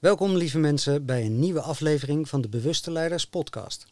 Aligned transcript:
Welkom 0.00 0.36
lieve 0.36 0.58
mensen 0.58 1.04
bij 1.04 1.24
een 1.24 1.38
nieuwe 1.38 1.60
aflevering 1.60 2.28
van 2.28 2.40
de 2.40 2.48
Bewuste 2.48 2.90
Leiders 2.90 3.26
podcast. 3.26 3.86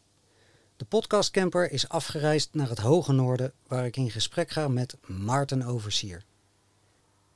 De 0.77 0.85
podcastcamper 0.85 1.71
is 1.71 1.89
afgereisd 1.89 2.49
naar 2.53 2.69
het 2.69 2.77
hoge 2.79 3.11
noorden 3.11 3.53
waar 3.67 3.85
ik 3.85 3.97
in 3.97 4.11
gesprek 4.11 4.49
ga 4.49 4.67
met 4.67 4.97
Maarten 5.05 5.63
Oversier. 5.63 6.23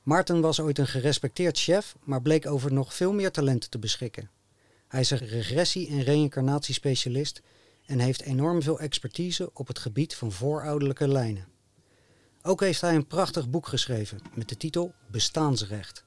Maarten 0.04 0.42
was 0.42 0.60
ooit 0.60 0.78
een 0.80 0.88
gerespecteerd 0.88 1.60
chef, 1.60 1.96
maar 2.04 2.22
bleek 2.22 2.46
over 2.46 2.74
nog 2.74 2.94
veel 2.94 3.14
meer 3.14 3.32
talenten 3.32 3.70
te 3.70 3.80
beschikken. 3.80 4.30
Hij 4.88 5.00
is 5.00 5.10
een 5.12 5.28
regressie- 5.28 5.90
en 5.90 6.04
reïncarnatiespecialist 6.04 7.42
en 7.86 8.00
heeft 8.00 8.22
enorm 8.22 8.62
veel 8.62 8.80
expertise 8.80 9.50
op 9.54 9.68
het 9.68 9.80
gebied 9.80 10.16
van 10.16 10.32
voorouderlijke 10.32 11.08
lijnen. 11.08 11.48
Ook 12.42 12.60
heeft 12.60 12.82
hij 12.82 12.96
een 12.96 13.08
prachtig 13.08 13.50
boek 13.50 13.68
geschreven 13.68 14.22
met 14.34 14.50
de 14.50 14.58
titel 14.58 14.94
Bestaansrecht. 15.12 16.06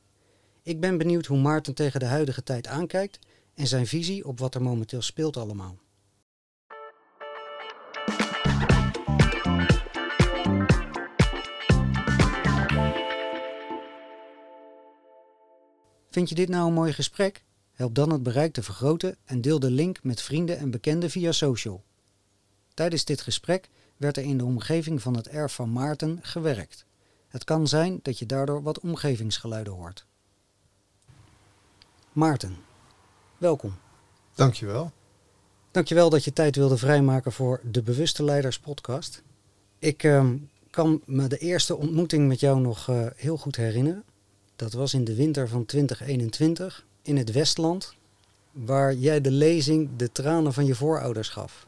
Ik 0.67 0.81
ben 0.81 0.99
benieuwd 0.99 1.27
hoe 1.27 1.39
Maarten 1.39 1.75
tegen 1.75 2.01
de 2.01 2.07
huidige 2.07 2.43
tijd 2.43 2.67
aankijkt 2.67 3.19
en 3.55 3.67
zijn 3.67 3.87
visie 3.87 4.27
op 4.27 4.39
wat 4.39 4.55
er 4.55 4.63
momenteel 4.63 5.03
speelt 5.03 5.37
allemaal. 5.37 5.79
Vind 16.11 16.29
je 16.29 16.35
dit 16.35 16.49
nou 16.49 16.67
een 16.67 16.75
mooi 16.75 16.93
gesprek? 16.93 17.45
Help 17.73 17.95
dan 17.95 18.13
het 18.13 18.23
bereik 18.23 18.53
te 18.53 18.63
vergroten 18.63 19.17
en 19.25 19.41
deel 19.41 19.59
de 19.59 19.71
link 19.71 20.03
met 20.03 20.23
vrienden 20.23 20.59
en 20.59 20.71
bekenden 20.71 21.11
via 21.11 21.33
social. 21.33 21.85
Tijdens 22.75 23.05
dit 23.05 23.21
gesprek 23.21 23.69
werd 23.97 24.17
er 24.17 24.25
in 24.25 24.39
de 24.39 24.45
omgeving 24.45 25.03
van 25.03 25.17
het 25.17 25.29
erf 25.29 25.53
van 25.53 25.73
Maarten 25.73 26.19
gewerkt. 26.23 26.85
Het 27.29 27.45
kan 27.45 27.69
zijn 27.69 27.99
dat 28.03 28.19
je 28.19 28.27
daardoor 28.27 28.63
wat 28.63 28.81
omgevingsgeluiden 28.81 29.73
hoort. 29.73 30.07
Maarten, 32.17 32.57
welkom. 33.39 33.75
Dankjewel. 34.35 34.93
Dankjewel 35.71 36.11
dat 36.11 36.25
je 36.25 36.33
tijd 36.33 36.57
wilde 36.57 36.77
vrijmaken 36.77 37.33
voor 37.33 37.61
de 37.63 37.83
Bewuste 37.83 38.25
Leiders 38.25 38.59
podcast. 38.59 39.23
Ik 39.79 40.03
ehm, 40.03 40.37
kan 40.71 41.03
me 41.05 41.27
de 41.27 41.39
eerste 41.39 41.77
ontmoeting 41.77 42.29
met 42.29 42.41
jou 42.41 42.61
nog 42.61 42.89
uh, 42.89 43.07
heel 43.17 43.37
goed 43.37 43.57
herinneren. 43.57 44.05
Dat 44.57 44.73
was 44.73 44.95
in 44.95 45.05
de 45.05 45.15
winter 45.15 45.49
van 45.49 45.67
2021 45.67 46.87
in 47.03 47.17
het 47.17 47.33
Westland, 47.33 47.95
waar 48.53 48.95
jij 48.95 49.21
de 49.21 49.31
lezing 49.31 49.91
De 49.97 50.13
tranen 50.13 50.53
van 50.53 50.67
je 50.67 50.75
voorouders 50.75 51.29
gaf. 51.29 51.67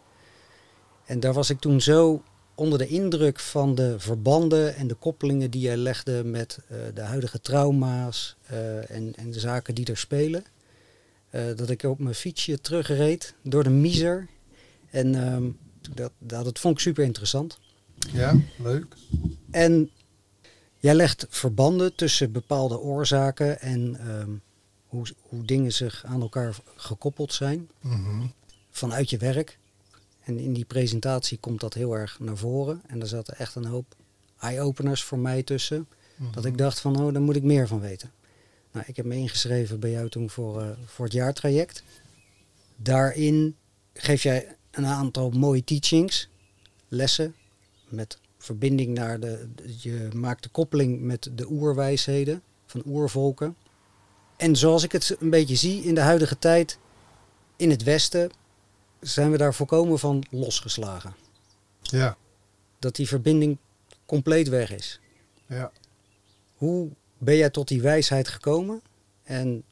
En 1.05 1.21
daar 1.21 1.33
was 1.33 1.51
ik 1.51 1.61
toen 1.61 1.81
zo 1.81 2.23
onder 2.59 2.79
de 2.79 2.87
indruk 2.87 3.41
van 3.41 3.75
de 3.75 3.95
verbanden 3.99 4.75
en 4.75 4.87
de 4.87 4.95
koppelingen 4.95 5.51
die 5.51 5.61
jij 5.61 5.77
legde 5.77 6.25
met 6.25 6.59
uh, 6.71 6.79
de 6.95 7.01
huidige 7.01 7.41
trauma's 7.41 8.37
uh, 8.53 8.91
en, 8.91 9.13
en, 9.17 9.31
de 9.31 9.41
zaken 9.41 9.75
die 9.75 9.87
er 9.87 9.97
spelen. 9.97 10.45
Uh, 11.31 11.43
dat 11.57 11.71
ik 11.71 11.83
op 11.83 11.99
mijn 11.99 12.15
fietsje 12.15 12.61
terugreed 12.61 13.35
door 13.43 13.63
de 13.63 13.71
Miser. 13.71 14.29
En 14.91 15.15
ehm, 15.15 15.51
dat, 15.95 16.13
dat, 16.19 16.45
dat 16.45 16.59
vond 16.59 16.75
ik 16.75 16.81
super 16.81 17.05
interessant. 17.05 17.59
Ja, 18.13 18.41
leuk. 18.57 18.87
En 19.51 19.91
jij 20.79 20.95
legt 20.95 21.27
verbanden 21.29 21.95
tussen 21.95 22.33
bepaalde 22.33 22.79
oorzaken 22.79 23.61
en 23.61 24.11
um, 24.11 24.43
hoe, 24.87 25.07
hoe 25.21 25.45
dingen 25.45 25.73
zich 25.73 26.05
aan 26.05 26.21
elkaar 26.21 26.57
gekoppeld 26.77 27.33
zijn. 27.33 27.71
Mm 27.81 28.05
-hmm. 28.05 28.33
Vanuit 28.71 29.11
je 29.11 29.19
werk. 29.19 29.58
En 30.29 30.39
in 30.39 30.53
die 30.53 30.65
presentatie 30.65 31.39
komt 31.39 31.61
dat 31.61 31.75
heel 31.75 31.93
erg 31.93 32.19
naar 32.21 32.37
voren. 32.37 32.83
En 32.87 33.01
er 33.01 33.07
zaten 33.07 33.39
echt 33.39 33.55
een 33.55 33.65
hoop 33.65 33.95
eye-openers 34.39 35.03
voor 35.03 35.19
mij 35.19 35.43
tussen. 35.43 35.89
Dat 36.33 36.45
ik 36.45 36.59
dacht 36.59 36.81
van, 36.81 37.01
oh, 37.01 37.13
daar 37.13 37.23
moet 37.23 37.37
ik 37.37 37.43
meer 37.43 37.69
van 37.69 37.81
weten. 37.81 38.13
Nou, 38.73 38.85
ik 38.89 38.97
heb 38.97 39.07
me 39.07 39.15
ingeschreven 39.15 39.81
bij 39.81 39.91
jou 39.91 40.09
toen 40.09 40.31
voor, 40.31 40.63
uh, 40.63 40.69
voor 40.85 41.05
het 41.05 41.15
jaartraject. 41.15 41.83
Daarin 42.77 43.57
geef 43.93 44.23
jij 44.23 44.57
een 44.71 44.87
aantal 44.87 45.31
mooie 45.31 45.65
teachings, 45.65 46.29
lessen, 46.89 47.35
met 47.89 48.19
verbinding 48.39 48.95
naar 48.95 49.21
de, 49.21 49.49
je 49.81 50.09
maakt 50.15 50.43
de 50.43 50.49
koppeling 50.49 51.01
met 51.01 51.31
de 51.33 51.51
oerwijsheden 51.51 52.43
van 52.67 52.83
oervolken. 52.87 53.57
En 54.37 54.57
zoals 54.57 54.83
ik 54.83 54.93
het 54.93 55.17
een 55.21 55.31
beetje 55.31 55.57
zie 55.57 55.83
in 55.83 55.95
de 55.95 56.01
huidige 56.01 56.39
tijd, 56.39 56.79
in 57.57 57.71
het 57.71 57.83
Westen, 57.83 58.31
zijn 59.01 59.31
we 59.31 59.37
daar 59.37 59.55
volkomen 59.55 59.99
van 59.99 60.25
losgeslagen. 60.31 61.15
Ja. 61.81 62.17
Dat 62.79 62.97
die 62.97 63.09
verbinding 63.09 63.59
compleet 64.07 64.49
weg 64.49 64.71
is. 64.71 65.01
Ja. 65.47 65.73
Hoe 66.55 66.91
ben 67.19 67.37
jij 67.37 67.51
tot 67.51 67.69
die 67.69 67.83
wijsheid 67.83 68.29
gekomen? 68.29 68.83
En 69.23 69.63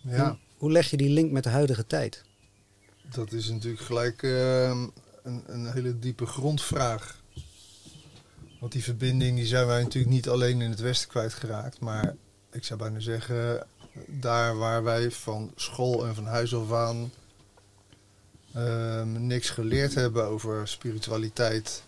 ja. 0.00 0.28
hoe, 0.28 0.38
hoe 0.56 0.72
leg 0.72 0.90
je 0.90 0.96
die 0.96 1.10
link 1.10 1.30
met 1.30 1.42
de 1.42 1.50
huidige 1.50 1.86
tijd? 1.86 2.24
Dat 3.02 3.32
is 3.32 3.48
natuurlijk 3.48 3.82
gelijk 3.82 4.22
uh, 4.22 4.68
een, 5.22 5.42
een 5.46 5.72
hele 5.72 5.98
diepe 5.98 6.26
grondvraag. 6.26 7.22
Want 8.60 8.72
die 8.72 8.84
verbinding 8.84 9.36
die 9.36 9.46
zijn 9.46 9.66
wij 9.66 9.82
natuurlijk 9.82 10.14
niet 10.14 10.28
alleen 10.28 10.60
in 10.60 10.70
het 10.70 10.80
Westen 10.80 11.08
kwijtgeraakt. 11.08 11.80
Maar 11.80 12.16
ik 12.52 12.64
zou 12.64 12.78
bijna 12.78 13.00
zeggen, 13.00 13.66
daar 14.06 14.56
waar 14.56 14.82
wij 14.82 15.10
van 15.10 15.52
school 15.54 16.06
en 16.06 16.14
van 16.14 16.26
huis 16.26 16.54
af 16.54 16.72
aan 16.72 17.12
um, 18.56 19.26
niks 19.26 19.50
geleerd 19.50 19.94
hebben 19.94 20.24
over 20.24 20.68
spiritualiteit. 20.68 21.82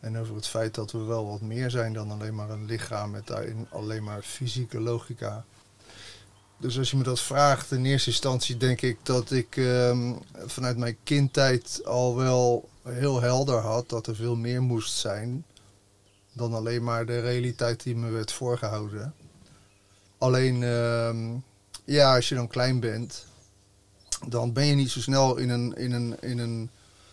En 0.00 0.18
over 0.18 0.34
het 0.34 0.46
feit 0.46 0.74
dat 0.74 0.92
we 0.92 0.98
wel 0.98 1.26
wat 1.26 1.40
meer 1.40 1.70
zijn 1.70 1.92
dan 1.92 2.10
alleen 2.10 2.34
maar 2.34 2.50
een 2.50 2.64
lichaam 2.64 3.10
met 3.10 3.26
daarin 3.26 3.66
alleen 3.70 4.02
maar 4.02 4.22
fysieke 4.22 4.80
logica. 4.80 5.44
Dus 6.56 6.78
als 6.78 6.90
je 6.90 6.96
me 6.96 7.02
dat 7.02 7.20
vraagt, 7.20 7.72
in 7.72 7.84
eerste 7.84 8.10
instantie 8.10 8.56
denk 8.56 8.80
ik 8.80 8.98
dat 9.02 9.30
ik 9.30 9.56
um, 9.56 10.18
vanuit 10.46 10.76
mijn 10.76 10.96
kindtijd 11.02 11.80
al 11.84 12.16
wel 12.16 12.68
heel 12.82 13.20
helder 13.20 13.58
had 13.58 13.88
dat 13.88 14.06
er 14.06 14.16
veel 14.16 14.36
meer 14.36 14.62
moest 14.62 14.96
zijn 14.96 15.44
dan 16.32 16.54
alleen 16.54 16.82
maar 16.82 17.06
de 17.06 17.20
realiteit 17.20 17.82
die 17.82 17.96
me 17.96 18.10
werd 18.10 18.32
voorgehouden. 18.32 19.14
Alleen, 20.18 20.62
um, 20.62 21.44
ja, 21.84 22.14
als 22.14 22.28
je 22.28 22.34
dan 22.34 22.48
klein 22.48 22.80
bent, 22.80 23.26
dan 24.28 24.52
ben 24.52 24.66
je 24.66 24.74
niet 24.74 24.90
zo 24.90 25.00
snel 25.00 25.36
in 25.36 25.50
een, 25.50 25.76
in 25.76 25.92
een, 25.92 26.16
in 26.20 26.38
een 26.38 26.70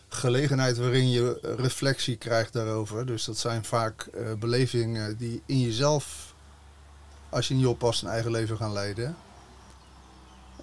gelegenheid 0.08 0.78
waarin 0.78 1.10
je 1.10 1.56
reflectie 1.58 2.16
krijgt 2.16 2.54
daarover. 2.54 3.06
Dus 3.06 3.26
dat 3.26 3.38
zijn 3.38 3.64
vaak 3.64 4.08
uh, 4.16 4.34
belevingen 4.34 5.18
die 5.18 5.42
in 5.46 5.60
jezelf, 5.60 6.34
als 7.30 7.48
je 7.48 7.54
niet 7.54 7.66
oppast, 7.66 8.02
een 8.02 8.10
eigen 8.10 8.32
leven 8.32 8.58
gaan 8.58 8.74
leiden. 8.74 9.16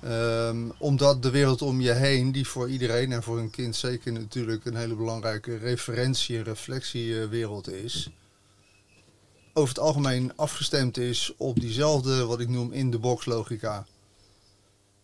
Um, 0.05 0.73
omdat 0.79 1.23
de 1.23 1.31
wereld 1.31 1.63
om 1.63 1.81
je 1.81 1.93
heen, 1.93 2.33
die 2.33 2.49
voor 2.49 2.69
iedereen 2.69 3.13
en 3.13 3.23
voor 3.23 3.39
een 3.39 3.51
kind 3.51 3.77
zeker 3.77 4.13
natuurlijk 4.13 4.65
een 4.65 4.77
hele 4.77 4.95
belangrijke 4.95 5.57
referentie- 5.57 6.37
en 6.37 6.45
reflectiewereld 6.45 7.69
is, 7.69 8.11
over 9.53 9.69
het 9.69 9.79
algemeen 9.79 10.33
afgestemd 10.37 10.97
is 10.97 11.35
op 11.37 11.61
diezelfde, 11.61 12.25
wat 12.25 12.41
ik 12.41 12.49
noem, 12.49 12.73
in-the-box 12.73 13.25
logica. 13.25 13.87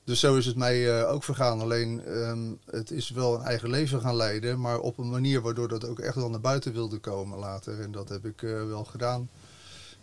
Dus 0.05 0.21
zo 0.21 0.37
is 0.37 0.47
het 0.47 0.57
mij 0.57 1.01
uh, 1.01 1.13
ook 1.13 1.25
vergaan. 1.25 1.61
Alleen 1.61 2.19
um, 2.19 2.59
het 2.71 2.91
is 2.91 3.11
wel 3.11 3.35
een 3.35 3.45
eigen 3.45 3.71
leven 3.71 4.01
gaan 4.01 4.17
leiden, 4.17 4.61
maar 4.61 4.79
op 4.79 4.99
een 4.99 5.11
manier 5.11 5.41
waardoor 5.41 5.69
dat 5.69 5.87
ook 5.87 5.99
echt 5.99 6.15
wel 6.15 6.31
naar 6.31 6.41
buiten 6.41 6.73
wilde 6.73 6.99
komen 6.99 7.39
later. 7.39 7.81
En 7.81 7.93
dat 7.93 8.09
heb 8.09 8.25
ik 8.25 8.43
uh, 8.43 8.67
wel 8.67 8.85
gedaan. 8.85 9.29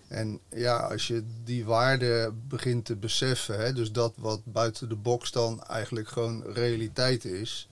En 0.08 0.40
ja, 0.50 0.78
als 0.78 1.08
je 1.08 1.24
die 1.44 1.66
waarde 1.66 2.34
begint 2.48 2.86
te 2.86 2.96
beseffen, 2.96 3.60
hè, 3.60 3.74
dus 3.74 3.92
dat 3.92 4.14
wat 4.18 4.42
buiten 4.44 4.90
de 4.90 4.96
box 4.96 5.32
dan 5.32 5.64
eigenlijk 5.64 6.08
gewoon 6.08 6.44
realiteit 6.44 7.26
is. 7.26 7.70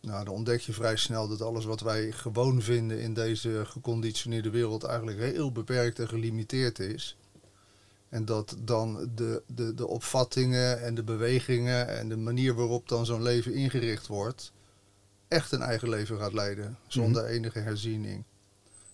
Nou, 0.00 0.24
dan 0.24 0.34
ontdek 0.34 0.60
je 0.60 0.72
vrij 0.72 0.96
snel 0.96 1.28
dat 1.28 1.42
alles 1.42 1.64
wat 1.64 1.80
wij 1.80 2.12
gewoon 2.12 2.62
vinden 2.62 3.00
in 3.00 3.14
deze 3.14 3.62
geconditioneerde 3.66 4.50
wereld 4.50 4.84
eigenlijk 4.84 5.18
heel 5.18 5.52
beperkt 5.52 5.98
en 5.98 6.08
gelimiteerd 6.08 6.78
is. 6.78 7.16
En 8.10 8.24
dat 8.24 8.56
dan 8.58 9.10
de, 9.14 9.42
de, 9.46 9.74
de 9.74 9.86
opvattingen 9.86 10.82
en 10.82 10.94
de 10.94 11.02
bewegingen 11.02 11.88
en 11.88 12.08
de 12.08 12.16
manier 12.16 12.54
waarop 12.54 12.88
dan 12.88 13.06
zo'n 13.06 13.22
leven 13.22 13.54
ingericht 13.54 14.06
wordt, 14.06 14.52
echt 15.28 15.52
een 15.52 15.62
eigen 15.62 15.88
leven 15.88 16.18
gaat 16.18 16.32
leiden, 16.32 16.78
zonder 16.86 17.22
mm-hmm. 17.22 17.36
enige 17.36 17.58
herziening. 17.58 18.24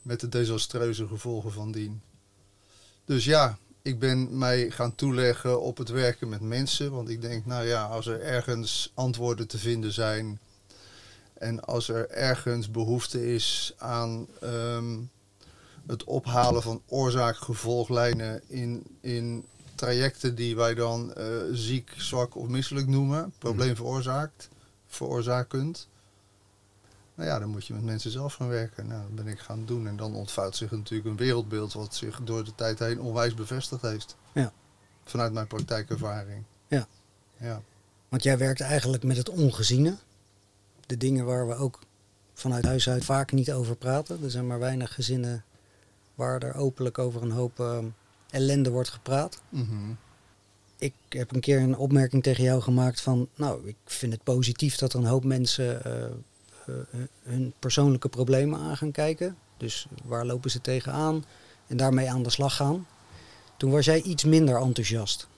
Met 0.03 0.21
de 0.21 0.29
desastreuze 0.29 1.07
gevolgen 1.07 1.53
van 1.53 1.73
dien. 1.73 2.01
Dus 3.05 3.25
ja, 3.25 3.59
ik 3.83 3.99
ben 3.99 4.39
mij 4.39 4.71
gaan 4.71 4.95
toeleggen 4.95 5.61
op 5.61 5.77
het 5.77 5.89
werken 5.89 6.29
met 6.29 6.41
mensen. 6.41 6.93
Want 6.93 7.09
ik 7.09 7.21
denk, 7.21 7.47
nou 7.47 7.67
ja, 7.67 7.85
als 7.85 8.07
er 8.07 8.21
ergens 8.21 8.93
antwoorden 8.95 9.49
te 9.49 9.59
vinden 9.59 9.93
zijn. 9.93 10.41
En 11.35 11.65
als 11.65 11.89
er 11.89 12.11
ergens 12.11 12.71
behoefte 12.71 13.35
is 13.35 13.75
aan 13.79 14.27
um, 14.43 15.11
het 15.87 16.05
ophalen 16.05 16.63
van 16.63 16.83
oorzaak-gevolglijnen 16.87 18.43
in, 18.47 18.83
in 19.01 19.45
trajecten 19.75 20.35
die 20.35 20.57
wij 20.57 20.75
dan 20.75 21.13
uh, 21.19 21.25
ziek, 21.53 21.93
zwak 21.97 22.37
of 22.37 22.49
misselijk 22.49 22.87
noemen, 22.87 23.33
probleem 23.39 23.69
mm. 23.69 23.77
veroorzaakt, 23.77 24.49
veroorzakend. 24.87 25.89
Nou 27.15 27.29
ja, 27.29 27.39
dan 27.39 27.49
moet 27.49 27.67
je 27.67 27.75
met 27.75 27.85
mensen 27.85 28.11
zelf 28.11 28.35
gaan 28.35 28.49
werken. 28.49 28.87
Nou, 28.87 29.03
dat 29.03 29.15
ben 29.15 29.27
ik 29.27 29.39
gaan 29.39 29.65
doen. 29.67 29.87
En 29.87 29.97
dan 29.97 30.15
ontvouwt 30.15 30.57
zich 30.57 30.71
natuurlijk 30.71 31.09
een 31.09 31.17
wereldbeeld 31.17 31.73
wat 31.73 31.95
zich 31.95 32.21
door 32.25 32.45
de 32.45 32.55
tijd 32.55 32.79
heen 32.79 33.01
onwijs 33.01 33.35
bevestigd 33.35 33.83
heeft. 33.83 34.17
Ja. 34.33 34.53
Vanuit 35.05 35.33
mijn 35.33 35.47
praktijkervaring. 35.47 36.45
Ja. 36.69 36.87
Ja. 37.37 37.63
Want 38.09 38.23
jij 38.23 38.39
werkt 38.39 38.61
eigenlijk 38.61 39.03
met 39.03 39.17
het 39.17 39.29
ongeziene. 39.29 39.97
De 40.87 40.97
dingen 40.97 41.25
waar 41.25 41.49
we 41.49 41.55
ook 41.55 41.81
vanuit 42.35 42.65
huis 42.65 42.89
uit 42.89 43.05
vaak 43.05 43.33
niet 43.33 43.53
over 43.53 43.77
praten. 43.77 44.23
Er 44.23 44.31
zijn 44.31 44.47
maar 44.47 44.59
weinig 44.59 44.95
gezinnen 44.95 45.45
waar 46.17 46.43
er 46.43 46.55
openlijk 46.55 46.99
over 46.99 47.23
een 47.23 47.31
hoop 47.31 47.61
ehm, 47.61 47.85
ellende 48.31 48.71
wordt 48.71 48.89
gepraat. 48.89 49.41
Mhm. 49.49 49.93
Ik 50.79 50.93
heb 51.09 51.35
een 51.35 51.41
keer 51.41 51.61
een 51.61 51.77
opmerking 51.77 52.23
tegen 52.23 52.45
jou 52.45 52.63
gemaakt 52.63 53.01
van... 53.01 53.29
nou, 53.35 53.69
ik 53.69 53.77
vind 53.85 54.13
het 54.13 54.23
positief 54.23 54.77
dat 54.77 54.93
er 54.93 54.99
een 54.99 55.07
hoop 55.07 55.25
mensen 55.25 55.85
eh, 55.85 56.05
eh, 56.05 57.01
hun 57.23 57.53
persoonlijke 57.59 58.09
problemen 58.09 58.61
aan 58.61 58.77
gaan 58.77 58.91
kijken. 58.91 59.37
Dus 59.57 59.87
waar 60.05 60.27
lopen 60.27 60.51
ze 60.51 60.61
tegenaan? 60.61 61.25
En 61.67 61.77
daarmee 61.77 62.11
aan 62.11 62.23
de 62.23 62.31
slag 62.31 62.57
gaan. 62.57 62.87
Toen 63.57 63.71
was 63.71 63.85
jij 63.85 64.03
iets 64.03 64.25
minder 64.25 64.61
enthousiast. 64.61 65.29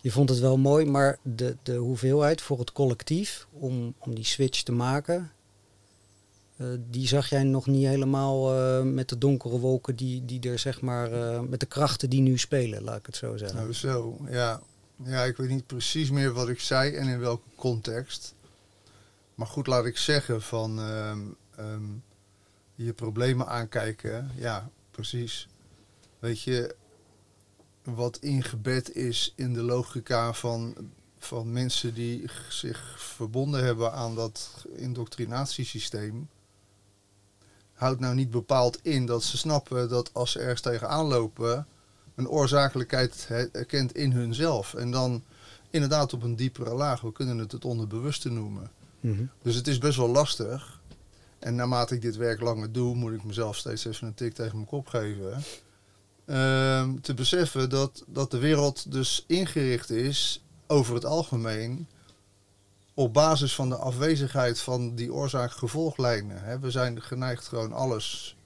Je 0.00 0.10
vond 0.10 0.28
het 0.28 0.38
wel 0.38 0.56
mooi, 0.56 0.84
maar 0.84 1.18
de, 1.22 1.56
de 1.62 1.74
hoeveelheid 1.74 2.42
voor 2.42 2.58
het 2.58 2.72
collectief 2.72 3.46
om, 3.52 3.94
om 3.98 4.14
die 4.14 4.24
switch 4.24 4.62
te 4.62 4.72
maken, 4.72 5.32
eh, 6.56 6.66
die 6.90 7.06
zag 7.06 7.28
jij 7.28 7.42
nog 7.42 7.66
niet 7.66 7.86
helemaal 7.86 8.54
eh, 8.54 8.82
met 8.82 9.08
de 9.08 9.18
donkere 9.18 9.58
wolken 9.58 9.96
die, 9.96 10.24
die 10.24 10.50
er 10.50 10.58
zeg 10.58 10.80
maar, 10.80 11.12
eh, 11.12 11.40
met 11.40 11.60
de 11.60 11.66
krachten 11.66 12.10
die 12.10 12.20
nu 12.20 12.38
spelen, 12.38 12.82
laat 12.82 12.98
ik 12.98 13.06
het 13.06 13.16
zo 13.16 13.36
zeggen. 13.36 13.58
Nou, 13.58 13.72
zo, 13.72 14.18
ja. 14.30 14.60
Ja, 15.04 15.24
ik 15.24 15.36
weet 15.36 15.48
niet 15.48 15.66
precies 15.66 16.10
meer 16.10 16.32
wat 16.32 16.48
ik 16.48 16.60
zei 16.60 16.94
en 16.94 17.08
in 17.08 17.18
welke 17.18 17.48
context. 17.54 18.34
Maar 19.34 19.46
goed, 19.46 19.66
laat 19.66 19.84
ik 19.84 19.96
zeggen 19.96 20.42
van 20.42 20.78
ehm, 20.78 21.20
ehm, 21.56 21.84
je 22.74 22.92
problemen 22.92 23.46
aankijken. 23.46 24.30
Ja, 24.34 24.70
precies. 24.90 25.48
Weet 26.18 26.42
je, 26.42 26.74
wat 27.82 28.16
ingebed 28.16 28.94
is 28.94 29.32
in 29.36 29.52
de 29.52 29.62
logica 29.62 30.32
van, 30.32 30.74
van 31.18 31.52
mensen 31.52 31.94
die 31.94 32.24
zich 32.48 32.94
verbonden 32.98 33.64
hebben 33.64 33.92
aan 33.92 34.14
dat 34.14 34.64
indoctrinatiesysteem. 34.76 36.28
Houdt 37.76 38.00
nou 38.00 38.14
niet 38.14 38.30
bepaald 38.30 38.78
in 38.82 39.06
dat 39.06 39.22
ze 39.22 39.36
snappen 39.36 39.88
dat 39.88 40.10
als 40.12 40.30
ze 40.32 40.38
ergens 40.38 40.60
tegenaan 40.60 41.06
lopen, 41.06 41.66
een 42.14 42.28
oorzakelijkheid 42.28 43.28
herkent 43.28 43.94
in 43.94 44.12
hunzelf. 44.12 44.74
En 44.74 44.90
dan 44.90 45.22
inderdaad 45.70 46.12
op 46.12 46.22
een 46.22 46.36
diepere 46.36 46.74
laag, 46.74 47.00
we 47.00 47.12
kunnen 47.12 47.38
het 47.38 47.52
het 47.52 47.64
onderbewuste 47.64 48.30
noemen. 48.30 48.70
Mhm. 49.00 49.24
Dus 49.42 49.54
het 49.54 49.68
is 49.68 49.78
best 49.78 49.96
wel 49.96 50.08
lastig. 50.08 50.80
En 51.38 51.54
naarmate 51.54 51.94
ik 51.94 52.02
dit 52.02 52.16
werk 52.16 52.40
langer 52.40 52.72
doe, 52.72 52.94
moet 52.94 53.12
ik 53.12 53.24
mezelf 53.24 53.56
steeds 53.56 53.84
even 53.84 54.06
een 54.06 54.14
tik 54.14 54.34
tegen 54.34 54.54
mijn 54.54 54.66
kop 54.66 54.86
geven. 54.86 55.42
Ehm, 56.24 57.00
te 57.00 57.14
beseffen 57.14 57.70
dat, 57.70 58.04
dat 58.06 58.30
de 58.30 58.38
wereld 58.38 58.92
dus 58.92 59.24
ingericht 59.26 59.90
is, 59.90 60.44
over 60.66 60.94
het 60.94 61.04
algemeen, 61.04 61.88
op 62.96 63.12
basis 63.12 63.54
van 63.54 63.68
de 63.68 63.76
afwezigheid 63.76 64.60
van 64.60 64.94
die 64.94 65.12
oorzaak-gevolglijnen. 65.12 66.42
hè. 66.42 66.58
We 66.58 66.70
zijn 66.70 67.02
geneigd 67.02 67.46
gewoon 67.46 67.72
alles 67.72 68.36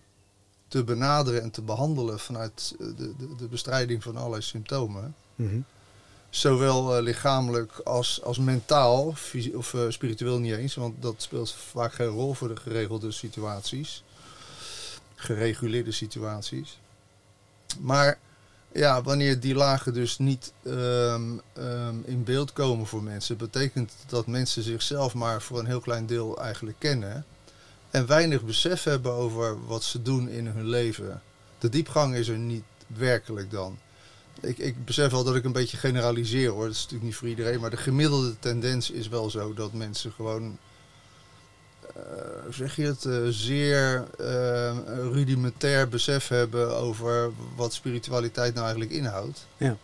te 0.69 0.85
benaderen 0.85 1.43
en 1.43 1.51
te 1.51 1.63
behandelen 1.63 2.19
vanuit 2.19 2.75
eh, 2.81 2.87
de, 2.97 3.17
de, 3.17 3.35
de 3.37 3.49
bestrijding 3.49 4.03
van 4.03 4.17
allerlei 4.17 4.43
symptomen. 4.43 5.15
Mhm. 5.35 5.61
Zowel 6.31 6.97
eh, 6.97 7.03
lichamelijk 7.03 7.79
als, 7.79 8.23
als 8.23 8.39
mentaal, 8.39 9.15
of 9.55 9.75
eh, 9.75 9.81
spiritueel 9.89 10.39
niet 10.39 10.55
eens, 10.55 10.75
want 10.75 11.03
dat 11.03 11.15
speelt 11.17 11.53
vaak 11.53 11.93
geen 11.93 12.07
rol 12.07 12.35
voor 12.35 12.49
de 12.49 12.57
geregelde 12.57 13.11
situaties, 13.11 14.05
gereguleerde 15.15 15.93
situaties. 15.93 16.79
Maar 17.79 18.19
ja, 18.73 19.03
wanneer 19.03 19.41
die 19.41 19.55
lagen 19.55 19.95
dus 19.95 20.19
niet 20.19 20.53
ehm, 20.63 21.23
ehm, 21.53 21.95
in 22.05 22.25
beeld 22.25 22.53
komen 22.53 22.87
voor 22.87 23.03
mensen, 23.03 23.37
betekent 23.37 23.93
dat 24.07 24.27
mensen 24.27 24.63
zichzelf 24.63 25.15
maar 25.15 25.43
voor 25.43 25.59
een 25.59 25.67
heel 25.67 25.81
klein 25.81 26.07
deel 26.07 26.41
eigenlijk 26.41 26.77
kennen 26.79 27.25
en 27.91 28.07
weinig 28.07 28.43
besef 28.43 28.83
hebben 28.83 29.13
over 29.13 29.67
wat 29.67 29.83
ze 29.83 30.03
doen 30.03 30.29
in 30.29 30.47
hun 30.47 30.69
leven. 30.69 31.23
De 31.59 31.69
diepgang 31.69 32.15
is 32.15 32.29
er 32.29 32.39
niet 32.39 32.65
werkelijk 32.87 33.51
dan. 33.51 33.79
Ik, 34.41 34.59
ik 34.59 34.85
besef 34.85 35.11
wel 35.11 35.25
dat 35.25 35.37
ik 35.37 35.45
een 35.45 35.53
beetje 35.53 35.77
generaliseer 35.77 36.51
hoor. 36.51 36.65
Dat 36.65 36.75
is 36.75 36.79
natuurlijk 36.79 37.05
niet 37.05 37.17
voor 37.17 37.29
iedereen. 37.29 37.61
Maar 37.61 37.71
de 37.71 37.77
gemiddelde 37.77 38.39
tendens 38.39 38.91
is 38.91 39.09
wel 39.09 39.31
zo 39.31 39.55
dat 39.55 39.73
mensen 39.73 40.13
gewoon. 40.13 40.59
Eh, 41.95 42.43
hoe 42.45 42.55
zeg 42.55 42.77
je 42.77 42.87
het? 42.87 43.05
eh, 43.05 43.17
zeer 43.29 44.05
eh, 44.19 44.77
rudimentair 45.13 45.89
besef 45.89 46.29
hebben 46.29 46.77
over 46.77 47.31
wat 47.57 47.73
spiritualiteit 47.73 48.53
nou 48.55 48.65
eigenlijk 48.67 48.95
inhoudt. 48.95 49.47
Ja. 49.57 49.77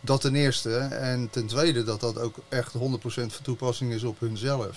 Dat 0.00 0.20
ten 0.20 0.34
eerste. 0.34 0.76
En 0.78 1.30
ten 1.30 1.46
tweede 1.46 1.84
dat 1.84 2.00
dat 2.00 2.18
ook 2.18 2.36
echt 2.48 2.74
100% 2.74 2.78
van 3.04 3.42
toepassing 3.42 3.92
is 3.92 4.02
op 4.02 4.20
hunzelf. 4.20 4.76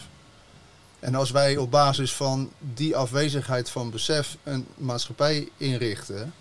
En 1.00 1.16
als 1.16 1.32
wij 1.32 1.58
op 1.58 1.72
basis 1.72 2.14
van 2.14 2.52
die 2.60 2.96
afwezigheid 2.96 3.70
van 3.70 3.90
besef 3.92 4.38
een 4.44 4.68
maatschappij 4.78 5.50
inrichten 5.58 6.34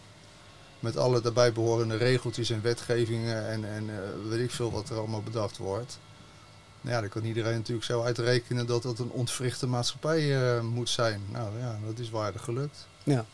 met 0.84 0.96
alle 0.96 1.20
daarbij 1.20 1.52
behorende 1.52 1.96
regeltjes 1.96 2.50
en 2.50 2.62
wetgevingen 2.62 3.48
en, 3.48 3.64
en 3.64 3.90
eh, 3.90 4.28
weet 4.28 4.40
ik 4.40 4.50
veel 4.50 4.70
wat 4.70 4.90
er 4.90 4.96
allemaal 4.96 5.22
bedacht 5.22 5.56
wordt. 5.56 5.98
Nou 6.84 6.96
ja, 6.96 7.00
dan 7.00 7.10
kan 7.10 7.24
iedereen 7.24 7.56
natuurlijk 7.56 7.86
zo 7.86 8.02
uitrekenen 8.02 8.66
dat 8.66 8.82
dat 8.82 8.98
een 8.98 9.10
ontwrichte 9.10 9.66
maatschappij 9.66 10.56
eh, 10.56 10.62
moet 10.62 10.88
zijn. 10.88 11.22
Nou 11.30 11.58
ja, 11.58 11.78
dat 11.86 11.98
is 11.98 12.10
waardig 12.10 12.42
gelukt. 12.42 12.86
Ja. 13.02 13.24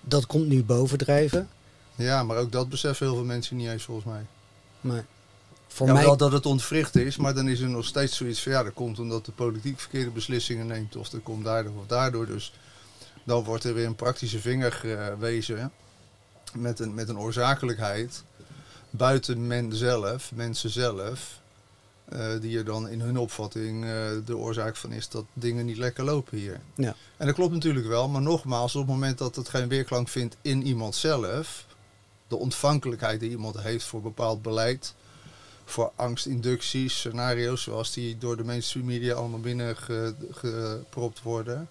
Dat 0.00 0.26
komt 0.26 0.46
nu 0.46 0.64
bovendrijven. 0.64 1.48
Ja, 1.94 2.22
maar 2.22 2.36
ook 2.36 2.52
dat 2.52 2.68
beseffen 2.68 3.06
heel 3.06 3.14
veel 3.14 3.24
mensen 3.24 3.56
niet 3.56 3.68
eens 3.68 3.84
volgens 3.84 4.06
mij. 4.06 4.26
Maar 4.80 5.04
voor 5.66 5.86
ja, 5.86 5.92
mij. 5.92 6.04
wel 6.04 6.16
dat 6.16 6.32
het 6.32 6.46
ontwricht 6.46 6.96
is, 6.96 7.16
maar 7.16 7.34
dan 7.34 7.48
is 7.48 7.60
er 7.60 7.68
nog 7.68 7.84
steeds 7.84 8.16
zoiets 8.16 8.42
van 8.42 8.52
ja, 8.52 8.62
dat 8.62 8.72
komt 8.72 8.98
omdat 8.98 9.24
de 9.24 9.32
politiek 9.32 9.80
verkeerde 9.80 10.10
beslissingen 10.10 10.66
neemt 10.66 10.96
of 10.96 11.08
dat 11.08 11.22
komt 11.22 11.44
daardoor 11.44 11.76
of 11.78 11.86
daardoor. 11.86 12.26
Dus 12.26 12.52
dan 13.24 13.44
wordt 13.44 13.64
er 13.64 13.74
weer 13.74 13.86
een 13.86 13.94
praktische 13.94 14.40
vinger 14.40 14.72
gewezen 14.72 15.72
met 16.52 16.78
een, 16.78 16.94
met 16.94 17.08
een 17.08 17.18
oorzakelijkheid 17.18 18.24
buiten 18.90 19.46
men 19.46 19.76
zelf, 19.76 20.32
mensen 20.34 20.70
zelf, 20.70 21.40
eh, 22.08 22.40
die 22.40 22.58
er 22.58 22.64
dan 22.64 22.88
in 22.88 23.00
hun 23.00 23.18
opvatting 23.18 23.84
eh, 23.84 23.90
de 24.24 24.36
oorzaak 24.36 24.76
van 24.76 24.92
is 24.92 25.08
dat 25.08 25.24
dingen 25.32 25.64
niet 25.64 25.76
lekker 25.76 26.04
lopen 26.04 26.38
hier. 26.38 26.60
Ja. 26.74 26.94
En 27.16 27.26
dat 27.26 27.34
klopt 27.34 27.52
natuurlijk 27.52 27.86
wel, 27.86 28.08
maar 28.08 28.22
nogmaals, 28.22 28.74
op 28.74 28.80
het 28.80 28.90
moment 28.90 29.18
dat 29.18 29.36
het 29.36 29.48
geen 29.48 29.68
weerklank 29.68 30.08
vindt 30.08 30.36
in 30.42 30.66
iemand 30.66 30.94
zelf, 30.94 31.66
de 32.28 32.36
ontvankelijkheid 32.36 33.20
die 33.20 33.30
iemand 33.30 33.60
heeft 33.60 33.84
voor 33.84 34.02
bepaald 34.02 34.42
beleid, 34.42 34.94
voor 35.64 35.92
angstinducties, 35.96 36.98
scenario's 36.98 37.62
zoals 37.62 37.92
die 37.92 38.18
door 38.18 38.36
de 38.36 38.44
mainstream 38.44 38.86
media 38.86 39.14
allemaal 39.14 39.40
binnengepropt 39.40 41.22
worden, 41.22 41.68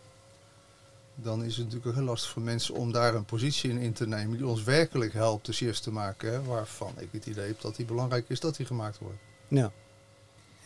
dan 1.15 1.43
is 1.43 1.57
het 1.57 1.65
natuurlijk 1.65 1.95
heel 1.95 2.05
lastig 2.05 2.29
voor 2.29 2.41
mensen 2.41 2.75
om 2.75 2.91
daar 2.91 3.15
een 3.15 3.25
positie 3.25 3.69
in 3.69 3.77
in 3.77 3.93
te 3.93 4.07
nemen 4.07 4.37
die 4.37 4.47
ons 4.47 4.63
werkelijk 4.63 5.13
helpt 5.13 5.45
de 5.45 5.53
shifts 5.53 5.79
te 5.79 5.91
maken, 5.91 6.31
hè, 6.31 6.43
waarvan 6.43 6.93
ik 6.97 7.07
het 7.11 7.25
idee 7.25 7.47
heb 7.47 7.61
dat 7.61 7.75
die 7.75 7.85
belangrijk 7.85 8.25
is 8.27 8.39
dat 8.39 8.55
die 8.55 8.65
gemaakt 8.65 8.97
wordt. 8.97 9.17
Ja. 9.47 9.71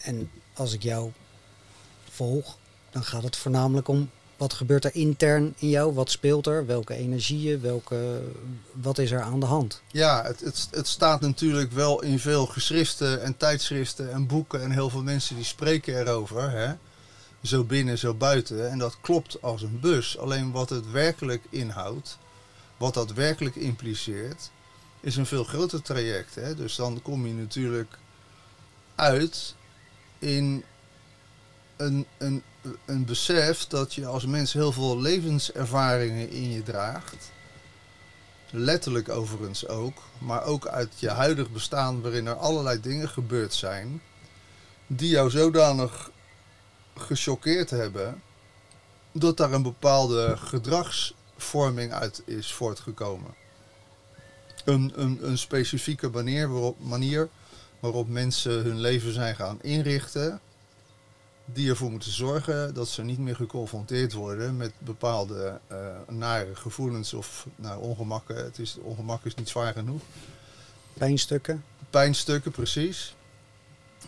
En 0.02 0.32
als 0.54 0.74
ik 0.74 0.84
jou 0.84 1.12
volg, 2.10 2.58
dan 2.90 3.04
gaat 3.04 3.24
het 3.24 3.36
voornamelijk 3.36 3.88
om 3.88 4.10
wat 4.40 4.54
gebeurt 4.54 4.86
er 4.86 4.96
intern 4.96 5.54
in 5.58 5.70
jou? 5.70 5.94
Wat 5.94 6.12
speelt 6.12 6.48
er? 6.48 6.66
Welke 6.66 6.94
energieën? 6.94 7.62
Welke, 7.62 8.22
wat 8.72 8.98
is 8.98 9.12
er 9.12 9.22
aan 9.22 9.40
de 9.40 9.46
hand? 9.46 9.82
Ja, 9.92 10.24
het, 10.24 10.40
het, 10.40 10.68
het 10.72 10.88
staat 10.88 11.22
natuurlijk 11.22 11.72
wel 11.72 12.02
in 12.02 12.20
veel 12.20 12.46
geschriften 12.46 13.22
en 13.24 13.38
tijdschriften 13.38 14.12
en 14.12 14.28
boeken 14.28 14.62
en 14.62 14.72
heel 14.72 14.90
veel 14.90 15.04
mensen 15.04 15.36
die 15.36 15.46
spreken 15.46 16.00
erover. 16.00 16.52
Hè? 16.52 16.74
Zo 17.42 17.64
binnen, 17.64 17.98
zo 17.98 18.14
buiten. 18.14 18.70
En 18.70 18.78
dat 18.78 18.98
klopt 19.02 19.42
als 19.42 19.62
een 19.62 19.80
bus. 19.80 20.18
Alleen 20.18 20.52
wat 20.52 20.70
het 20.70 20.92
werkelijk 20.92 21.44
inhoudt, 21.50 22.18
wat 22.78 22.94
dat 22.94 23.14
werkelijk 23.14 23.56
impliceert, 23.56 24.52
is 25.00 25.16
een 25.16 25.26
veel 25.26 25.44
groter 25.44 25.82
traject. 25.82 26.36
Hè? 26.36 26.56
Dus 26.56 26.76
dan 26.76 27.02
kom 27.02 27.28
je 27.28 27.34
natuurlijk 27.34 27.98
uit 28.96 29.56
in 30.20 30.64
een, 31.78 32.06
een, 32.18 32.44
een 32.86 33.06
besef 33.06 33.68
dat 33.68 33.94
je 33.94 34.06
als 34.06 34.26
mens 34.26 34.54
heel 34.54 34.72
veel 34.72 35.02
levenservaringen 35.02 36.30
in 36.30 36.52
je 36.52 36.64
draagt. 36.64 37.32
Letterlijk 38.52 39.10
overigens 39.10 39.68
ook, 39.68 40.04
maar 40.18 40.44
ook 40.44 40.68
uit 40.68 40.94
je 40.96 41.10
huidig 41.10 41.52
bestaan 41.52 42.02
waarin 42.02 42.28
er 42.28 42.36
allerlei 42.36 42.82
dingen 42.82 43.10
gebeurd 43.10 43.54
zijn 43.54 44.02
die 44.88 45.10
jou 45.10 45.30
zodanig 45.30 46.12
gechoqueerd 46.96 47.70
hebben 47.70 48.22
dat 49.12 49.38
daar 49.38 49.52
een 49.52 49.64
bepaalde 49.64 50.38
gedragsvorming 50.38 51.92
uit 51.92 52.22
is 52.26 52.54
voortgekomen. 52.54 53.34
Een, 54.66 54.92
een, 54.96 55.20
een 55.22 55.38
specifieke 55.38 56.10
manier 56.10 56.50
waarop, 56.50 56.80
manier 56.80 57.30
waarop 57.80 58.08
mensen 58.08 58.52
hun 58.52 58.80
leven 58.80 59.14
zijn 59.14 59.36
gaan 59.36 59.62
inrichten, 59.62 60.40
die 61.46 61.70
ervoor 61.70 61.92
moeten 61.92 62.12
zorgen 62.12 62.74
dat 62.74 62.88
ze 62.88 63.04
niet 63.04 63.20
meer 63.20 63.36
geconfronteerd 63.36 64.14
worden 64.14 64.58
met 64.58 64.72
bepaalde 64.78 65.60
uh, 65.72 65.78
nare 66.08 66.56
gevoelens 66.56 67.14
of 67.14 67.48
nou, 67.56 67.82
ongemakken. 67.82 68.36
Het 68.36 68.60
is, 68.60 68.78
ongemak 68.82 69.26
is 69.26 69.36
niet 69.36 69.50
zwaar 69.50 69.74
genoeg. 69.74 70.02
Pijnstukken? 70.94 71.64
Pijnstukken, 71.90 72.52
precies. 72.52 73.16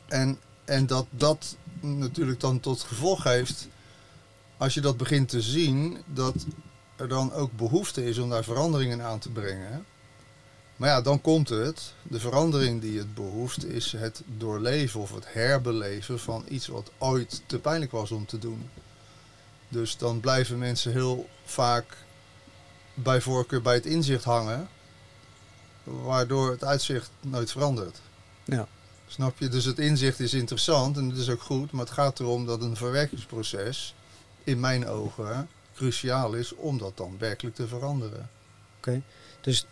En, 0.08 0.40
en 0.66 0.88
dat 0.88 1.06
dat 1.10 1.58
natuurlijk 1.80 2.40
dan 2.40 2.60
tot 2.60 2.82
gevolg 2.82 3.24
heeft, 3.24 3.68
als 4.58 4.74
je 4.74 4.82
dat 4.82 4.98
begint 4.98 5.30
te 5.30 5.42
zien, 5.42 5.98
dat 6.06 6.36
er 6.96 7.08
dan 7.08 7.34
ook 7.34 7.52
behoefte 7.52 8.06
is 8.06 8.18
om 8.18 8.30
daar 8.30 8.44
veranderingen 8.44 9.02
aan 9.02 9.20
te 9.20 9.30
brengen. 9.30 9.86
Maar 10.82 10.90
ja, 10.90 11.02
dan 11.02 11.22
komt 11.22 11.50
het. 11.50 11.94
De 12.04 12.20
verandering 12.20 12.82
die 12.82 12.98
het 12.98 13.14
behoeft 13.14 13.66
is 13.66 13.92
het 13.92 14.22
doorleven 14.38 15.00
of 15.00 15.14
het 15.14 15.34
herbeleven 15.34 16.20
van 16.20 16.46
iets 16.48 16.68
wat 16.68 16.92
ooit 16.98 17.42
te 17.46 17.60
pijnlijk 17.60 17.92
was 17.92 18.12
om 18.12 18.26
te 18.26 18.40
doen. 18.40 18.70
Dus 19.68 19.98
dan 19.98 20.20
blijven 20.20 20.58
mensen 20.58 20.92
heel 20.92 21.30
vaak 21.46 21.98
bij 22.94 23.22
voorkeur 23.22 23.62
bij 23.62 23.74
het 23.74 23.86
inzicht 23.86 24.24
hangen, 24.24 24.70
waardoor 25.84 26.52
het 26.52 26.64
uitzicht 26.64 27.10
nooit 27.20 27.52
verandert. 27.52 28.00
Ja. 28.44 28.68
Snap 29.08 29.40
je? 29.40 29.48
Dus 29.50 29.66
het 29.66 29.80
inzicht 29.80 30.20
is 30.20 30.34
interessant 30.34 30.98
en 30.98 31.10
het 31.10 31.18
is 31.18 31.30
ook 31.30 31.42
goed, 31.42 31.72
maar 31.72 31.86
het 31.86 31.94
gaat 31.94 32.20
erom 32.20 32.46
dat 32.46 32.62
een 32.62 32.76
verwerkingsproces 32.76 33.96
in 34.44 34.60
mijn 34.60 34.88
ogen 34.88 35.50
cruciaal 35.76 36.34
is 36.34 36.56
om 36.56 36.78
dat 36.78 36.98
dan 36.98 37.16
werkelijk 37.18 37.56
te 37.56 37.68
veranderen. 37.68 38.30
Oké. 38.78 39.02
Dus 39.42 39.66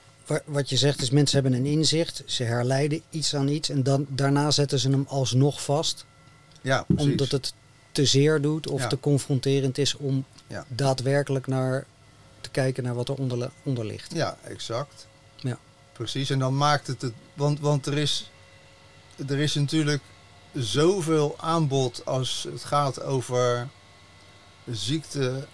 wat 0.46 0.70
je 0.70 0.78
zegt 0.78 1.02
is 1.02 1.10
mensen 1.10 1.42
hebben 1.42 1.60
een 1.60 1.66
inzicht, 1.66 2.24
ze 2.26 2.44
herleiden 2.44 3.02
iets 3.10 3.36
aan 3.36 3.48
iets 3.48 3.70
en 3.70 3.84
dan, 3.84 4.06
daarna 4.10 4.52
zetten 4.52 4.80
ze 4.80 4.90
hem 4.90 5.06
alsnog 5.08 5.64
vast. 5.64 6.06
Ja, 6.62 6.84
precies. 6.88 7.06
Omdat 7.12 7.32
het 7.32 7.54
te 7.92 8.06
zeer 8.06 8.42
doet 8.42 8.68
of 8.68 8.82
Ja. 8.82 8.88
te 8.88 9.00
confronterend 9.00 9.78
is 9.78 9.96
om 9.96 10.26
Ja. 10.48 10.66
daadwerkelijk 10.68 11.48
naar 11.48 11.86
te 12.42 12.50
kijken 12.50 12.84
naar 12.84 12.96
wat 12.96 13.10
er 13.10 13.16
onder, 13.16 13.52
onder 13.64 13.86
ligt. 13.86 14.14
Ja, 14.14 14.38
exact. 14.44 15.08
Ja. 15.36 15.58
Precies. 15.94 16.30
En 16.30 16.40
dan 16.40 16.58
maakt 16.58 16.88
het 16.88 17.02
het. 17.02 17.14
Want, 17.34 17.60
want 17.60 17.86
er, 17.86 17.98
is, 17.98 18.32
er 19.28 19.40
is 19.40 19.54
natuurlijk 19.54 20.02
zoveel 20.54 21.36
aanbod 21.40 22.06
als 22.06 22.48
het 22.52 22.64
gaat 22.64 23.02
over 23.02 23.68
ziekte, 24.72 25.48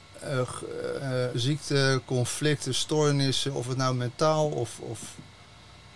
ziekte, 1.33 2.01
conflicten, 2.05 2.75
stoornissen, 2.75 3.53
of 3.53 3.67
het 3.67 3.77
nou 3.77 3.95
mentaal 3.95 4.47
of, 4.47 4.79
of, 4.79 5.15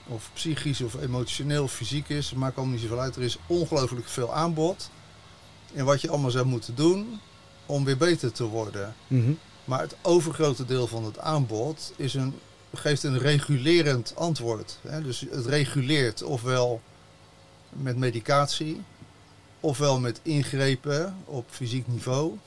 of 0.08 0.30
psychisch 0.34 0.82
of 0.82 1.02
emotioneel 1.02 1.64
of 1.64 1.72
fysiek 1.74 2.10
is, 2.10 2.30
het 2.30 2.40
maakt 2.40 2.56
allemaal 2.56 2.74
niet 2.74 2.84
zoveel 2.84 3.00
uit. 3.00 3.16
Er 3.16 3.22
is 3.22 3.38
ongelooflijk 3.48 4.08
veel 4.08 4.34
aanbod. 4.34 4.90
En 5.74 5.86
wat 5.86 6.02
je 6.02 6.10
allemaal 6.10 6.32
zou 6.32 6.46
moeten 6.46 6.76
doen 6.76 7.20
om 7.66 7.86
weer 7.86 7.98
beter 7.98 8.32
te 8.32 8.44
worden. 8.44 8.96
Mhm. 9.08 9.32
Maar 9.66 9.82
het 9.82 9.96
overgrote 10.02 10.66
deel 10.66 10.88
van 10.88 11.06
het 11.06 11.20
aanbod 11.20 11.94
is 11.96 12.14
een, 12.14 12.34
geeft 12.74 13.04
een 13.04 13.18
regulerend 13.18 14.16
antwoord. 14.16 14.80
Hè? 14.82 15.02
Dus 15.02 15.26
het 15.30 15.46
reguleert 15.46 16.24
ofwel 16.24 16.82
met 17.70 17.98
medicatie, 17.98 18.82
ofwel 19.60 20.00
met 20.00 20.20
ingrepen 20.24 21.16
op 21.26 21.46
fysiek 21.50 21.88
niveau, 21.88 22.38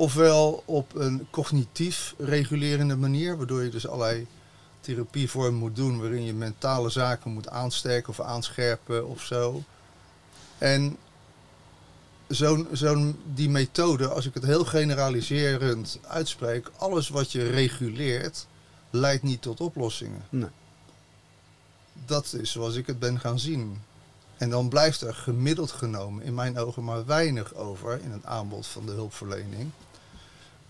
ofwel 0.00 0.62
op 0.64 0.94
een 0.94 1.26
cognitief 1.30 2.14
regulerende 2.18 2.96
manier, 2.96 3.36
waardoor 3.36 3.62
je 3.62 3.70
dus 3.70 3.88
allerlei 3.88 4.26
therapievormen 4.80 5.58
moet 5.60 5.76
doen 5.76 6.00
waarin 6.00 6.24
je 6.24 6.34
mentale 6.34 6.90
zaken 6.90 7.30
moet 7.30 7.48
aansterken 7.48 8.08
of 8.08 8.20
aanscherpen 8.20 9.08
of 9.08 9.22
zo. 9.22 9.62
En 10.58 10.96
zo'n, 12.28 12.68
zo'n, 12.72 13.18
die 13.34 13.48
methode, 13.48 14.08
als 14.08 14.26
ik 14.26 14.34
het 14.34 14.44
heel 14.44 14.64
generaliserend 14.64 15.98
uitspreek, 16.06 16.70
alles 16.76 17.08
wat 17.08 17.32
je 17.32 17.50
reguleert, 17.50 18.46
leidt 18.90 19.22
niet 19.22 19.42
tot 19.42 19.60
oplossingen. 19.60 20.24
Nee. 20.28 20.50
Dat 22.06 22.32
is 22.32 22.50
zoals 22.50 22.74
ik 22.74 22.86
het 22.86 22.98
ben 22.98 23.20
gaan 23.20 23.38
zien. 23.38 23.82
En 24.36 24.50
dan 24.50 24.68
blijft 24.68 25.00
er 25.00 25.14
gemiddeld 25.14 25.70
genomen 25.70 26.24
in 26.24 26.34
mijn 26.34 26.58
ogen 26.58 26.84
maar 26.84 27.06
weinig 27.06 27.54
over 27.54 28.00
in 28.02 28.10
het 28.10 28.24
aanbod 28.24 28.66
van 28.66 28.86
de 28.86 28.92
hulpverlening. 28.92 29.70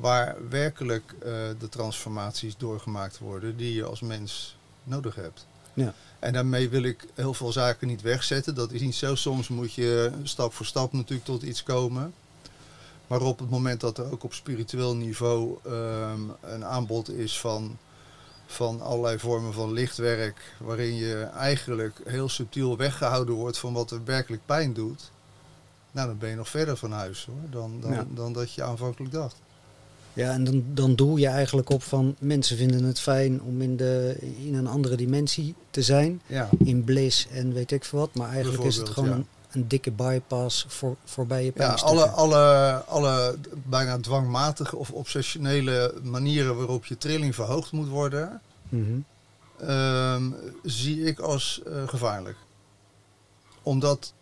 Waar 0.01 0.37
werkelijk 0.49 1.13
eh, 1.13 1.33
de 1.59 1.69
transformaties 1.69 2.57
doorgemaakt 2.57 3.19
worden 3.19 3.57
die 3.57 3.75
je 3.75 3.85
als 3.85 4.01
mens 4.01 4.57
nodig 4.85 5.15
hebt. 5.15 5.47
Ja. 5.75 5.95
En 6.19 6.33
daarmee 6.33 6.69
wil 6.69 6.83
ik 6.83 7.07
heel 7.15 7.35
veel 7.35 7.53
zaken 7.53 7.87
niet 7.87 8.03
wegzetten. 8.03 8.55
Dat 8.55 8.73
is 8.73 8.81
niet 8.81 8.95
zo. 8.95 9.15
Soms 9.15 9.49
moet 9.49 9.73
je 9.73 10.13
stap 10.23 10.53
voor 10.53 10.67
stap 10.67 10.93
natuurlijk 10.93 11.25
tot 11.25 11.43
iets 11.43 11.63
komen. 11.63 12.13
Maar 13.07 13.21
op 13.21 13.39
het 13.39 13.51
moment 13.51 13.81
dat 13.81 13.99
er 13.99 14.13
ook 14.13 14.25
op 14.25 14.35
spiritueel 14.35 14.97
niveau 14.97 15.59
ehm, 15.65 16.21
een 16.41 16.65
aanbod 16.65 17.11
is 17.11 17.41
van, 17.41 17.79
van 18.47 18.81
allerlei 18.81 19.19
vormen 19.19 19.53
van 19.53 19.73
lichtwerk, 19.73 20.55
waarin 20.59 20.95
je 20.95 21.23
eigenlijk 21.23 22.01
heel 22.05 22.29
subtiel 22.29 22.77
weggehouden 22.77 23.35
wordt 23.35 23.59
van 23.59 23.73
wat 23.73 23.91
er 23.91 24.05
werkelijk 24.05 24.43
pijn 24.47 24.73
doet, 24.73 25.11
nou 25.91 26.07
dan 26.09 26.19
ben 26.19 26.31
je 26.31 26.37
nog 26.37 26.49
verder 26.49 26.77
van 26.77 26.93
huis 26.93 27.25
hoor, 27.25 27.51
dan, 27.51 27.81
dan, 27.81 27.93
Ja. 27.93 28.07
dan 28.11 28.33
dat 28.33 28.53
je 28.53 28.63
aanvankelijk 28.63 29.13
dacht. 29.13 29.37
Ja, 30.13 30.33
en 30.33 30.45
dan, 30.45 30.65
dan 30.75 30.95
doel 30.95 31.17
je 31.17 31.27
eigenlijk 31.27 31.71
op 31.71 31.83
van 31.83 32.15
mensen 32.19 32.57
vinden 32.57 32.85
het 32.85 33.01
fijn 33.01 33.43
om 33.43 33.61
in, 33.63 33.77
de, 33.77 34.17
in 34.45 34.55
een 34.55 34.67
andere 34.67 34.97
dimensie 34.97 35.55
te 35.71 35.83
zijn. 35.83 36.21
Ja, 36.27 36.49
In 36.59 36.85
bliss 36.85 37.27
en 37.33 37.53
weet 37.53 37.71
ik 37.73 37.85
veel 37.85 37.99
wat. 37.99 38.15
Maar 38.15 38.31
eigenlijk 38.31 38.65
is 38.65 38.77
het 38.77 38.89
gewoon 38.89 39.09
ja. 39.09 39.15
een, 39.15 39.27
een 39.51 39.69
dikke 39.69 39.91
bypass 39.91 40.65
voor, 40.69 40.97
voorbij 41.05 41.45
je 41.45 41.53
ja 41.57 41.73
alle, 41.73 42.07
alle, 42.09 42.75
alle 42.87 43.37
bijna 43.69 43.99
dwangmatige 43.99 44.77
of 44.77 44.91
obsessionele 44.91 45.95
manieren 46.03 46.57
waarop 46.57 46.85
je 46.85 46.99
trilling 46.99 47.35
verhoogd 47.35 47.73
moet 47.73 47.89
worden, 47.89 48.41
Mhm. 48.69 48.99
ehm, 49.59 50.23
zie 50.63 51.03
ik 51.05 51.19
als 51.19 51.61
eh, 51.67 51.89
gevaarlijk. 51.89 52.37
Omdat 53.63 54.13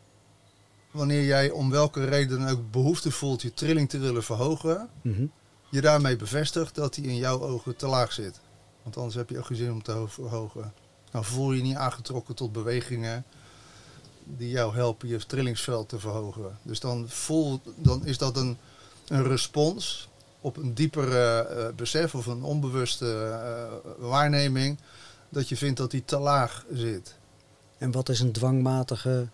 wanneer 0.90 1.24
jij 1.24 1.50
om 1.50 1.70
welke 1.70 2.04
reden 2.04 2.48
ook 2.48 2.70
behoefte 2.70 3.10
voelt 3.10 3.42
je 3.42 3.54
trilling 3.54 3.88
te 3.88 3.98
willen 3.98 4.22
verhogen, 4.24 4.88
Mhm. 5.02 5.24
Je 5.70 5.80
daarmee 5.80 6.16
bevestigt 6.16 6.74
dat 6.74 6.94
die 6.94 7.04
in 7.06 7.16
jouw 7.16 7.40
ogen 7.42 7.76
te 7.76 7.86
laag 7.86 8.12
zit. 8.12 8.40
Want 8.82 8.96
anders 8.96 9.14
heb 9.14 9.30
je 9.30 9.38
ook 9.38 9.46
geen 9.46 9.56
zin 9.56 9.72
om 9.72 9.82
te 9.82 9.92
ho- 9.92 10.06
verhogen. 10.06 10.72
Dan 11.10 11.24
voel 11.24 11.50
je 11.52 11.56
je 11.56 11.62
niet 11.62 11.76
aangetrokken 11.76 12.34
tot 12.34 12.52
bewegingen 12.52 13.24
die 14.24 14.50
jou 14.50 14.74
helpen 14.74 15.08
je 15.08 15.26
trillingsveld 15.26 15.88
te 15.88 15.98
verhogen. 15.98 16.58
Dus 16.62 16.80
dan, 16.80 17.08
voel, 17.08 17.60
dan 17.76 18.06
is 18.06 18.18
dat 18.18 18.36
een, 18.36 18.58
een 19.08 19.22
respons 19.24 20.08
op 20.40 20.56
een 20.56 20.74
diepere 20.74 21.38
eh, 21.40 21.74
besef 21.74 22.14
of 22.14 22.26
een 22.26 22.42
onbewuste 22.42 23.38
eh, 23.42 23.90
waarneming 24.08 24.78
dat 25.28 25.48
je 25.48 25.56
vindt 25.56 25.78
dat 25.78 25.90
die 25.90 26.04
te 26.04 26.18
laag 26.18 26.64
zit. 26.72 27.14
En 27.78 27.90
wat 27.90 28.08
is 28.08 28.20
een 28.20 28.32
dwangmatige 28.32 29.28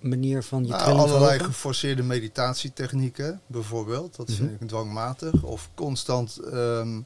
manier 0.00 0.42
van 0.42 0.62
je 0.62 0.68
Nou, 0.68 0.82
trilling 0.82 1.00
allerlei 1.02 1.30
verhogen? 1.30 1.52
geforceerde 1.54 2.02
meditatietechnieken 2.02 3.40
bijvoorbeeld. 3.46 4.16
Dat 4.16 4.30
vind 4.32 4.52
Mhm. 4.52 4.62
ik 4.62 4.68
dwangmatig. 4.68 5.42
Of 5.42 5.70
constant 5.74 6.36
ehm, 6.38 7.00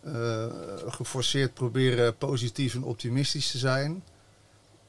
eh, 0.00 0.46
geforceerd 0.86 1.54
proberen 1.54 2.16
positief 2.16 2.74
en 2.74 2.82
optimistisch 2.82 3.50
te 3.50 3.58
zijn. 3.58 4.02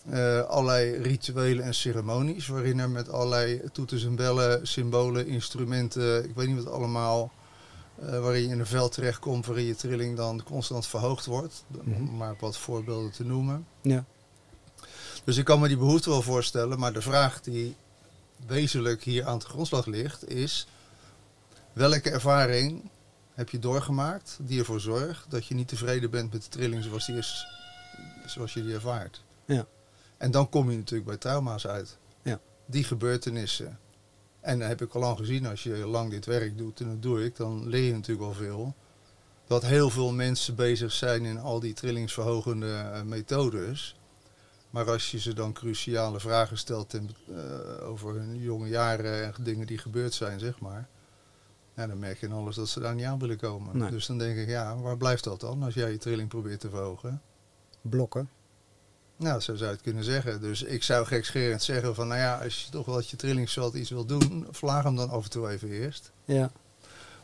Eh, 0.09 0.41
allerlei 0.41 0.97
rituelen 0.97 1.63
en 1.65 1.73
ceremonies 1.73 2.47
waarin 2.47 2.79
er 2.79 2.89
met 2.89 3.09
allerlei 3.11 3.61
toeters 3.71 4.03
en 4.05 4.15
bellen, 4.15 4.67
symbolen, 4.67 5.27
instrumenten, 5.27 6.23
ik 6.29 6.35
weet 6.35 6.47
niet 6.47 6.63
wat 6.63 6.73
allemaal, 6.73 7.31
eh, 7.99 8.19
waarin 8.19 8.41
je 8.41 8.47
in 8.47 8.59
een 8.59 8.65
veld 8.65 8.91
terechtkomt 8.91 9.45
waarin 9.45 9.65
je 9.65 9.75
trilling 9.75 10.17
dan 10.17 10.43
constant 10.43 10.87
verhoogd 10.87 11.25
wordt. 11.25 11.63
Mhm. 11.67 11.93
Om 11.95 12.17
maar 12.17 12.35
wat 12.39 12.57
voorbeelden 12.57 13.11
te 13.11 13.25
noemen. 13.25 13.65
Ja. 13.81 14.05
Dus 15.27 15.37
ik 15.37 15.45
kan 15.45 15.59
me 15.59 15.67
die 15.67 15.77
behoefte 15.77 16.09
wel 16.09 16.21
voorstellen, 16.21 16.79
maar 16.79 16.93
de 16.93 17.01
vraag 17.01 17.41
die 17.41 17.75
wezenlijk 18.45 19.03
hier 19.03 19.25
aan 19.25 19.39
de 19.39 19.45
grondslag 19.45 19.85
ligt 19.85 20.29
is: 20.29 20.67
welke 21.73 22.09
ervaring 22.09 22.89
heb 23.33 23.49
je 23.49 23.59
doorgemaakt 23.59 24.37
die 24.41 24.59
ervoor 24.59 24.79
zorgt 24.79 25.31
dat 25.31 25.45
je 25.45 25.55
niet 25.55 25.67
tevreden 25.67 26.09
bent 26.09 26.33
met 26.33 26.43
de 26.43 26.49
trilling 26.49 26.83
zoals, 26.83 27.05
die 27.05 27.15
is, 27.15 27.45
zoals 28.25 28.53
je 28.53 28.63
die 28.63 28.73
ervaart? 28.73 29.23
Ja. 29.45 29.65
En 30.17 30.31
dan 30.31 30.49
kom 30.49 30.71
je 30.71 30.77
natuurlijk 30.77 31.09
bij 31.09 31.17
trauma's 31.17 31.67
uit. 31.67 31.97
Ja. 32.21 32.39
Die 32.65 32.83
gebeurtenissen. 32.83 33.79
En 34.39 34.59
dan 34.59 34.67
heb 34.67 34.81
ik 34.81 34.93
al 34.93 35.01
lang 35.01 35.17
gezien, 35.17 35.45
als 35.45 35.63
je 35.63 35.75
lang 35.75 36.09
dit 36.09 36.25
werk 36.25 36.57
doet, 36.57 36.79
en 36.79 36.87
dat 36.87 37.01
doe 37.01 37.25
ik, 37.25 37.35
dan 37.35 37.67
leer 37.67 37.83
je 37.83 37.93
natuurlijk 37.93 38.27
al 38.27 38.33
veel. 38.33 38.75
Dat 39.47 39.65
heel 39.65 39.89
veel 39.89 40.13
mensen 40.13 40.55
bezig 40.55 40.91
zijn 40.91 41.25
in 41.25 41.39
al 41.39 41.59
die 41.59 41.73
trillingsverhogende 41.73 42.75
eh, 42.75 43.01
methodes. 43.01 43.95
Maar 44.69 44.91
als 44.91 45.11
je 45.11 45.19
ze 45.19 45.33
dan 45.33 45.53
cruciale 45.53 46.19
vragen 46.19 46.57
stelt 46.57 46.93
eh, 46.93 47.01
over 47.81 48.13
hun 48.13 48.37
jonge 48.37 48.67
jaren 48.67 49.23
en 49.23 49.33
dingen 49.39 49.67
die 49.67 49.77
gebeurd 49.77 50.13
zijn, 50.13 50.39
zeg 50.39 50.59
maar. 50.59 50.87
Ja, 51.75 51.87
dan 51.87 51.99
merk 51.99 52.19
je 52.19 52.25
in 52.25 52.31
alles 52.31 52.55
dat 52.55 52.69
ze 52.69 52.79
daar 52.79 52.95
niet 52.95 53.05
aan 53.05 53.19
willen 53.19 53.37
komen. 53.37 53.77
Nee. 53.77 53.89
Dus 53.89 54.05
dan 54.05 54.17
denk 54.17 54.37
ik, 54.37 54.47
ja, 54.47 54.77
waar 54.77 54.97
blijft 54.97 55.23
dat 55.23 55.39
dan 55.39 55.63
als 55.63 55.73
jij 55.73 55.91
je 55.91 55.97
trilling 55.97 56.29
probeert 56.29 56.59
te 56.59 56.69
verhogen? 56.69 57.21
Blokken. 57.81 58.29
Nou, 59.17 59.39
zo 59.39 59.55
zou 59.55 59.69
je 59.69 59.75
het 59.75 59.83
kunnen 59.83 60.03
zeggen. 60.03 60.41
Dus 60.41 60.63
ik 60.63 60.83
zou 60.83 61.05
gekscherend 61.05 61.63
zeggen 61.63 61.95
van, 61.95 62.07
nou 62.07 62.19
ja, 62.19 62.37
als 62.43 62.63
je 62.63 62.71
toch 62.71 62.85
wat 62.85 63.09
je 63.09 63.17
trillingsveld 63.17 63.73
iets 63.73 63.89
wil 63.89 64.05
doen, 64.05 64.47
verlaag 64.51 64.83
hem 64.83 64.95
dan 64.95 65.09
af 65.09 65.23
en 65.23 65.29
toe 65.29 65.49
even 65.49 65.69
eerst. 65.69 66.11
Ja. 66.25 66.51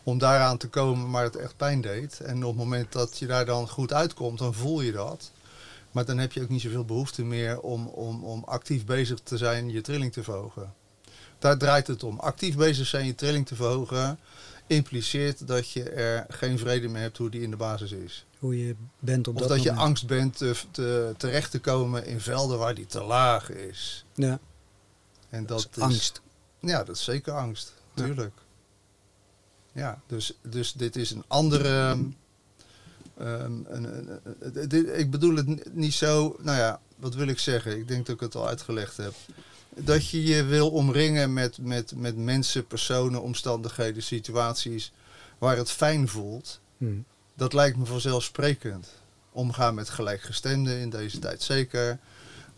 Om 0.04 0.18
daaraan 0.18 0.58
te 0.58 0.70
komen 0.70 1.12
waar 1.12 1.24
het 1.24 1.36
echt 1.36 1.58
pijn 1.58 1.82
deed. 1.82 2.20
En 2.20 2.44
op 2.44 2.50
het 2.50 2.60
moment 2.60 2.92
dat 2.92 3.18
je 3.18 3.26
daar 3.26 3.46
dan 3.46 3.70
goed 3.70 3.94
uitkomt, 3.94 4.40
dan 4.40 4.54
voel 4.54 4.82
je 4.82 4.92
dat. 4.92 5.32
Maar 5.94 6.06
dan 6.06 6.18
heb 6.18 6.32
je 6.32 6.42
ook 6.42 6.50
niet 6.50 6.62
zoveel 6.62 6.86
behoefte 6.86 7.24
meer 7.24 7.60
om, 7.60 7.88
om, 7.88 8.24
om 8.24 8.44
actief 8.44 8.86
bezig 8.86 9.20
te 9.20 9.38
zijn 9.38 9.70
je 9.70 9.82
trilling 9.82 10.14
te 10.14 10.24
verhogen. 10.24 10.74
Daar 11.40 11.58
draait 11.58 11.88
het 11.88 12.04
om. 12.04 12.20
Actief 12.20 12.56
bezig 12.56 12.88
zijn 12.88 13.06
je 13.06 13.16
trilling 13.16 13.48
te 13.48 13.56
verhogen 13.56 14.20
impliceert 14.68 15.48
dat 15.48 15.70
je 15.70 15.90
er 15.90 16.26
geen 16.30 16.60
vrede 16.60 16.88
meer 16.88 17.02
hebt 17.02 17.18
hoe 17.18 17.30
die 17.30 17.42
in 17.42 17.50
de 17.52 17.58
basis 17.58 17.92
is. 17.92 18.26
Hoe 18.40 18.66
je 18.68 18.76
bent 19.00 19.28
op 19.28 19.34
Of 19.36 19.40
dat 19.40 19.50
dat 19.50 19.64
je 19.64 19.70
moment. 19.70 19.88
angst 19.88 20.08
bent 20.08 20.38
te, 20.38 20.56
te, 20.72 21.14
terecht 21.18 21.52
te 21.52 21.60
komen 21.60 22.06
in 22.06 22.20
velden 22.20 22.58
waar 22.58 22.76
die 22.76 22.86
te 22.86 23.02
laag 23.04 23.50
is. 23.50 24.06
Ja, 24.14 24.40
En 25.30 25.46
dat 25.46 25.62
dat 25.62 25.78
is 25.78 25.84
angst. 25.84 26.22
Ja, 26.60 26.84
dat 26.84 26.96
is 26.96 27.04
zeker 27.04 27.34
angst. 27.34 27.74
Tuurlijk. 27.94 28.34
Ja, 29.72 30.02
dus, 30.08 30.34
dus 30.42 30.74
dit 30.74 30.96
is 30.96 31.12
een 31.12 31.24
andere. 31.28 31.98
Een, 33.18 33.66
een- 33.70 34.10
een- 34.42 34.68
dit- 34.70 34.98
ik 34.98 35.12
bedoel 35.12 35.36
het 35.36 35.48
ni- 35.48 35.62
niet 35.72 35.94
zo. 35.94 36.36
Nou 36.42 36.58
ja, 36.58 36.80
wat 36.96 37.16
wil 37.16 37.28
ik 37.28 37.40
zeggen? 37.40 37.78
Ik 37.78 37.88
denk 37.88 38.06
dat 38.06 38.16
ik 38.16 38.22
het 38.22 38.36
al 38.36 38.48
uitgelegd 38.48 38.98
heb. 38.98 39.14
Dat 39.76 40.10
je 40.10 40.24
je 40.24 40.44
wil 40.44 40.70
omringen 40.70 41.34
met, 41.34 41.58
met, 41.62 41.94
met 41.96 42.18
mensen, 42.18 42.68
personen, 42.68 43.22
omstandigheden, 43.22 44.04
situaties 44.04 44.92
waar 45.38 45.58
het 45.58 45.72
fijn 45.72 46.08
voelt. 46.08 46.60
Hm. 46.78 46.86
Dat 47.36 47.54
lijkt 47.54 47.78
me 47.78 47.86
vanzelfsprekend. 47.86 48.88
Omgaan 49.32 49.76
met 49.76 49.90
gelijkgestemden 49.90 50.78
in 50.80 50.90
deze 50.90 51.20
tijd 51.20 51.42
zeker. 51.42 52.00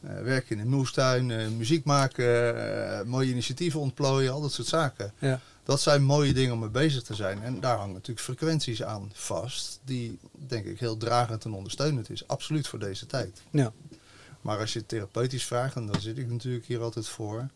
Eh, 0.02 0.22
werken 0.22 0.56
in 0.56 0.62
een 0.62 0.70
moestuin, 0.70 1.32
eh, 1.32 1.48
muziek 1.48 1.86
maken, 1.86 2.56
eh, 3.00 3.06
mooie 3.06 3.30
initiatieven 3.30 3.80
ontplooien, 3.80 4.32
al 4.34 4.42
dat 4.42 4.52
soort 4.52 4.68
zaken. 4.68 5.14
Ja. 5.20 5.40
Dat 5.66 5.82
zijn 5.82 6.04
mooie 6.04 6.34
dingen 6.34 6.54
om 6.54 6.60
mee 6.60 6.70
bezig 6.70 7.04
te 7.04 7.16
zijn. 7.16 7.44
En 7.44 7.60
daar 7.60 7.78
hangen 7.78 7.94
natuurlijk 7.94 8.26
frequenties 8.26 8.84
aan 8.84 9.12
vast, 9.14 9.80
die 9.84 10.20
denk 10.32 10.66
ik 10.66 10.80
heel 10.80 10.98
dragend 10.98 11.46
en 11.46 11.54
ondersteunend 11.54 12.10
is. 12.10 12.28
Absoluut 12.28 12.68
voor 12.68 12.80
deze 12.80 13.06
tijd. 13.06 13.42
Ja. 13.50 13.74
Maar 14.42 14.60
als 14.60 14.74
je 14.74 14.80
het 14.80 14.88
therapeutisch 14.88 15.46
vraagt, 15.46 15.76
en 15.76 15.86
daar 15.86 16.02
zit 16.02 16.18
ik 16.18 16.30
natuurlijk 16.30 16.66
hier 16.66 16.82
altijd 16.82 17.08
voor, 17.08 17.48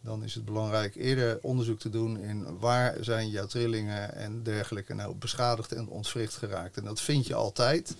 dan 0.00 0.24
is 0.24 0.34
het 0.34 0.44
belangrijk 0.44 0.94
eerder 0.94 1.38
onderzoek 1.42 1.78
te 1.78 1.90
doen 1.90 2.18
in 2.18 2.58
waar 2.58 2.96
zijn 3.00 3.28
jouw 3.28 3.46
trillingen 3.46 4.14
en 4.14 4.42
dergelijke 4.42 4.94
nou 4.94 5.14
beschadigd 5.14 5.72
en 5.72 5.88
ontwricht 5.88 6.34
geraakt. 6.34 6.76
En 6.76 6.84
dat 6.84 7.00
vind 7.00 7.26
je 7.26 7.34
altijd. 7.34 7.94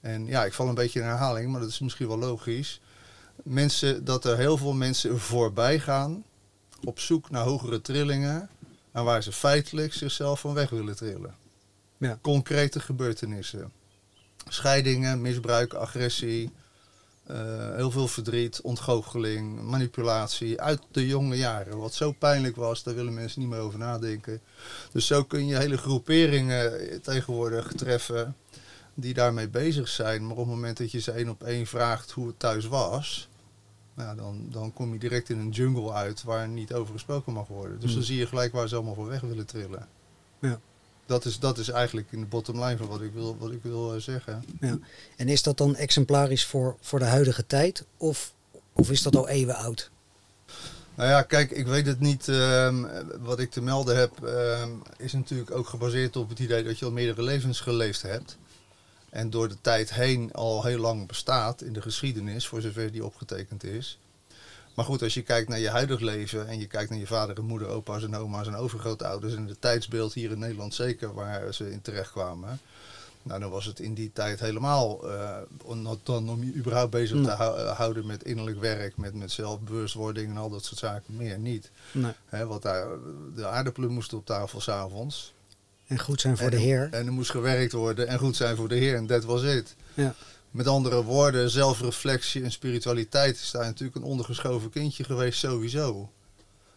En 0.00 0.26
ja, 0.26 0.44
ik 0.44 0.52
val 0.52 0.68
een 0.68 0.74
beetje 0.74 1.00
in 1.00 1.06
herhaling, 1.06 1.50
maar 1.50 1.60
dat 1.60 1.70
is 1.70 1.78
misschien 1.78 2.08
wel 2.08 2.18
logisch. 2.18 2.80
Mensen, 3.42 4.04
dat 4.04 4.24
er 4.24 4.36
heel 4.36 4.56
veel 4.56 4.72
mensen 4.72 5.18
voorbij 5.18 5.78
gaan 5.78 6.24
op 6.84 7.00
zoek 7.00 7.30
naar 7.30 7.44
hogere 7.44 7.80
trillingen 7.80 8.48
en 8.92 9.04
waar 9.04 9.22
ze 9.22 9.32
feitelijk 9.32 9.94
zichzelf 9.94 10.40
van 10.40 10.54
weg 10.54 10.70
willen 10.70 10.96
trillen. 10.96 11.34
Ja. 11.98 12.18
Concrete 12.22 12.80
gebeurtenissen. 12.80 13.72
Scheidingen, 14.48 15.20
misbruik, 15.20 15.74
agressie, 15.74 16.50
eh, 17.26 17.74
heel 17.74 17.90
veel 17.90 18.08
verdriet, 18.08 18.60
ontgoocheling, 18.60 19.62
manipulatie 19.62 20.60
uit 20.60 20.80
de 20.90 21.06
jonge 21.06 21.36
jaren. 21.36 21.78
Wat 21.78 21.94
zo 21.94 22.12
pijnlijk 22.12 22.56
was, 22.56 22.82
daar 22.82 22.94
willen 22.94 23.14
mensen 23.14 23.40
niet 23.40 23.50
meer 23.50 23.58
over 23.58 23.78
nadenken. 23.78 24.40
Dus 24.92 25.06
zo 25.06 25.24
kun 25.24 25.46
je 25.46 25.56
hele 25.56 25.76
groeperingen 25.76 27.00
tegenwoordig 27.02 27.72
treffen 27.72 28.36
die 28.94 29.14
daarmee 29.14 29.48
bezig 29.48 29.88
zijn. 29.88 30.22
Maar 30.22 30.36
op 30.36 30.36
het 30.36 30.46
moment 30.46 30.76
dat 30.76 30.90
je 30.90 31.00
ze 31.00 31.10
één 31.10 31.28
op 31.28 31.42
één 31.42 31.66
vraagt 31.66 32.10
hoe 32.10 32.26
het 32.26 32.38
thuis 32.38 32.66
was, 32.66 33.28
nou, 33.94 34.16
dan, 34.16 34.46
dan 34.50 34.72
kom 34.72 34.92
je 34.92 34.98
direct 34.98 35.28
in 35.30 35.38
een 35.38 35.50
jungle 35.50 35.92
uit 35.92 36.22
waar 36.22 36.48
niet 36.48 36.72
over 36.72 36.92
gesproken 36.92 37.32
mag 37.32 37.46
worden. 37.48 37.74
Dus 37.80 37.84
Hmm. 37.84 37.94
dan 37.94 38.02
zie 38.04 38.18
je 38.18 38.26
gelijk 38.26 38.52
waar 38.52 38.68
ze 38.68 38.74
allemaal 38.74 38.94
voor 38.94 39.08
weg 39.08 39.20
willen 39.20 39.46
trillen. 39.46 39.88
Ja. 40.38 40.60
Dat 41.06 41.24
is, 41.24 41.38
dat 41.38 41.58
is 41.58 41.68
eigenlijk 41.68 42.06
in 42.10 42.20
de 42.20 42.26
bottom 42.26 42.62
line 42.64 42.76
van 42.76 42.86
wat 42.86 43.00
ik 43.00 43.12
wil, 43.12 43.36
wat 43.38 43.50
ik 43.50 43.62
wil 43.62 43.94
eh, 43.94 44.00
zeggen. 44.00 44.44
Ja. 44.60 44.78
En 45.16 45.28
is 45.28 45.42
dat 45.42 45.58
dan 45.58 45.76
exemplarisch 45.76 46.46
voor, 46.46 46.76
voor 46.80 46.98
de 46.98 47.04
huidige 47.04 47.46
tijd? 47.46 47.84
Of, 47.96 48.32
of 48.72 48.90
is 48.90 49.02
dat 49.02 49.16
al 49.16 49.28
eeuwen 49.28 49.54
oud? 49.56 49.90
Nou 50.94 51.08
ja, 51.08 51.22
kijk, 51.22 51.50
ik 51.50 51.66
weet 51.66 51.86
het 51.86 52.00
niet. 52.00 52.28
ehm, 52.28 52.84
wat 53.20 53.38
ik 53.38 53.50
te 53.50 53.62
melden 53.62 53.96
heb, 53.96 54.24
ehm, 54.24 54.70
is 54.98 55.12
natuurlijk 55.12 55.50
ook 55.50 55.66
gebaseerd 55.68 56.16
op 56.16 56.28
het 56.28 56.38
idee 56.38 56.62
dat 56.64 56.78
je 56.78 56.84
al 56.84 56.90
meerdere 56.90 57.22
levens 57.22 57.60
geleefd 57.60 58.02
hebt. 58.02 58.36
En 59.10 59.30
door 59.30 59.48
de 59.48 59.60
tijd 59.60 59.94
heen 59.94 60.32
al 60.32 60.64
heel 60.64 60.78
lang 60.78 61.06
bestaat 61.06 61.62
in 61.62 61.72
de 61.72 61.82
geschiedenis, 61.82 62.46
voor 62.46 62.60
zover 62.60 62.92
die 62.92 63.04
opgetekend 63.04 63.64
is. 63.64 63.98
Maar 64.74 64.84
goed, 64.84 65.02
als 65.02 65.14
je 65.14 65.22
kijkt 65.22 65.48
naar 65.48 65.58
je 65.58 65.68
huidig 65.70 66.00
leven 66.00 66.48
en 66.48 66.58
je 66.58 66.66
kijkt 66.66 66.90
naar 66.90 66.98
je 66.98 67.06
vader 67.06 67.36
en 67.36 67.44
moeder, 67.44 67.68
opa's 67.68 68.02
en 68.02 68.16
oma's 68.16 68.46
en 68.46 68.56
overgrootouders 68.56 69.34
en 69.34 69.46
het 69.46 69.60
tijdsbeeld 69.60 70.12
hier 70.14 70.30
in 70.30 70.38
Nederland 70.38 70.74
zeker 70.74 71.14
waar 71.14 71.54
ze 71.54 71.70
in 71.72 71.82
terecht 71.82 72.10
kwamen. 72.10 72.60
Nou, 73.22 73.40
dan 73.40 73.50
was 73.50 73.64
het 73.64 73.80
in 73.80 73.94
die 73.94 74.10
tijd 74.12 74.40
helemaal, 74.40 75.10
eh, 75.10 75.36
om, 75.64 75.98
dan 76.02 76.28
om 76.30 76.44
je 76.44 76.54
überhaupt 76.54 76.90
bezig 76.90 77.16
Nee. 77.16 77.24
te 77.24 77.30
hou- 77.30 77.60
houden 77.60 78.06
met 78.06 78.24
innerlijk 78.24 78.60
werk, 78.60 78.96
met, 78.96 79.14
met 79.14 79.30
zelfbewustwording 79.32 80.30
en 80.30 80.36
al 80.36 80.50
dat 80.50 80.64
soort 80.64 80.78
zaken, 80.78 81.16
meer 81.16 81.38
niet. 81.38 81.70
Nee. 81.92 82.12
Hè, 82.26 82.46
want 82.46 82.62
daar, 82.62 82.86
de 83.34 83.46
aardappelen 83.46 83.90
moesten 83.90 84.18
op 84.18 84.26
tafel 84.26 84.60
s'avonds. 84.60 85.32
En 85.90 85.98
goed 85.98 86.20
zijn 86.20 86.36
voor 86.36 86.46
en, 86.46 86.50
de 86.50 86.58
Heer. 86.62 86.88
En 86.90 87.06
er 87.06 87.12
moest 87.12 87.30
gewerkt 87.30 87.72
worden 87.72 88.08
en 88.08 88.18
goed 88.18 88.36
zijn 88.36 88.56
voor 88.56 88.68
de 88.68 88.74
Heer. 88.74 88.96
En 88.96 89.06
dat 89.06 89.24
was 89.24 89.42
het. 89.42 89.74
Ja. 89.94 90.14
Met 90.50 90.66
andere 90.66 91.04
woorden, 91.04 91.50
zelfreflectie 91.50 92.42
en 92.42 92.52
spiritualiteit 92.52 93.36
is 93.36 93.50
daar 93.50 93.64
natuurlijk 93.64 93.96
een 93.96 94.02
ondergeschoven 94.02 94.70
kindje 94.70 95.04
geweest 95.04 95.38
sowieso. 95.38 96.10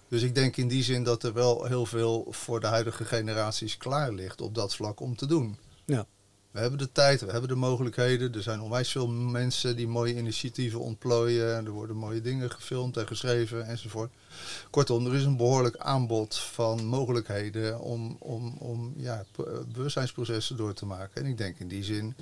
Dus 0.08 0.22
ik 0.22 0.36
denk 0.36 0.58
in 0.58 0.68
die 0.68 0.84
zin 0.84 1.04
dat 1.04 1.24
er 1.24 1.34
wel 1.34 1.66
heel 1.66 1.86
veel 1.86 2.28
voor 2.30 2.60
de 2.60 2.68
huidige 2.68 3.06
generaties 3.06 3.78
klaar 3.78 4.12
ligt 4.12 4.42
op 4.42 4.56
dat 4.56 4.76
vlak 4.76 5.00
om 5.00 5.16
te 5.16 5.26
doen. 5.26 5.58
Ja. 5.86 6.06
We 6.54 6.60
hebben 6.60 6.80
de 6.80 6.92
tijd, 6.92 7.22
we 7.22 7.32
hebben 7.32 7.50
de 7.50 7.56
mogelijkheden. 7.56 8.34
Er 8.34 8.42
zijn 8.42 8.62
onwijs 8.62 8.92
veel 8.92 9.08
mensen 9.08 9.76
die 9.76 9.88
mooie 9.88 10.16
initiatieven 10.16 10.80
ontplooien. 10.80 11.66
Er 11.66 11.72
worden 11.72 11.96
mooie 11.96 12.22
dingen 12.22 12.52
gefilmd 12.52 12.98
en 12.98 13.08
geschreven 13.08 13.66
enzovoort. 13.66 14.12
Kortom, 14.70 15.06
er 15.06 15.16
is 15.16 15.24
een 15.24 15.38
behoorlijk 15.38 15.78
aanbod 15.78 16.36
van 16.38 16.86
mogelijkheden 16.86 17.80
om, 17.80 18.16
om, 18.20 18.56
om 18.58 18.94
ja, 18.98 19.26
eh, 19.38 19.44
bewustzijnsprocessen 19.74 20.58
door 20.58 20.74
te 20.74 20.86
maken. 20.86 21.24
En 21.24 21.30
ik 21.30 21.38
denk 21.38 21.60
in 21.60 21.68
die 21.68 21.84
zin, 21.84 22.16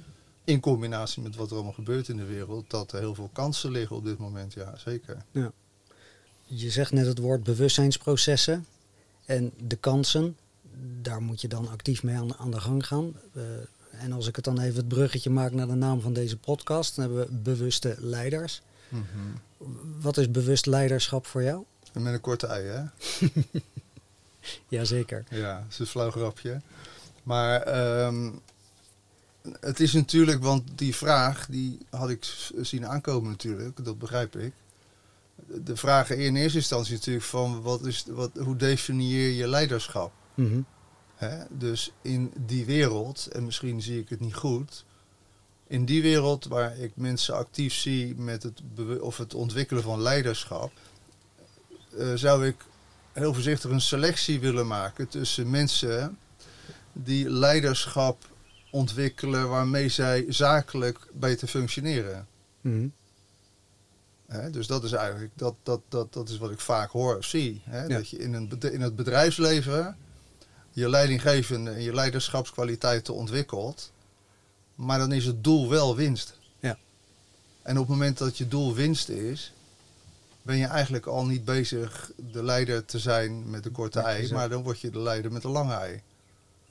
in 0.44 0.60
combinatie 0.60 1.22
met 1.22 1.36
wat 1.36 1.50
er 1.50 1.56
allemaal 1.56 1.74
gebeurt 1.74 2.08
in 2.08 2.18
de 2.18 2.26
wereld, 2.26 2.70
dat 2.70 2.92
er 2.92 3.00
heel 3.00 3.16
veel 3.16 3.30
kansen 3.34 3.72
liggen 3.72 3.96
op 3.96 4.06
dit 4.06 4.18
moment. 4.18 4.54
Ja, 4.54 4.78
zeker. 4.78 5.26
Je 6.46 6.70
zegt 6.70 6.92
net 6.92 7.06
het 7.06 7.20
woord 7.20 7.44
bewustzijnsprocessen. 7.44 8.66
En 9.26 9.52
de 9.68 9.76
kansen, 9.76 10.38
daar 11.02 11.22
moet 11.22 11.42
je 11.42 11.48
dan 11.48 11.70
actief 11.70 12.04
mee 12.04 12.16
aan, 12.16 12.36
aan 12.36 12.52
de 12.52 12.60
gang 12.60 12.88
gaan. 12.88 13.14
Eh, 13.34 13.44
en 14.02 14.12
als 14.12 14.28
ik 14.28 14.36
het 14.36 14.46
dan 14.46 14.60
even 14.60 14.76
het 14.76 14.88
bruggetje 14.88 15.30
maak 15.30 15.52
naar 15.52 15.68
de 15.68 15.74
naam 15.74 16.02
van 16.02 16.14
deze 16.14 16.38
podcast, 16.38 16.96
dan 16.96 17.06
hebben 17.06 17.26
we 17.26 17.34
bewuste 17.34 17.96
leiders. 18.00 18.62
Wat 20.02 20.18
is 20.18 20.32
bewust 20.32 20.66
leiderschap 20.66 21.26
voor 21.26 21.44
jou? 21.44 21.64
En 21.94 22.02
met 22.02 22.14
een 22.14 22.22
korte 22.22 22.48
ei, 22.48 22.66
hè? 22.66 22.84
Jazeker. 24.68 25.24
Ja, 25.30 25.58
dat 25.58 25.66
is 25.70 25.80
een 25.80 25.86
flauw 25.86 26.12
grapje. 26.12 26.62
Maar 27.24 27.62
ehm, 27.62 28.32
het 29.60 29.80
is 29.80 29.94
natuurlijk, 29.94 30.44
want 30.44 30.64
die 30.76 30.96
vraag, 30.96 31.46
die 31.46 31.78
had 31.90 32.10
ik 32.10 32.52
zien 32.62 32.88
aankomen 32.88 33.30
natuurlijk, 33.30 33.86
dat 33.86 34.00
begrijp 34.00 34.36
ik. 34.36 34.54
De 35.66 35.76
vraag 35.76 36.10
in 36.10 36.36
eerste 36.36 36.58
instantie 36.58 36.94
natuurlijk 36.94 37.26
van, 37.26 37.62
wat 37.62 37.86
is, 37.86 38.06
wat, 38.08 38.32
hoe 38.38 38.56
definieer 38.56 39.30
je 39.30 39.48
leiderschap? 39.48 40.12
Mhm. 40.34 40.62
Hè? 41.22 41.44
Dus 41.50 41.92
in 42.02 42.34
die 42.46 42.66
wereld, 42.66 43.28
en 43.32 43.46
misschien 43.46 43.82
zie 43.82 44.00
ik 44.00 44.10
het 44.10 44.20
niet 44.20 44.36
goed, 44.36 44.86
in 45.68 45.86
die 45.86 46.02
wereld 46.02 46.46
waar 46.46 46.78
ik 46.78 46.92
mensen 46.96 47.36
actief 47.36 47.74
zie 47.74 48.16
met 48.16 48.44
het, 48.44 48.62
of 49.00 49.18
het 49.18 49.34
ontwikkelen 49.34 49.84
van 49.84 50.02
leiderschap, 50.02 50.72
eh, 51.98 52.14
zou 52.14 52.48
ik 52.48 52.56
heel 53.12 53.34
voorzichtig 53.34 53.72
een 53.72 53.82
selectie 53.82 54.40
willen 54.40 54.68
maken 54.68 55.08
tussen 55.08 55.50
mensen 55.50 56.18
die 56.94 57.30
leiderschap 57.30 58.28
ontwikkelen 58.72 59.50
waarmee 59.50 59.90
zij 59.90 60.26
zakelijk 60.28 61.08
beter 61.14 61.48
functioneren. 61.48 62.28
Mhm. 62.62 62.88
Dus 64.52 64.68
dat 64.68 64.84
is 64.84 64.92
eigenlijk 64.92 65.32
dat, 65.36 65.56
dat, 65.64 65.82
dat, 65.90 66.14
dat 66.14 66.30
is 66.30 66.38
wat 66.38 66.52
ik 66.52 66.60
vaak 66.60 66.90
hoor 66.92 67.18
of 67.18 67.26
zie. 67.26 67.62
Ja. 67.72 67.88
Dat 67.88 68.10
je 68.10 68.18
in, 68.18 68.34
een, 68.34 68.60
in 68.60 68.82
het 68.82 68.96
bedrijfsleven 68.96 69.98
je 70.72 70.90
leidinggevende 70.90 71.72
en 71.72 71.82
je 71.82 71.94
leiderschapskwaliteiten 71.94 73.14
ontwikkelt. 73.14 73.92
Maar 74.76 75.00
dan 75.00 75.12
is 75.12 75.26
het 75.26 75.44
doel 75.44 75.70
wel 75.70 75.96
winst. 75.96 76.38
Ja. 76.60 76.78
En 77.62 77.78
op 77.78 77.88
het 77.88 77.98
moment 77.98 78.18
dat 78.18 78.38
je 78.38 78.48
doel 78.48 78.74
winst 78.74 79.10
is, 79.10 79.54
ben 80.42 80.58
je 80.58 80.66
eigenlijk 80.66 81.06
al 81.06 81.26
niet 81.26 81.46
bezig 81.46 82.12
de 82.32 82.44
leider 82.44 82.86
te 82.86 83.00
zijn 83.00 83.50
met 83.50 83.64
de 83.64 83.70
korte 83.70 84.00
ei, 84.00 84.34
maar 84.34 84.50
dan 84.50 84.64
word 84.64 84.80
je 84.80 84.90
de 84.90 85.00
leider 85.00 85.32
met 85.32 85.42
de 85.42 85.48
lange 85.48 85.74
ei. 85.74 86.02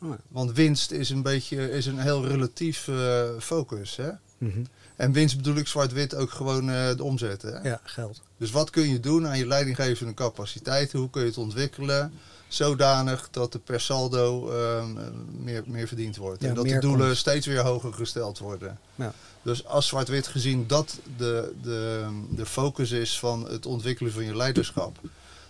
Oh 0.02 0.08
ja. 0.08 0.18
Want 0.28 0.52
winst 0.52 0.90
is 0.90 1.10
een 1.10 1.22
beetje 1.22 1.70
is 1.70 1.86
een 1.86 1.98
heel 1.98 2.26
relatief 2.26 2.88
eh, 2.88 3.28
focus. 3.38 3.96
Hè? 3.96 4.10
Mhm. 4.38 4.64
En 4.96 5.12
winst 5.12 5.36
bedoel 5.36 5.56
ik 5.56 5.66
zwart-wit 5.66 6.14
ook 6.14 6.30
gewoon 6.30 6.70
eh, 6.70 6.96
de 6.96 7.04
omzet. 7.04 7.42
Hè? 7.42 7.68
Ja, 7.68 7.80
geld. 7.84 8.22
Dus 8.36 8.50
wat 8.50 8.70
kun 8.70 8.88
je 8.88 9.00
doen 9.00 9.26
aan 9.26 9.38
je 9.38 9.46
leidinggevende 9.46 10.14
capaciteiten? 10.14 10.98
Hoe 10.98 11.10
kun 11.10 11.20
je 11.20 11.26
het 11.26 11.38
ontwikkelen? 11.38 12.12
Zodanig 12.54 13.28
dat 13.30 13.52
de 13.52 13.58
per 13.58 13.80
saldo 13.80 14.50
ehm, 14.50 14.96
meer, 15.42 15.62
meer 15.66 15.86
verdiend 15.86 16.16
wordt. 16.16 16.42
Ja, 16.42 16.48
en 16.48 16.54
dat 16.54 16.64
de 16.64 16.78
doelen 16.78 17.06
komt. 17.06 17.16
steeds 17.16 17.46
weer 17.46 17.60
hoger 17.60 17.92
gesteld 17.92 18.38
worden. 18.38 18.78
Ja. 18.94 19.12
Dus 19.42 19.66
als 19.66 19.86
zwart-wit 19.86 20.26
gezien 20.26 20.66
dat 20.66 20.98
de, 21.16 21.52
de, 21.62 22.08
de 22.30 22.46
focus 22.46 22.90
is 22.90 23.18
van 23.18 23.48
het 23.48 23.66
ontwikkelen 23.66 24.12
van 24.12 24.24
je 24.24 24.36
leiderschap, 24.36 24.98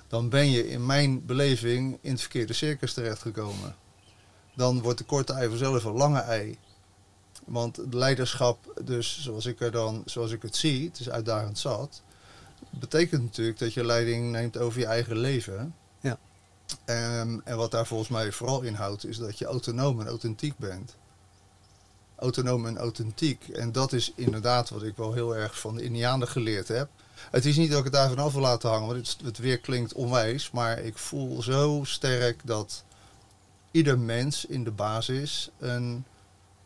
dan 0.09 0.29
ben 0.29 0.51
je 0.51 0.69
in 0.69 0.87
mijn 0.87 1.27
beleving 1.27 1.99
in 2.01 2.11
het 2.11 2.21
verkeerde 2.21 2.53
circus 2.53 2.93
terechtgekomen. 2.93 3.75
Dan 4.55 4.83
wordt 4.83 4.99
de 4.99 5.05
korte 5.05 5.33
ei 5.33 5.49
vanzelf 5.49 5.85
een 5.85 5.93
lange 5.93 6.21
ei. 6.21 6.59
Want 7.45 7.79
leiderschap, 7.91 8.81
dus 8.85 9.23
zoals 9.23 9.47
ik, 9.47 9.61
er 9.61 9.71
dan, 9.71 10.03
zoals 10.05 10.31
ik 10.31 10.43
het 10.43 10.57
zie, 10.57 10.89
het 10.89 11.01
is 11.01 11.11
uitdagend 11.11 11.59
zat, 11.59 12.03
betekent 12.71 13.23
natuurlijk 13.23 13.59
dat 13.59 13.75
je 13.75 13.85
leiding 13.85 14.31
neemt 14.31 14.59
over 14.59 14.81
je 14.81 14.87
eigen 14.87 15.19
leven. 15.19 15.75
Ehm, 16.85 17.39
en 17.45 17.57
wat 17.57 17.71
daar 17.71 17.87
volgens 17.87 18.09
mij 18.09 18.33
vooral 18.33 18.61
inhoudt, 18.61 19.07
is 19.07 19.19
dat 19.19 19.39
je 19.39 19.45
autonoom 19.45 20.01
en 20.01 20.07
authentiek 20.07 20.59
bent. 20.59 20.97
Autonoom 22.17 22.67
en 22.67 22.79
authentiek. 22.79 23.49
En 23.49 23.73
dat 23.73 23.93
is 23.93 24.13
inderdaad 24.15 24.71
wat 24.71 24.83
ik 24.83 24.97
wel 24.97 25.13
heel 25.13 25.37
erg 25.37 25.61
van 25.61 25.75
de 25.75 25.83
Indianen 25.83 26.29
geleerd 26.29 26.69
heb. 26.69 26.89
Het 27.31 27.45
is 27.45 27.57
niet 27.57 27.71
dat 27.71 27.79
ik 27.79 27.85
het 27.85 27.93
daar 27.93 28.09
vanaf 28.09 28.33
wil 28.33 28.43
laten 28.43 28.71
hangen, 28.71 28.87
want 28.87 29.07
het, 29.09 29.17
het 29.25 29.39
weer 29.39 29.59
klinkt 29.59 29.93
onwijs. 29.93 30.51
Maar 30.51 30.79
ik 30.79 30.99
voel 30.99 31.43
zo 31.43 31.81
sterk 31.85 32.41
dat 32.47 32.85
ieder 33.71 33.99
mens 33.99 34.45
in 34.45 34.65
de 34.65 34.71
basis 34.71 35.51
een 35.59 36.05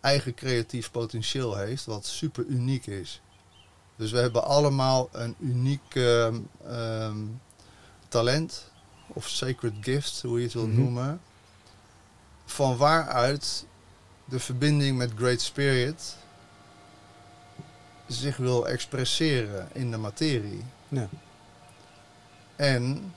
eigen 0.01 0.35
creatief 0.35 0.90
potentieel 0.90 1.57
heeft, 1.57 1.85
wat 1.85 2.07
super 2.07 2.45
uniek 2.45 2.87
is. 2.87 3.21
Dus 3.97 4.11
we 4.11 4.19
hebben 4.19 4.45
allemaal 4.45 5.09
een 5.12 5.35
uniek 5.38 5.95
ehm, 5.95 7.27
talent, 8.09 8.71
of 9.07 9.29
sacred 9.29 9.73
gift, 9.81 10.23
hoe 10.23 10.38
je 10.38 10.45
het 10.45 10.55
wilt 10.55 10.69
Mhm. 10.69 10.81
noemen. 10.81 11.21
Van 12.45 12.77
waaruit 12.77 13.67
de 14.25 14.40
verbinding 14.40 14.97
met 14.99 15.12
Great 15.17 15.40
Spirit 15.40 16.17
zich 18.07 18.37
wil 18.37 18.69
expresseren 18.69 19.69
in 19.73 19.90
de 19.90 19.97
materie. 19.97 20.64
Ja. 20.88 21.09
En 22.57 23.14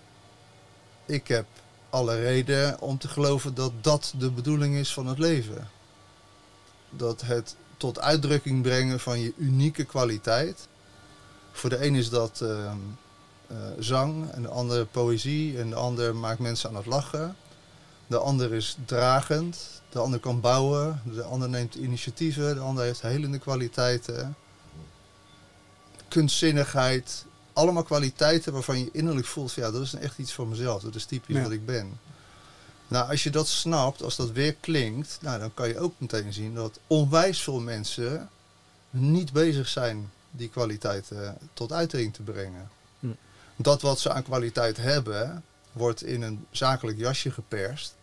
ik 1.06 1.28
heb 1.28 1.46
alle 1.90 2.16
reden 2.20 2.80
om 2.82 2.98
te 2.98 3.08
geloven 3.08 3.54
dat 3.54 3.72
dat 3.84 4.14
de 4.18 4.32
bedoeling 4.32 4.76
is 4.76 4.94
van 4.94 5.08
het 5.08 5.18
leven. 5.18 5.68
Dat 6.90 7.22
het 7.22 7.56
tot 7.78 8.00
uitdrukking 8.00 8.62
brengen 8.62 9.00
van 9.00 9.20
je 9.20 9.34
unieke 9.38 9.84
kwaliteit. 9.84 10.68
Voor 11.52 11.70
de 11.70 11.86
een 11.86 11.96
is 11.96 12.10
dat 12.10 12.42
ehm, 12.42 12.78
eh, 13.48 13.56
zang, 13.80 14.32
en 14.32 14.42
de 14.42 14.48
andere 14.48 14.86
poëzie, 14.86 15.58
en 15.60 15.70
de 15.70 15.76
ander 15.76 16.16
maakt 16.16 16.40
mensen 16.40 16.70
aan 16.70 16.76
het 16.76 16.86
lachen. 16.86 17.36
De 18.08 18.18
ander 18.18 18.54
is 18.54 18.78
dragend, 18.86 19.82
de 19.90 20.00
ander 20.00 20.20
kan 20.20 20.40
bouwen, 20.42 21.02
de 21.14 21.24
ander 21.24 21.50
neemt 21.50 21.76
initiatieven, 21.76 22.56
de 22.56 22.62
ander 22.62 22.84
heeft 22.84 23.02
helende 23.02 23.40
kwaliteiten. 23.40 24.36
Kunstzinnigheid, 26.08 27.26
allemaal 27.54 27.84
kwaliteiten 27.84 28.54
waarvan 28.54 28.80
je 28.80 28.90
innerlijk 28.92 29.28
voelt 29.28 29.52
van 29.52 29.64
ja, 29.64 29.72
dat 29.72 29.82
is 29.82 29.94
echt 29.94 30.18
iets 30.18 30.34
voor 30.34 30.48
mezelf, 30.48 30.82
dat 30.82 30.96
is 30.96 31.06
typisch 31.06 31.36
Ja. 31.36 31.42
wat 31.42 31.52
ik 31.52 31.66
ben. 31.66 32.00
Nou, 32.88 33.10
als 33.10 33.24
je 33.24 33.30
dat 33.30 33.48
snapt, 33.48 34.04
als 34.04 34.16
dat 34.16 34.32
weer 34.32 34.54
klinkt, 34.54 35.18
nou, 35.22 35.40
dan 35.40 35.54
kan 35.54 35.68
je 35.68 35.80
ook 35.80 35.94
meteen 35.98 36.34
zien 36.34 36.54
dat 36.54 36.80
onwijs 36.88 37.42
veel 37.42 37.60
mensen 37.60 38.30
niet 38.90 39.32
bezig 39.34 39.68
zijn 39.68 40.12
die 40.32 40.50
kwaliteiten 40.50 41.38
tot 41.54 41.72
uiting 41.72 42.14
te 42.14 42.22
brengen. 42.22 42.70
Dat 43.58 43.82
wat 43.82 44.00
ze 44.00 44.12
aan 44.12 44.24
kwaliteit 44.24 44.78
hebben, 44.78 45.44
wordt 45.72 46.04
in 46.04 46.22
een 46.22 46.46
zakelijk 46.52 46.98
jasje 46.98 47.32
geperst. 47.32 47.96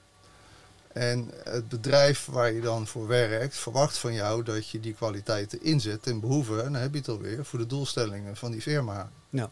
En 0.92 1.30
het 1.44 1.68
bedrijf 1.68 2.26
waar 2.26 2.52
je 2.52 2.60
dan 2.60 2.86
voor 2.86 3.06
werkt, 3.06 3.56
verwacht 3.56 3.98
van 3.98 4.12
jou 4.12 4.42
dat 4.42 4.68
je 4.68 4.80
die 4.80 4.94
kwaliteiten 4.94 5.62
inzet 5.62 6.02
ten 6.02 6.20
behoeve, 6.20 6.62
en 6.62 6.72
dan 6.72 6.82
heb 6.82 6.92
je 6.92 6.98
het 6.98 7.08
alweer, 7.08 7.44
voor 7.44 7.58
de 7.58 7.66
doelstellingen 7.66 8.36
van 8.36 8.50
die 8.50 8.62
firma. 8.62 9.10
Ja. 9.30 9.50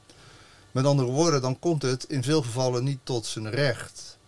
Met 0.71 0.85
andere 0.85 1.09
woorden, 1.09 1.43
dan 1.43 1.59
komt 1.59 1.83
het 1.83 2.05
in 2.05 2.23
veel 2.23 2.43
gevallen 2.43 2.85
niet 2.85 3.01
tot 3.03 3.27
zijn 3.27 3.51
recht. 3.51 4.19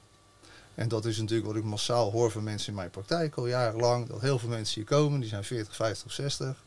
En 0.74 0.88
dat 0.88 1.04
is 1.04 1.18
natuurlijk 1.18 1.46
wat 1.46 1.56
ik 1.56 1.64
massaal 1.64 2.10
hoor 2.10 2.30
van 2.30 2.42
mensen 2.42 2.68
in 2.68 2.74
mijn 2.74 2.90
praktijk 2.90 3.34
al 3.36 3.46
jarenlang. 3.46 4.08
Dat 4.08 4.20
heel 4.20 4.38
veel 4.38 4.48
mensen 4.48 4.74
hier 4.74 4.84
komen, 4.84 5.20
die 5.20 5.28
zijn 5.28 5.44
40, 5.44 5.76
50 5.76 6.06
of 6.06 6.12
60. 6.12 6.63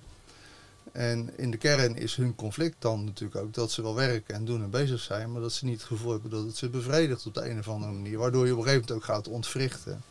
En 0.91 1.37
in 1.37 1.51
de 1.51 1.57
kern 1.57 1.95
is 1.95 2.15
hun 2.15 2.35
conflict 2.35 2.75
dan 2.79 3.03
natuurlijk 3.03 3.41
ook 3.41 3.53
dat 3.53 3.71
ze 3.71 3.81
wel 3.81 3.95
werken 3.95 4.35
en 4.35 4.45
doen 4.45 4.63
en 4.63 4.69
bezig 4.69 4.99
zijn, 4.99 5.31
maar 5.31 5.41
dat 5.41 5.53
ze 5.53 5.65
niet 5.65 5.77
het 5.77 5.87
gevoel 5.87 6.11
hebben 6.11 6.29
dat 6.29 6.43
het 6.43 6.57
ze 6.57 6.69
bevredigt 6.69 7.25
op 7.25 7.33
de 7.33 7.49
een 7.49 7.59
of 7.59 7.67
andere 7.67 7.91
manier. 7.91 8.17
Waardoor 8.17 8.45
je 8.45 8.51
op 8.51 8.57
een 8.57 8.63
gegeven 8.63 8.87
moment 8.87 9.09
ook 9.09 9.15
gaat 9.15 9.27
ontwrichten. 9.27 10.01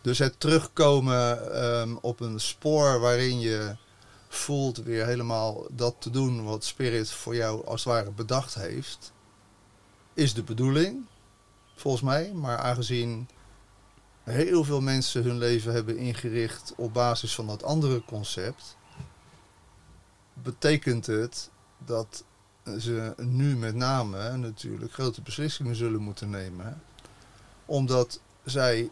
Dus 0.00 0.18
het 0.18 0.40
terugkomen 0.40 1.52
ehm, 1.54 1.96
op 2.00 2.20
een 2.20 2.40
spoor 2.40 3.00
waarin 3.00 3.40
je 3.40 3.76
voelt 4.28 4.76
weer 4.76 5.06
helemaal 5.06 5.66
dat 5.70 5.94
te 5.98 6.10
doen 6.10 6.44
wat 6.44 6.64
Spirit 6.64 7.10
voor 7.10 7.34
jou 7.34 7.66
als 7.66 7.84
het 7.84 7.92
ware 7.92 8.10
bedacht 8.10 8.54
heeft, 8.54 9.12
is 10.14 10.34
de 10.34 10.42
bedoeling, 10.42 11.06
volgens 11.74 12.02
mij. 12.02 12.32
Maar 12.34 12.58
aangezien 12.58 13.28
heel 14.22 14.64
veel 14.64 14.80
mensen 14.80 15.22
hun 15.22 15.38
leven 15.38 15.72
hebben 15.72 15.96
ingericht 15.96 16.72
op 16.76 16.92
basis 16.92 17.34
van 17.34 17.46
dat 17.46 17.62
andere 17.62 18.02
concept, 18.04 18.76
betekent 20.46 21.06
het 21.06 21.50
dat 21.78 22.24
ze 22.78 23.14
nu 23.16 23.56
met 23.56 23.74
name 23.74 24.36
natuurlijk 24.36 24.92
grote 24.92 25.22
beslissingen 25.22 25.76
zullen 25.76 26.00
moeten 26.00 26.30
nemen. 26.30 26.82
Omdat 27.64 28.20
zij 28.44 28.90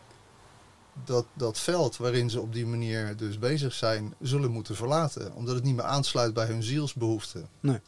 dat, 1.04 1.26
dat 1.32 1.58
veld 1.58 1.96
waarin 1.96 2.30
ze 2.30 2.40
op 2.40 2.52
die 2.52 2.66
manier 2.66 3.16
dus 3.16 3.38
bezig 3.38 3.72
zijn, 3.74 4.14
zullen 4.20 4.50
moeten 4.50 4.76
verlaten. 4.76 5.34
Omdat 5.34 5.54
het 5.54 5.64
niet 5.64 5.76
meer 5.76 5.84
aansluit 5.84 6.34
bij 6.34 6.46
hun 6.46 6.62
zielsbehoeften. 6.62 7.48
Nee. 7.60 7.80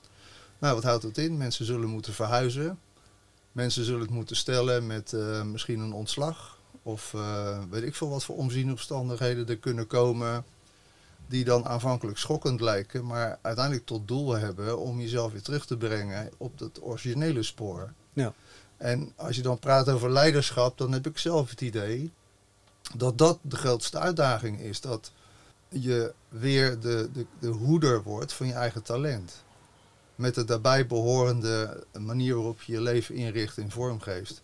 Nou, 0.59 0.75
wat 0.75 0.85
houdt 0.85 1.03
dat 1.03 1.17
in? 1.19 1.37
Mensen 1.37 1.65
zullen 1.65 1.89
moeten 1.89 2.15
verhuizen. 2.15 2.79
Mensen 3.53 3.85
zullen 3.85 4.01
het 4.01 4.11
moeten 4.11 4.37
stellen 4.37 4.87
met 4.87 5.13
eh, 5.13 5.43
misschien 5.43 5.81
een 5.81 5.93
ontslag. 5.93 6.59
Of 6.83 7.15
eh, 7.15 7.59
weet 7.71 7.83
ik 7.83 7.95
veel 7.95 8.09
wat 8.09 8.25
voor 8.25 8.37
omzienomstandigheden 8.37 9.49
er 9.49 9.59
kunnen 9.59 9.87
komen. 9.87 10.45
Die 11.29 11.45
dan 11.45 11.67
aanvankelijk 11.67 12.19
schokkend 12.19 12.61
lijken, 12.61 13.07
maar 13.07 13.39
uiteindelijk 13.43 13.87
tot 13.87 14.09
doel 14.09 14.33
hebben 14.33 14.79
om 14.79 15.01
jezelf 15.01 15.33
weer 15.33 15.43
terug 15.43 15.67
te 15.67 15.77
brengen 15.77 16.31
op 16.37 16.59
het 16.59 16.83
originele 16.83 17.43
spoor. 17.43 17.93
Ja. 18.13 18.35
En 18.77 19.13
als 19.17 19.37
je 19.37 19.43
dan 19.43 19.59
praat 19.59 19.89
over 19.89 20.11
leiderschap, 20.11 20.79
dan 20.79 20.93
heb 20.93 21.07
ik 21.07 21.19
zelf 21.19 21.51
het 21.51 21.61
idee 21.61 22.13
dat 22.95 23.19
dat 23.19 23.39
de 23.43 23.57
grootste 23.57 23.99
uitdaging 23.99 24.61
is. 24.61 24.81
Dat 24.81 25.13
je 25.69 26.15
weer 26.29 26.81
de, 26.81 27.09
de, 27.13 27.27
de 27.39 27.49
hoeder 27.49 28.03
wordt 28.03 28.33
van 28.33 28.47
je 28.47 28.53
eigen 28.53 28.83
talent. 28.83 29.45
Met 30.15 30.35
de 30.35 30.45
daarbij 30.45 30.87
behorende 30.87 31.85
manier 31.99 32.35
waarop 32.35 32.63
je 32.63 32.73
je 32.73 32.81
leven 32.81 33.15
inricht 33.15 33.59
en 33.59 33.71
vormgeeft. 33.71 34.43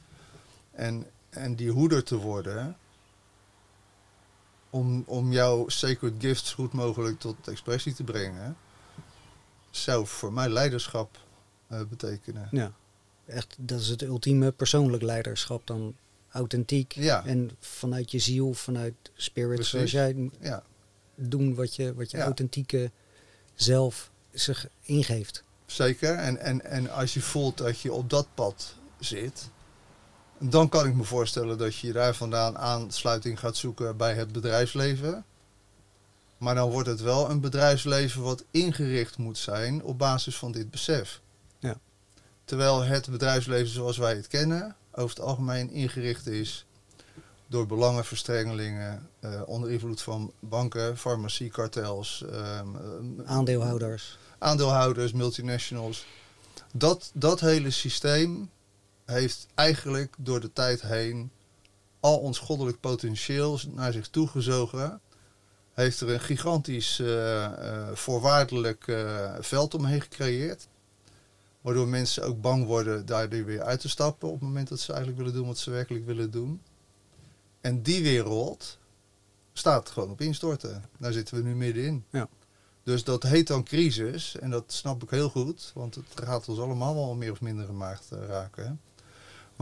En, 0.70 1.06
en 1.30 1.54
die 1.54 1.70
hoeder 1.70 2.04
te 2.04 2.16
worden, 2.16 2.76
om, 4.72 5.02
om 5.06 5.32
jouw 5.32 5.68
sacred 5.68 6.12
gifts 6.18 6.52
goed 6.52 6.72
mogelijk 6.72 7.18
tot 7.20 7.48
expressie 7.48 7.94
te 7.94 8.04
brengen, 8.04 8.56
zou 9.70 10.06
voor 10.06 10.32
mij 10.32 10.48
leiderschap 10.48 11.18
eh, 11.66 11.80
betekenen. 11.88 12.48
Ja, 12.50 12.72
echt, 13.26 13.56
dat 13.58 13.80
is 13.80 13.88
het 13.88 14.02
ultieme 14.02 14.50
persoonlijk 14.52 15.02
leiderschap 15.02 15.66
dan. 15.66 15.94
Authentiek 16.30 16.92
Ja. 16.92 17.24
en 17.24 17.50
vanuit 17.60 18.10
je 18.10 18.18
ziel, 18.18 18.54
vanuit 18.54 18.94
spirit, 19.14 19.54
Precies. 19.54 19.70
zoals 19.70 19.90
jij 19.90 20.30
Ja, 20.40 20.62
doen 21.14 21.54
wat 21.54 21.76
je, 21.76 21.94
wat 21.94 22.10
je 22.10 22.16
Ja. 22.16 22.24
authentieke 22.24 22.90
zelf 23.54 24.10
zich 24.32 24.66
ingeeft. 24.82 25.44
zeker. 25.66 26.14
En, 26.14 26.38
en, 26.38 26.64
en 26.64 26.90
als 26.90 27.14
je 27.14 27.20
voelt 27.20 27.58
dat 27.58 27.80
je 27.80 27.92
op 27.92 28.10
dat 28.10 28.26
pad 28.34 28.74
zit, 28.98 29.48
dan 30.42 30.68
kan 30.68 30.86
ik 30.86 30.94
me 30.94 31.04
voorstellen 31.04 31.58
dat 31.58 31.76
je 31.76 31.92
daar 31.92 32.14
vandaan 32.14 32.58
aansluiting 32.58 33.38
gaat 33.38 33.56
zoeken 33.56 33.96
bij 33.96 34.14
het 34.14 34.32
bedrijfsleven. 34.32 35.24
Maar 36.38 36.54
dan 36.54 36.70
wordt 36.70 36.88
het 36.88 37.00
wel 37.00 37.30
een 37.30 37.40
bedrijfsleven 37.40 38.22
wat 38.22 38.44
ingericht 38.50 39.18
moet 39.18 39.38
zijn 39.38 39.82
op 39.82 39.98
basis 39.98 40.36
van 40.36 40.52
dit 40.52 40.70
besef. 40.70 41.20
Ja. 41.58 41.78
Terwijl 42.44 42.82
het 42.82 43.10
bedrijfsleven 43.10 43.72
zoals 43.72 43.96
wij 43.96 44.14
het 44.14 44.26
kennen, 44.26 44.76
over 44.92 45.16
het 45.16 45.24
algemeen 45.24 45.70
ingericht 45.70 46.26
is 46.26 46.66
door 47.46 47.66
belangenverstrengelingen, 47.66 49.08
eh, 49.20 49.42
onder 49.46 49.70
invloed 49.70 50.02
van 50.02 50.32
banken, 50.38 50.98
farmaciekartels, 50.98 52.24
ehm, 52.30 52.76
ehm, 52.76 53.26
Aandeelhouders. 53.26 54.18
aandeelhouders, 54.38 55.12
multinationals. 55.12 56.06
Dat, 56.72 57.10
dat 57.14 57.40
hele 57.40 57.70
systeem 57.70 58.50
heeft 59.12 59.46
eigenlijk 59.54 60.14
door 60.18 60.40
de 60.40 60.52
tijd 60.52 60.82
heen 60.82 61.30
al 62.00 62.18
ons 62.18 62.38
goddelijk 62.38 62.80
potentieel 62.80 63.60
naar 63.70 63.92
zich 63.92 64.08
toegezogen. 64.08 65.00
Heeft 65.72 66.00
er 66.00 66.10
een 66.10 66.20
gigantisch 66.20 66.98
eh, 66.98 67.44
eh, 67.44 67.96
voorwaardelijk 67.96 68.88
eh, 68.88 69.34
veld 69.40 69.74
omheen 69.74 70.00
gecreëerd. 70.00 70.68
Waardoor 71.60 71.88
mensen 71.88 72.24
ook 72.24 72.40
bang 72.40 72.66
worden 72.66 73.06
daar 73.06 73.28
weer 73.28 73.62
uit 73.62 73.80
te 73.80 73.88
stappen 73.88 74.28
op 74.28 74.34
het 74.34 74.42
moment 74.42 74.68
dat 74.68 74.80
ze 74.80 74.92
eigenlijk 74.92 75.22
willen 75.22 75.34
doen 75.38 75.46
wat 75.46 75.58
ze 75.58 75.70
werkelijk 75.70 76.06
willen 76.06 76.30
doen. 76.30 76.62
En 77.60 77.82
die 77.82 78.02
wereld 78.02 78.78
staat 79.52 79.90
gewoon 79.90 80.10
op 80.10 80.20
instorten. 80.20 80.84
Daar 80.98 81.12
zitten 81.12 81.36
we 81.36 81.42
nu 81.42 81.54
middenin. 81.54 82.04
Ja. 82.10 82.28
Dus 82.82 83.04
dat 83.04 83.22
heet 83.22 83.46
dan 83.46 83.64
crisis. 83.64 84.38
En 84.38 84.50
dat 84.50 84.64
snap 84.66 85.02
ik 85.02 85.10
heel 85.10 85.28
goed. 85.28 85.70
Want 85.74 85.94
het 85.94 86.04
gaat 86.14 86.48
ons 86.48 86.58
allemaal 86.58 86.94
wel 86.94 87.14
meer 87.14 87.32
of 87.32 87.40
minder 87.40 87.68
eh, 87.68 88.26
raken. 88.26 88.80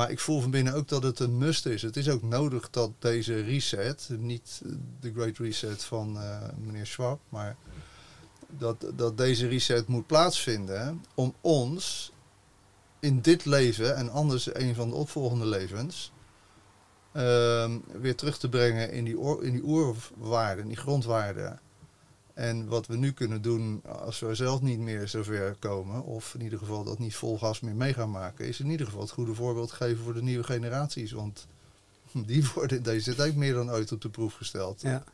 Maar 0.01 0.11
ik 0.11 0.19
voel 0.19 0.41
van 0.41 0.51
binnen 0.51 0.75
ook 0.75 0.89
dat 0.89 1.03
het 1.03 1.21
een 1.21 1.39
must 1.39 1.67
is. 1.67 1.83
Het 1.83 1.97
is 1.97 2.09
ook 2.09 2.23
nodig 2.23 2.71
dat 2.71 2.91
deze 2.99 3.41
reset, 3.41 4.09
niet 4.19 4.63
de 5.01 5.13
Great 5.13 5.39
Reset 5.39 5.85
van 5.85 6.19
eh, 6.21 6.39
meneer 6.59 6.87
Schwab, 6.87 7.21
maar 7.29 7.57
dat, 8.47 8.87
dat 8.97 9.17
deze 9.19 9.49
reset 9.49 9.87
moet 9.87 10.07
plaatsvinden 10.07 11.05
om 11.15 11.35
ons 11.41 12.13
in 13.01 13.21
dit 13.21 13.45
leven 13.45 13.97
en 13.97 14.11
anders 14.11 14.55
een 14.55 14.75
van 14.75 14.89
de 14.89 14.95
opvolgende 14.95 15.47
levens 15.47 16.13
ehm, 17.13 17.79
weer 17.93 18.17
terug 18.17 18.39
te 18.39 18.49
brengen 18.49 18.93
in 18.93 19.05
die, 19.05 19.41
in 19.41 19.53
die 19.53 19.65
oerwaarden, 19.65 20.67
die 20.67 20.77
grondwaarden. 20.77 21.61
En 22.41 22.67
wat 22.67 22.87
we 22.87 22.97
nu 22.97 23.13
kunnen 23.13 23.43
doen 23.43 23.83
als 23.85 24.19
we 24.19 24.35
zelf 24.35 24.61
niet 24.61 24.79
meer 24.79 25.09
zover 25.09 25.57
komen, 25.59 26.05
of 26.05 26.35
in 26.35 26.41
ieder 26.41 26.59
geval 26.59 26.85
dat 26.85 26.99
niet 26.99 27.15
vol 27.15 27.39
gas 27.39 27.61
meer 27.61 27.75
mee 27.75 27.95
gaan 27.95 28.11
maken, 28.11 28.47
is 28.49 28.61
in 28.61 28.71
ieder 28.71 28.87
geval 28.87 29.01
het 29.01 29.11
goede 29.11 29.35
voorbeeld 29.35 29.71
geven 29.73 30.05
voor 30.05 30.15
de 30.15 30.23
nieuwe 30.23 30.45
generaties. 30.45 31.13
Want 31.13 31.47
die 32.27 32.47
worden 32.55 32.83
deze 32.83 33.15
tijd 33.15 33.37
meer 33.37 33.55
dan 33.55 33.71
ooit 33.71 33.93
op 33.93 34.01
de 34.01 34.09
proef 34.09 34.35
gesteld. 34.35 34.81
Ja. 34.81 35.05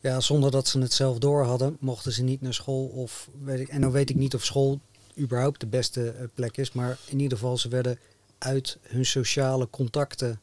ja, 0.00 0.20
zonder 0.20 0.50
dat 0.50 0.68
ze 0.68 0.78
het 0.78 0.92
zelf 0.92 1.18
door 1.18 1.44
hadden, 1.44 1.76
mochten 1.80 2.12
ze 2.12 2.22
niet 2.22 2.40
naar 2.40 2.54
school. 2.54 2.86
Of 2.86 3.28
weet 3.42 3.60
ik, 3.60 3.68
en 3.68 3.80
dan 3.80 3.90
weet 3.90 4.10
ik 4.10 4.16
niet 4.16 4.34
of 4.34 4.44
school 4.44 4.80
überhaupt 5.18 5.60
de 5.60 5.66
beste 5.66 6.10
eh, 6.10 6.24
plek 6.34 6.56
is. 6.56 6.72
Maar 6.72 6.98
in 7.06 7.20
ieder 7.20 7.38
geval, 7.38 7.58
ze 7.58 7.68
werden 7.68 7.98
uit 8.38 8.78
hun 8.82 9.06
sociale 9.06 9.70
contacten 9.70 10.40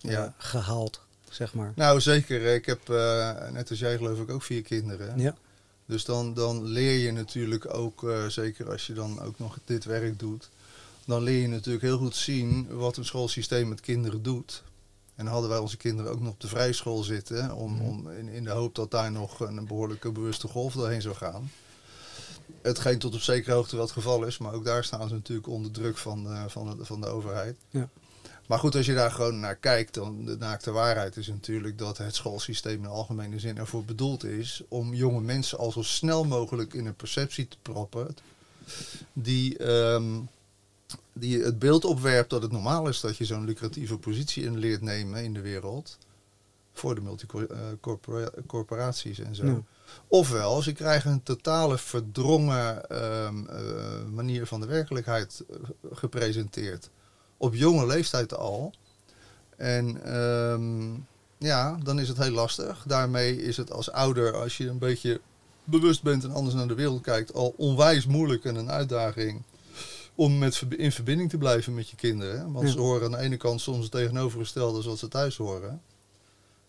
eh, 0.00 0.10
Ja. 0.10 0.34
gehaald, 0.38 1.00
zeg 1.30 1.54
maar. 1.54 1.72
Nou 1.76 2.00
zeker, 2.00 2.54
ik 2.54 2.66
heb 2.66 2.88
eh, 2.88 3.48
net 3.50 3.70
als 3.70 3.78
jij 3.78 3.96
geloof 3.96 4.18
ik 4.20 4.30
ook 4.30 4.42
vier 4.42 4.62
kinderen. 4.62 5.20
Ja, 5.20 5.34
Dus 5.86 6.04
dan, 6.04 6.34
dan 6.34 6.64
leer 6.64 6.98
je 6.98 7.12
natuurlijk 7.12 7.74
ook, 7.74 8.04
eh, 8.08 8.26
zeker 8.26 8.70
als 8.70 8.86
je 8.86 8.92
dan 8.92 9.20
ook 9.22 9.38
nog 9.38 9.58
dit 9.64 9.84
werk 9.84 10.18
doet, 10.18 10.48
dan 11.04 11.22
leer 11.22 11.40
je 11.40 11.48
natuurlijk 11.48 11.84
heel 11.84 11.98
goed 11.98 12.16
zien 12.16 12.66
wat 12.76 12.96
een 12.96 13.04
schoolsysteem 13.04 13.68
met 13.68 13.80
kinderen 13.80 14.22
doet. 14.22 14.62
En 15.14 15.26
hadden 15.26 15.50
wij 15.50 15.58
onze 15.58 15.76
kinderen 15.76 16.12
ook 16.12 16.20
nog 16.20 16.32
op 16.32 16.40
de 16.40 16.48
vrijschool 16.48 17.02
zitten, 17.02 17.52
om, 17.54 17.72
Mhm. 17.74 17.84
om 17.84 18.10
in, 18.10 18.28
in 18.28 18.44
de 18.44 18.50
hoop 18.50 18.74
dat 18.74 18.90
daar 18.90 19.12
nog 19.12 19.40
een 19.40 19.66
behoorlijke 19.66 20.10
bewuste 20.12 20.48
golf 20.48 20.72
doorheen 20.74 21.02
zou 21.02 21.14
gaan. 21.14 21.50
Hetgeen 22.62 22.98
tot 22.98 23.14
op 23.14 23.20
zekere 23.20 23.54
hoogte 23.54 23.76
wel 23.76 23.84
het 23.84 23.94
geval 23.94 24.24
is, 24.24 24.38
maar 24.38 24.52
ook 24.52 24.64
daar 24.64 24.84
staan 24.84 25.08
ze 25.08 25.14
natuurlijk 25.14 25.48
onder 25.48 25.70
druk 25.70 25.96
van, 25.96 26.24
de- 26.24 26.44
van, 26.48 26.76
de, 26.78 26.84
van 26.84 27.00
de 27.00 27.06
overheid. 27.06 27.56
Ja. 27.70 27.88
Maar 28.50 28.58
goed, 28.58 28.74
als 28.74 28.86
je 28.86 28.94
daar 28.94 29.10
gewoon 29.10 29.40
naar 29.40 29.56
kijkt, 29.56 29.94
dan 29.94 30.24
de 30.24 30.36
naakte 30.36 30.70
waarheid 30.70 31.16
is 31.16 31.28
natuurlijk 31.28 31.78
dat 31.78 31.98
het 31.98 32.14
schoolsysteem 32.14 32.82
in 32.82 32.90
algemene 32.90 33.38
zin 33.38 33.58
ervoor 33.58 33.84
bedoeld 33.84 34.24
is 34.24 34.62
om 34.68 34.94
jonge 34.94 35.20
mensen 35.20 35.58
al 35.58 35.72
zo 35.72 35.82
snel 35.82 36.24
mogelijk 36.24 36.74
in 36.74 36.86
een 36.86 36.94
perceptie 36.94 37.48
te 37.48 37.56
proppen. 37.62 38.16
Die, 39.12 39.58
ehm, 39.58 40.18
die 41.12 41.42
het 41.42 41.58
beeld 41.58 41.84
opwerpt 41.84 42.30
dat 42.30 42.42
het 42.42 42.52
normaal 42.52 42.88
is 42.88 43.00
dat 43.00 43.16
je 43.16 43.24
zo'n 43.24 43.44
lucratieve 43.44 43.98
positie 43.98 44.44
in 44.44 44.58
leert 44.58 44.82
nemen 44.82 45.24
in 45.24 45.34
de 45.34 45.40
wereld. 45.40 45.98
Voor 46.72 46.94
de 46.94 47.00
multicorporaties 47.00 49.18
en 49.18 49.34
zo. 49.34 49.46
Ja. 49.46 49.62
Ofwel, 50.08 50.62
ze 50.62 50.72
krijgen 50.72 51.10
een 51.10 51.22
totale 51.22 51.78
verdrongen 51.78 52.88
ehm, 52.88 53.46
eh, 53.46 54.04
manier 54.12 54.46
van 54.46 54.60
de 54.60 54.66
werkelijkheid 54.66 55.44
eh, 55.50 55.56
gepresenteerd. 55.92 56.90
Op 57.42 57.54
jonge 57.54 57.86
leeftijd 57.86 58.36
al. 58.36 58.72
En 59.56 60.04
ehm, 60.04 60.92
ja, 61.38 61.78
dan 61.82 62.00
is 62.00 62.08
het 62.08 62.18
heel 62.18 62.30
lastig. 62.32 62.84
Daarmee 62.86 63.42
is 63.42 63.56
het 63.56 63.72
als 63.72 63.90
ouder, 63.90 64.34
als 64.36 64.56
je 64.56 64.68
een 64.68 64.78
beetje 64.78 65.20
bewust 65.64 66.02
bent 66.02 66.24
en 66.24 66.32
anders 66.32 66.54
naar 66.54 66.68
de 66.68 66.74
wereld 66.74 67.02
kijkt, 67.02 67.34
al 67.34 67.54
onwijs 67.56 68.06
moeilijk 68.06 68.44
en 68.44 68.54
een 68.56 68.70
uitdaging 68.70 69.42
om 70.14 70.38
met, 70.38 70.62
in 70.76 70.92
verbinding 70.92 71.30
te 71.30 71.38
blijven 71.38 71.74
met 71.74 71.88
je 71.88 71.96
kinderen. 71.96 72.52
Want 72.52 72.66
Ja. 72.66 72.72
ze 72.72 72.78
horen 72.80 73.04
aan 73.04 73.18
de 73.18 73.24
ene 73.24 73.36
kant 73.36 73.60
soms 73.60 73.82
het 73.82 73.90
tegenovergestelde 73.92 74.76
als 74.76 74.86
wat 74.86 74.98
ze 74.98 75.08
thuis 75.08 75.36
horen. 75.36 75.82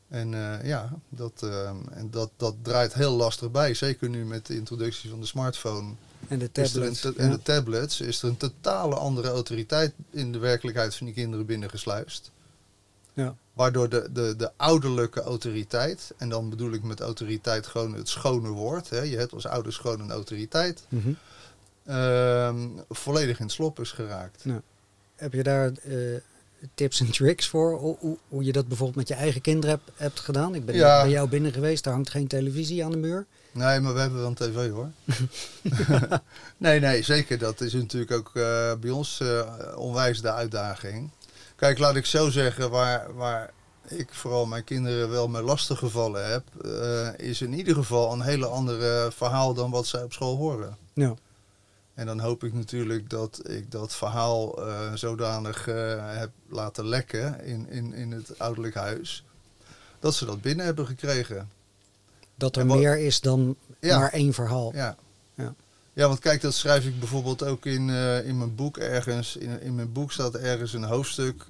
En 0.07 0.33
eh, 0.33 0.67
ja, 0.67 0.93
dat, 1.09 1.31
ehm, 1.43 1.75
en 1.91 2.11
dat, 2.11 2.29
dat 2.37 2.55
draait 2.61 2.93
heel 2.93 3.11
lastig 3.11 3.51
bij. 3.51 3.73
Zeker 3.73 4.09
nu 4.09 4.25
met 4.25 4.45
de 4.45 4.55
introductie 4.55 5.09
van 5.09 5.19
de 5.19 5.25
smartphone 5.25 5.93
en 6.31 6.39
de 6.39 6.51
tablets. 6.51 7.03
en 7.15 7.29
de 7.31 7.41
tablets 7.41 8.01
is 8.01 8.21
er 8.21 8.29
een 8.29 8.37
totale 8.37 8.95
andere 8.95 9.27
autoriteit 9.29 9.93
in 10.09 10.31
de 10.31 10.37
werkelijkheid 10.37 10.95
van 10.95 11.05
die 11.05 11.15
kinderen 11.15 11.45
binnengesluist. 11.45 12.31
Ja. 13.13 13.35
Waardoor 13.53 13.89
de, 13.89 14.09
de, 14.13 14.35
de 14.35 14.51
ouderlijke 14.55 15.21
autoriteit, 15.21 16.11
en 16.17 16.29
dan 16.29 16.49
bedoel 16.49 16.71
ik 16.71 16.83
met 16.83 16.99
autoriteit 16.99 17.67
gewoon 17.67 17.93
het 17.93 18.09
schone 18.09 18.49
woord, 18.49 18.89
hè, 18.89 19.01
je 19.01 19.17
hebt 19.17 19.33
als 19.33 19.45
ouders 19.47 19.77
gewoon 19.77 19.99
een 19.99 20.11
autoriteit, 20.11 20.83
Mhm. 20.89 21.11
ehm, 21.85 22.67
volledig 22.89 23.37
in 23.39 23.45
het 23.45 23.53
slop 23.53 23.79
is 23.79 23.91
geraakt. 23.91 24.43
Heb 25.15 25.33
je 25.33 25.43
daar 25.43 25.71
eh, 25.83 25.95
tips 26.73 26.99
en 26.99 27.11
tricks 27.11 27.47
voor? 27.47 27.77
Hoe, 27.77 27.95
hoe, 27.99 28.17
hoe 28.27 28.43
je 28.43 28.51
dat 28.51 28.67
bijvoorbeeld 28.67 28.97
met 28.97 29.07
je 29.07 29.13
eigen 29.13 29.41
kinderen 29.41 29.69
hebt, 29.75 29.91
hebt 29.99 30.19
gedaan? 30.19 30.55
Ik 30.55 30.65
ben 30.65 30.75
Ja. 30.75 31.01
bij 31.01 31.11
jou 31.11 31.29
binnen 31.29 31.53
geweest, 31.53 31.83
daar 31.83 31.93
hangt 31.93 32.09
geen 32.09 32.27
televisie 32.27 32.85
aan 32.85 32.91
de 32.91 32.97
muur. 32.97 33.25
Nee, 33.51 33.79
maar 33.79 33.93
we 33.93 33.99
hebben 33.99 34.19
wel 34.19 34.27
een 34.27 34.33
tv 34.33 34.69
hoor. 34.69 34.89
nee, 36.57 36.79
nee, 36.79 37.03
zeker. 37.03 37.37
Dat 37.37 37.61
is 37.61 37.73
natuurlijk 37.73 38.11
ook 38.11 38.31
eh, 38.35 38.73
bij 38.79 38.89
ons 38.89 39.19
eh, 39.19 39.73
onwijs 39.75 40.21
de 40.21 40.31
uitdaging. 40.31 41.09
Kijk, 41.55 41.77
laat 41.77 41.95
ik 41.95 42.05
zo 42.05 42.29
zeggen, 42.29 42.69
waar, 42.69 43.15
waar 43.15 43.53
ik 43.87 44.13
vooral 44.13 44.45
mijn 44.45 44.63
kinderen 44.63 45.09
wel 45.09 45.27
mee 45.27 45.41
lastig 45.41 45.79
gevallen 45.79 46.29
heb, 46.29 46.43
eh, 46.65 47.27
is 47.27 47.41
in 47.41 47.53
ieder 47.53 47.75
geval 47.75 48.13
een 48.13 48.21
hele 48.21 48.45
andere 48.45 49.11
verhaal 49.11 49.53
dan 49.53 49.71
wat 49.71 49.87
zij 49.87 50.03
op 50.03 50.13
school 50.13 50.37
horen. 50.37 50.77
Ja. 50.93 51.13
En 51.93 52.05
dan 52.05 52.19
hoop 52.19 52.43
ik 52.43 52.53
natuurlijk 52.53 53.09
dat 53.09 53.49
ik 53.49 53.71
dat 53.71 53.95
verhaal 53.95 54.59
zodanig 54.93 55.65
heb 56.01 56.29
laten 56.49 56.87
lekken 56.87 57.43
in, 57.43 57.69
in, 57.69 57.93
in 57.93 58.11
het 58.11 58.39
ouderlijk 58.39 58.75
huis, 58.75 59.25
dat 59.99 60.13
ze 60.13 60.25
dat 60.25 60.41
binnen 60.41 60.65
hebben 60.65 60.85
gekregen. 60.85 61.49
Dat 62.41 62.55
er 62.55 62.65
wat- 62.67 62.77
meer 62.77 62.97
is 62.97 63.21
dan 63.21 63.55
Ja. 63.79 63.99
maar 63.99 64.11
één 64.11 64.33
verhaal. 64.33 64.71
Ja. 64.75 64.95
Ja. 65.35 65.55
Ja, 65.93 66.07
want 66.07 66.19
kijk, 66.19 66.41
dat 66.41 66.53
schrijf 66.53 66.85
ik 66.85 66.99
bijvoorbeeld 66.99 67.43
ook 67.43 67.65
in, 67.65 67.89
eh, 67.89 68.25
in 68.27 68.37
mijn 68.37 68.55
boek 68.55 68.77
ergens. 68.77 69.35
In, 69.37 69.61
in 69.61 69.75
mijn 69.75 69.91
boek 69.91 70.11
staat 70.11 70.35
ergens 70.35 70.73
een 70.73 70.83
hoofdstuk. 70.83 71.45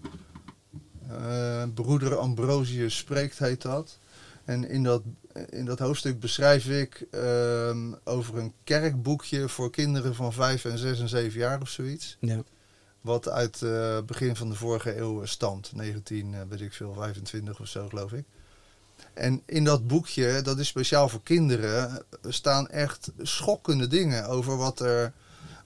eh, 1.09 1.63
Broeder 1.73 2.15
Ambrosius 2.17 2.97
spreekt, 2.97 3.39
heet 3.39 3.61
dat. 3.61 3.97
En 4.45 4.69
in 4.69 4.83
dat, 4.83 5.01
in 5.49 5.65
dat 5.65 5.79
hoofdstuk 5.79 6.19
beschrijf 6.19 6.67
ik 6.67 7.05
ehm, 7.11 7.91
over 8.03 8.37
een 8.37 8.53
kerkboekje 8.63 9.49
voor 9.49 9.71
kinderen 9.71 10.15
van 10.15 10.33
5 10.33 10.65
en 10.65 10.77
6 10.77 10.99
en 10.99 11.09
7 11.09 11.39
jaar 11.39 11.61
of 11.61 11.69
zoiets. 11.69 12.17
Ja. 12.19 12.43
Wat 13.01 13.29
uit 13.29 13.59
het 13.59 14.05
begin 14.05 14.35
van 14.35 14.49
de 14.49 14.55
vorige 14.55 14.97
eeuw 14.97 15.25
stamt. 15.25 15.71
19, 15.75 16.33
eh, 16.33 16.39
weet 16.49 16.61
ik 16.61 16.73
veel, 16.73 16.93
25 16.93 17.59
of 17.59 17.67
zo 17.67 17.87
geloof 17.87 18.11
ik. 18.13 18.25
En 19.13 19.41
in 19.45 19.63
dat 19.63 19.87
boekje, 19.87 20.41
dat 20.41 20.59
is 20.59 20.67
speciaal 20.67 21.09
voor 21.09 21.23
kinderen, 21.23 22.03
staan 22.27 22.69
echt 22.69 23.11
schokkende 23.21 23.87
dingen 23.87 24.27
over 24.27 24.57
wat 24.57 24.79
er, 24.79 25.13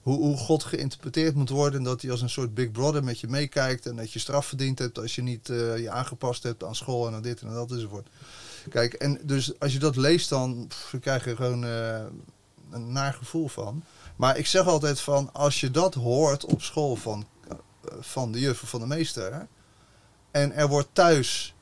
hoe, 0.02 0.18
hoe 0.18 0.36
God 0.36 0.64
geïnterpreteerd 0.64 1.34
moet 1.34 1.48
worden. 1.48 1.78
En 1.78 1.84
dat 1.84 2.02
hij 2.02 2.10
als 2.10 2.20
een 2.20 2.30
soort 2.30 2.54
Big 2.54 2.70
Brother 2.70 3.04
met 3.04 3.20
je 3.20 3.28
meekijkt. 3.28 3.86
En 3.86 3.96
dat 3.96 4.12
je 4.12 4.18
straf 4.18 4.46
verdiend 4.46 4.78
hebt 4.78 4.98
als 4.98 5.14
je 5.14 5.22
niet 5.22 5.48
eh, 5.48 5.78
je 5.78 5.90
aangepast 5.90 6.42
hebt 6.42 6.64
aan 6.64 6.74
school 6.74 7.06
en 7.06 7.14
aan 7.14 7.22
dit 7.22 7.40
en 7.40 7.52
dat 7.52 7.70
enzovoort. 7.70 8.08
Kijk, 8.68 8.94
en 8.94 9.18
dus 9.22 9.60
als 9.60 9.72
je 9.72 9.78
dat 9.78 9.96
leest, 9.96 10.28
dan 10.28 10.70
krijg 11.00 11.24
je 11.24 11.36
gewoon 11.36 11.64
eh, 11.64 12.04
een 12.70 12.92
naar 12.92 13.12
gevoel 13.12 13.48
van. 13.48 13.82
Maar 14.16 14.38
ik 14.38 14.46
zeg 14.46 14.66
altijd 14.66 15.00
van, 15.00 15.32
als 15.32 15.60
je 15.60 15.70
dat 15.70 15.94
hoort 15.94 16.44
op 16.44 16.62
school 16.62 16.96
van, 16.96 17.26
eh, 17.48 17.56
van 18.00 18.32
de 18.32 18.40
juf 18.40 18.62
of 18.62 18.68
van 18.68 18.80
de 18.80 18.86
meester. 18.86 19.46
En 20.30 20.52
er 20.52 20.68
wordt 20.68 20.88
thuis 20.92 21.55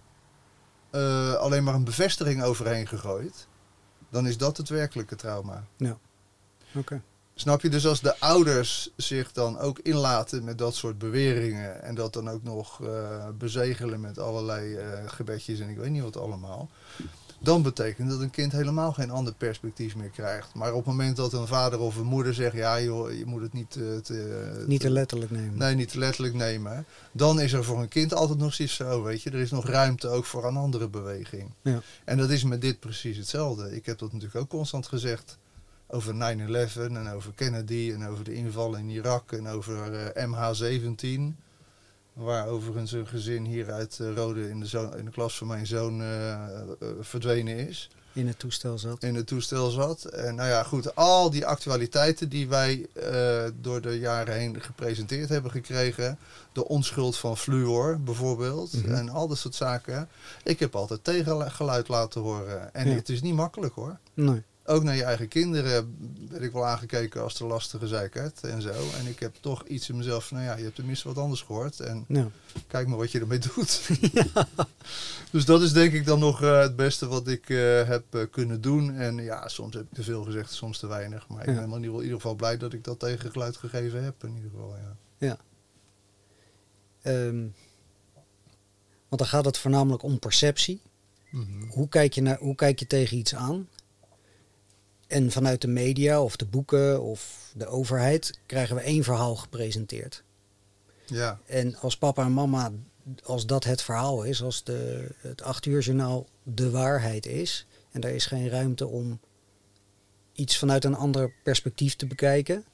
eh, 0.94 1.34
alleen 1.34 1.64
maar 1.64 1.74
een 1.74 1.84
bevestiging 1.84 2.42
overheen 2.42 2.86
gegooid. 2.86 3.46
Dan 4.08 4.26
is 4.26 4.36
dat 4.36 4.56
het 4.56 4.68
werkelijke 4.68 5.16
trauma. 5.16 5.64
Oké. 6.74 7.02
Snap 7.34 7.60
je? 7.60 7.68
Dus 7.68 7.86
als 7.86 8.00
de 8.00 8.20
ouders 8.20 8.90
zich 8.96 9.32
dan 9.32 9.58
ook 9.58 9.78
inlaten 9.78 10.44
met 10.44 10.58
dat 10.58 10.74
soort 10.74 10.98
beweringen. 10.98 11.82
En 11.82 11.94
dat 11.94 12.12
dan 12.12 12.30
ook 12.30 12.42
nog 12.42 12.82
eh, 12.82 13.28
bezegelen 13.38 14.00
met 14.00 14.18
allerlei 14.18 14.74
eh, 14.74 14.86
gebedjes 15.06 15.60
en 15.60 15.68
ik 15.68 15.76
weet 15.76 15.90
niet 15.90 16.02
wat 16.02 16.16
allemaal. 16.16 16.70
Dan 17.44 17.62
betekent 17.62 18.10
dat 18.10 18.20
een 18.20 18.30
kind 18.30 18.52
helemaal 18.52 18.92
geen 18.92 19.10
ander 19.10 19.34
perspectief 19.34 19.96
meer 19.96 20.08
krijgt. 20.08 20.54
Maar 20.54 20.70
op 20.70 20.76
het 20.76 20.86
moment 20.86 21.16
dat 21.16 21.32
een 21.32 21.46
vader 21.46 21.78
of 21.78 21.96
een 21.96 22.06
moeder 22.06 22.34
zegt: 22.34 22.56
ja, 22.56 22.80
joh, 22.80 23.12
je 23.12 23.26
moet 23.26 23.42
het 23.42 23.52
niet 23.52 23.76
eh, 23.76 23.96
te, 23.96 24.64
Niet 24.66 24.80
te 24.80 24.90
letterlijk 24.90 25.30
nemen. 25.30 25.58
Nee, 25.58 25.74
niet 25.74 25.88
te 25.88 25.98
letterlijk 25.98 26.34
nemen. 26.34 26.86
Dan 27.12 27.40
is 27.40 27.52
er 27.52 27.64
voor 27.64 27.80
een 27.80 27.88
kind 27.88 28.14
altijd 28.14 28.38
nog 28.38 28.54
zoiets 28.54 28.74
zo, 28.74 29.02
weet 29.02 29.22
je. 29.22 29.30
Er 29.30 29.38
is 29.38 29.50
nog 29.50 29.66
ruimte 29.66 30.08
ook 30.08 30.24
voor 30.24 30.44
een 30.44 30.56
andere 30.56 30.88
beweging. 30.88 31.50
Ja. 31.62 31.82
En 32.04 32.16
dat 32.16 32.30
is 32.30 32.44
met 32.44 32.60
dit 32.60 32.80
precies 32.80 33.16
hetzelfde. 33.16 33.76
Ik 33.76 33.86
heb 33.86 33.98
dat 33.98 34.12
natuurlijk 34.12 34.40
ook 34.40 34.48
constant 34.48 34.86
gezegd 34.86 35.38
over 35.86 36.14
9-11 36.14 36.16
en 36.76 37.08
over 37.08 37.32
Kennedy 37.34 37.92
en 37.94 38.06
over 38.06 38.24
de 38.24 38.34
inval 38.34 38.76
in 38.76 38.88
Irak 38.88 39.32
en 39.32 39.48
over 39.48 39.92
eh, 39.92 40.26
MH17. 40.26 41.43
Waar 42.14 42.46
overigens 42.46 42.92
een 42.92 43.06
gezin 43.06 43.44
hier 43.44 43.72
uit 43.72 43.98
eh, 44.00 44.14
Rode 44.14 44.48
in 44.48 44.60
de, 44.60 44.88
in 44.96 45.04
de 45.04 45.10
klas 45.10 45.38
van 45.38 45.46
mijn 45.46 45.66
zoon 45.66 46.00
eh, 46.00 46.32
eh, 46.32 46.68
verdwenen 47.00 47.68
is. 47.68 47.90
In 48.12 48.26
het 48.26 48.38
toestel 48.38 48.78
zat. 48.78 49.02
In 49.02 49.14
het 49.14 49.26
toestel 49.26 49.70
zat. 49.70 50.04
En 50.04 50.34
nou 50.34 50.48
ja, 50.48 50.62
goed, 50.62 50.94
al 50.96 51.30
die 51.30 51.46
actualiteiten 51.46 52.28
die 52.28 52.48
wij 52.48 52.86
door 53.60 53.80
de 53.80 53.98
jaren 53.98 54.34
heen 54.34 54.60
gepresenteerd 54.60 55.28
hebben 55.28 55.50
gekregen. 55.50 56.18
De 56.52 56.68
onschuld 56.68 57.16
van 57.16 57.36
fluor 57.36 58.00
bijvoorbeeld. 58.00 58.72
Mhm. 58.72 58.94
En 58.94 59.08
al 59.08 59.28
dat 59.28 59.38
soort 59.38 59.54
zaken. 59.54 60.08
Ik 60.42 60.58
heb 60.60 60.76
altijd 60.76 61.04
tegengeluid 61.04 61.88
laten 61.88 62.20
horen. 62.20 62.74
En 62.74 62.88
Ja. 62.88 62.94
het 62.94 63.08
is 63.08 63.22
niet 63.22 63.34
makkelijk 63.34 63.74
hoor. 63.74 63.98
Nee. 64.14 64.42
Ook 64.66 64.82
naar 64.82 64.96
je 64.96 65.02
eigen 65.04 65.28
kinderen 65.28 65.96
werd 66.30 66.42
ik 66.42 66.52
wel 66.52 66.66
aangekeken 66.66 67.22
als 67.22 67.34
de 67.38 67.44
lastige 67.44 67.86
zeikert 67.88 68.40
en 68.44 68.62
zo. 68.62 68.72
En 68.98 69.06
ik 69.06 69.18
heb 69.20 69.34
toch 69.40 69.66
iets 69.66 69.88
in 69.88 69.96
mezelf 69.96 70.26
van, 70.26 70.36
nou 70.36 70.48
ja, 70.48 70.56
je 70.56 70.62
hebt 70.62 70.74
tenminste 70.74 71.08
wat 71.08 71.18
anders 71.18 71.42
gehoord. 71.42 71.80
En 71.80 72.04
Nou, 72.08 72.28
kijk 72.66 72.86
maar 72.88 72.96
wat 72.98 73.12
je 73.12 73.20
ermee 73.20 73.38
doet. 73.38 73.80
Dus 75.30 75.44
dat 75.44 75.62
is 75.62 75.72
denk 75.72 75.92
ik 75.92 76.06
dan 76.06 76.18
nog 76.18 76.42
eh, 76.42 76.60
het 76.60 76.76
beste 76.76 77.06
wat 77.06 77.28
ik 77.28 77.50
eh, 77.50 77.88
heb 77.88 78.04
eh, 78.14 78.20
kunnen 78.30 78.60
doen. 78.60 78.94
En 78.94 79.16
ja, 79.16 79.48
soms 79.48 79.74
heb 79.74 79.82
ik 79.82 79.92
te 79.94 80.02
veel 80.02 80.22
gezegd, 80.24 80.52
soms 80.52 80.78
te 80.78 80.86
weinig. 80.86 81.28
Maar 81.28 81.40
ik 81.48 81.54
Ja. 81.54 81.60
ben 81.60 81.70
in 81.70 81.76
ieder, 81.82 81.94
in 81.96 82.02
ieder 82.02 82.16
geval 82.16 82.34
blij 82.34 82.56
dat 82.56 82.72
ik 82.72 82.84
dat 82.84 82.98
tegengeluid 82.98 83.56
gegeven 83.56 84.04
heb. 84.04 84.24
In 84.24 84.34
ieder 84.36 84.50
geval, 84.50 84.76
ja. 85.18 85.38
ehm, 87.02 87.46
want 89.08 89.22
dan 89.22 89.26
gaat 89.26 89.44
het 89.44 89.58
voornamelijk 89.58 90.02
om 90.02 90.18
perceptie. 90.18 90.80
Mhm. 91.30 91.62
Hoe 91.68 91.88
kijk, 91.88 92.12
je 92.12 92.22
naar, 92.22 92.38
hoe 92.38 92.54
kijk 92.54 92.78
je 92.78 92.86
tegen 92.86 93.16
iets 93.16 93.34
aan? 93.34 93.68
En 95.06 95.30
vanuit 95.30 95.60
de 95.60 95.68
media 95.68 96.22
of 96.22 96.36
de 96.36 96.44
boeken 96.46 97.02
of 97.02 97.50
de 97.56 97.66
overheid 97.66 98.38
krijgen 98.46 98.76
we 98.76 98.82
één 98.82 99.04
verhaal 99.04 99.36
gepresenteerd. 99.36 100.22
Ja, 101.06 101.38
En 101.46 101.76
als 101.76 101.96
papa 101.96 102.24
en 102.24 102.32
mama, 102.32 102.72
als 103.24 103.46
dat 103.46 103.64
het 103.64 103.82
verhaal 103.82 104.22
is, 104.22 104.42
als 104.42 104.64
de, 104.64 105.08
het 105.18 105.42
acht 105.42 105.66
uur 105.66 105.80
journaal 105.80 106.26
de 106.42 106.70
waarheid 106.70 107.26
is, 107.26 107.66
en 107.90 108.00
er 108.02 108.10
is 108.14 108.26
geen 108.26 108.48
ruimte 108.48 108.86
om 108.86 109.20
iets 110.32 110.58
vanuit 110.58 110.84
een 110.84 110.94
ander 110.96 111.32
perspectief 111.42 111.96
te 111.96 112.06
bekijken. 112.06 112.64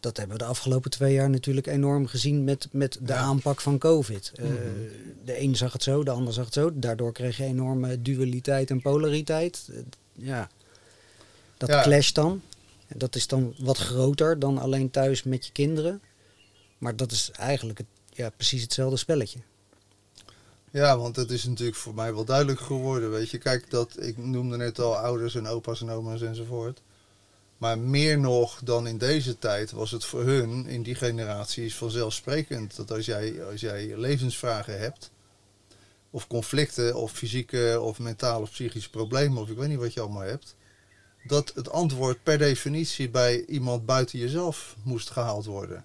Dat 0.00 0.16
hebben 0.16 0.36
we 0.36 0.42
de 0.42 0.48
afgelopen 0.48 0.90
twee 0.90 1.12
jaar 1.14 1.30
natuurlijk 1.30 1.66
enorm 1.66 2.06
gezien 2.06 2.44
met, 2.44 2.68
met 2.72 2.98
de 3.02 3.12
Ja. 3.12 3.18
aanpak 3.18 3.60
van 3.60 3.78
COVID. 3.78 4.32
Eh, 4.34 4.44
Mhm. 4.44 4.54
de 5.24 5.40
een 5.40 5.56
zag 5.56 5.72
het 5.72 5.82
zo, 5.82 6.02
de 6.04 6.10
ander 6.10 6.32
zag 6.32 6.44
het 6.44 6.54
zo. 6.54 6.78
Daardoor 6.78 7.12
kreeg 7.12 7.36
je 7.36 7.44
enorme 7.44 8.02
dualiteit 8.02 8.70
en 8.70 8.80
polariteit. 8.82 9.68
Eh, 9.72 9.76
ja, 10.12 10.50
dat 11.66 11.76
Ja. 11.76 11.82
clasht 11.82 12.14
dan. 12.14 12.42
Dat 12.96 13.16
is 13.16 13.26
dan 13.26 13.54
wat 13.58 13.78
groter 13.78 14.38
dan 14.38 14.58
alleen 14.58 14.90
thuis 14.90 15.22
met 15.22 15.46
je 15.46 15.52
kinderen. 15.52 16.02
Maar 16.78 16.96
dat 16.96 17.12
is 17.12 17.30
eigenlijk 17.30 17.78
het, 17.78 17.86
ja, 18.12 18.30
precies 18.30 18.62
hetzelfde 18.62 18.96
spelletje. 18.96 19.38
Ja, 20.70 20.98
want 20.98 21.16
het 21.16 21.30
is 21.30 21.44
natuurlijk 21.44 21.76
voor 21.76 21.94
mij 21.94 22.14
wel 22.14 22.24
duidelijk 22.24 22.60
geworden. 22.60 23.10
Weet 23.10 23.30
je, 23.30 23.38
kijk, 23.38 23.70
dat, 23.70 24.02
ik 24.02 24.16
noemde 24.18 24.56
net 24.56 24.78
al 24.78 24.96
ouders 24.96 25.34
en 25.34 25.46
opa's 25.46 25.80
en 25.80 25.90
oma's 25.90 26.22
enzovoort. 26.22 26.82
Maar 27.58 27.78
meer 27.78 28.18
nog 28.18 28.60
dan 28.64 28.86
in 28.86 28.98
deze 28.98 29.38
tijd 29.38 29.70
was 29.70 29.90
het 29.90 30.04
voor 30.04 30.22
hun 30.22 30.66
in 30.66 30.82
die 30.82 30.94
generaties 30.94 31.76
vanzelfsprekend 31.76 32.76
dat 32.76 32.92
als 32.92 33.06
jij, 33.06 33.44
als 33.44 33.60
jij 33.60 33.96
levensvragen 33.96 34.78
hebt, 34.78 35.10
of 36.10 36.26
conflicten, 36.26 36.96
of 36.96 37.12
fysieke 37.12 37.78
of 37.82 37.98
mentale 37.98 38.42
of 38.42 38.50
psychische 38.50 38.90
problemen, 38.90 39.42
of 39.42 39.48
ik 39.48 39.56
weet 39.56 39.68
niet 39.68 39.78
wat 39.78 39.92
je 39.92 40.00
allemaal 40.00 40.22
hebt, 40.22 40.54
dat 41.26 41.52
het 41.54 41.70
antwoord 41.70 42.22
per 42.22 42.38
definitie 42.38 43.10
bij 43.10 43.44
iemand 43.44 43.86
buiten 43.86 44.18
jezelf 44.18 44.76
moest 44.82 45.10
gehaald 45.10 45.44
worden. 45.44 45.84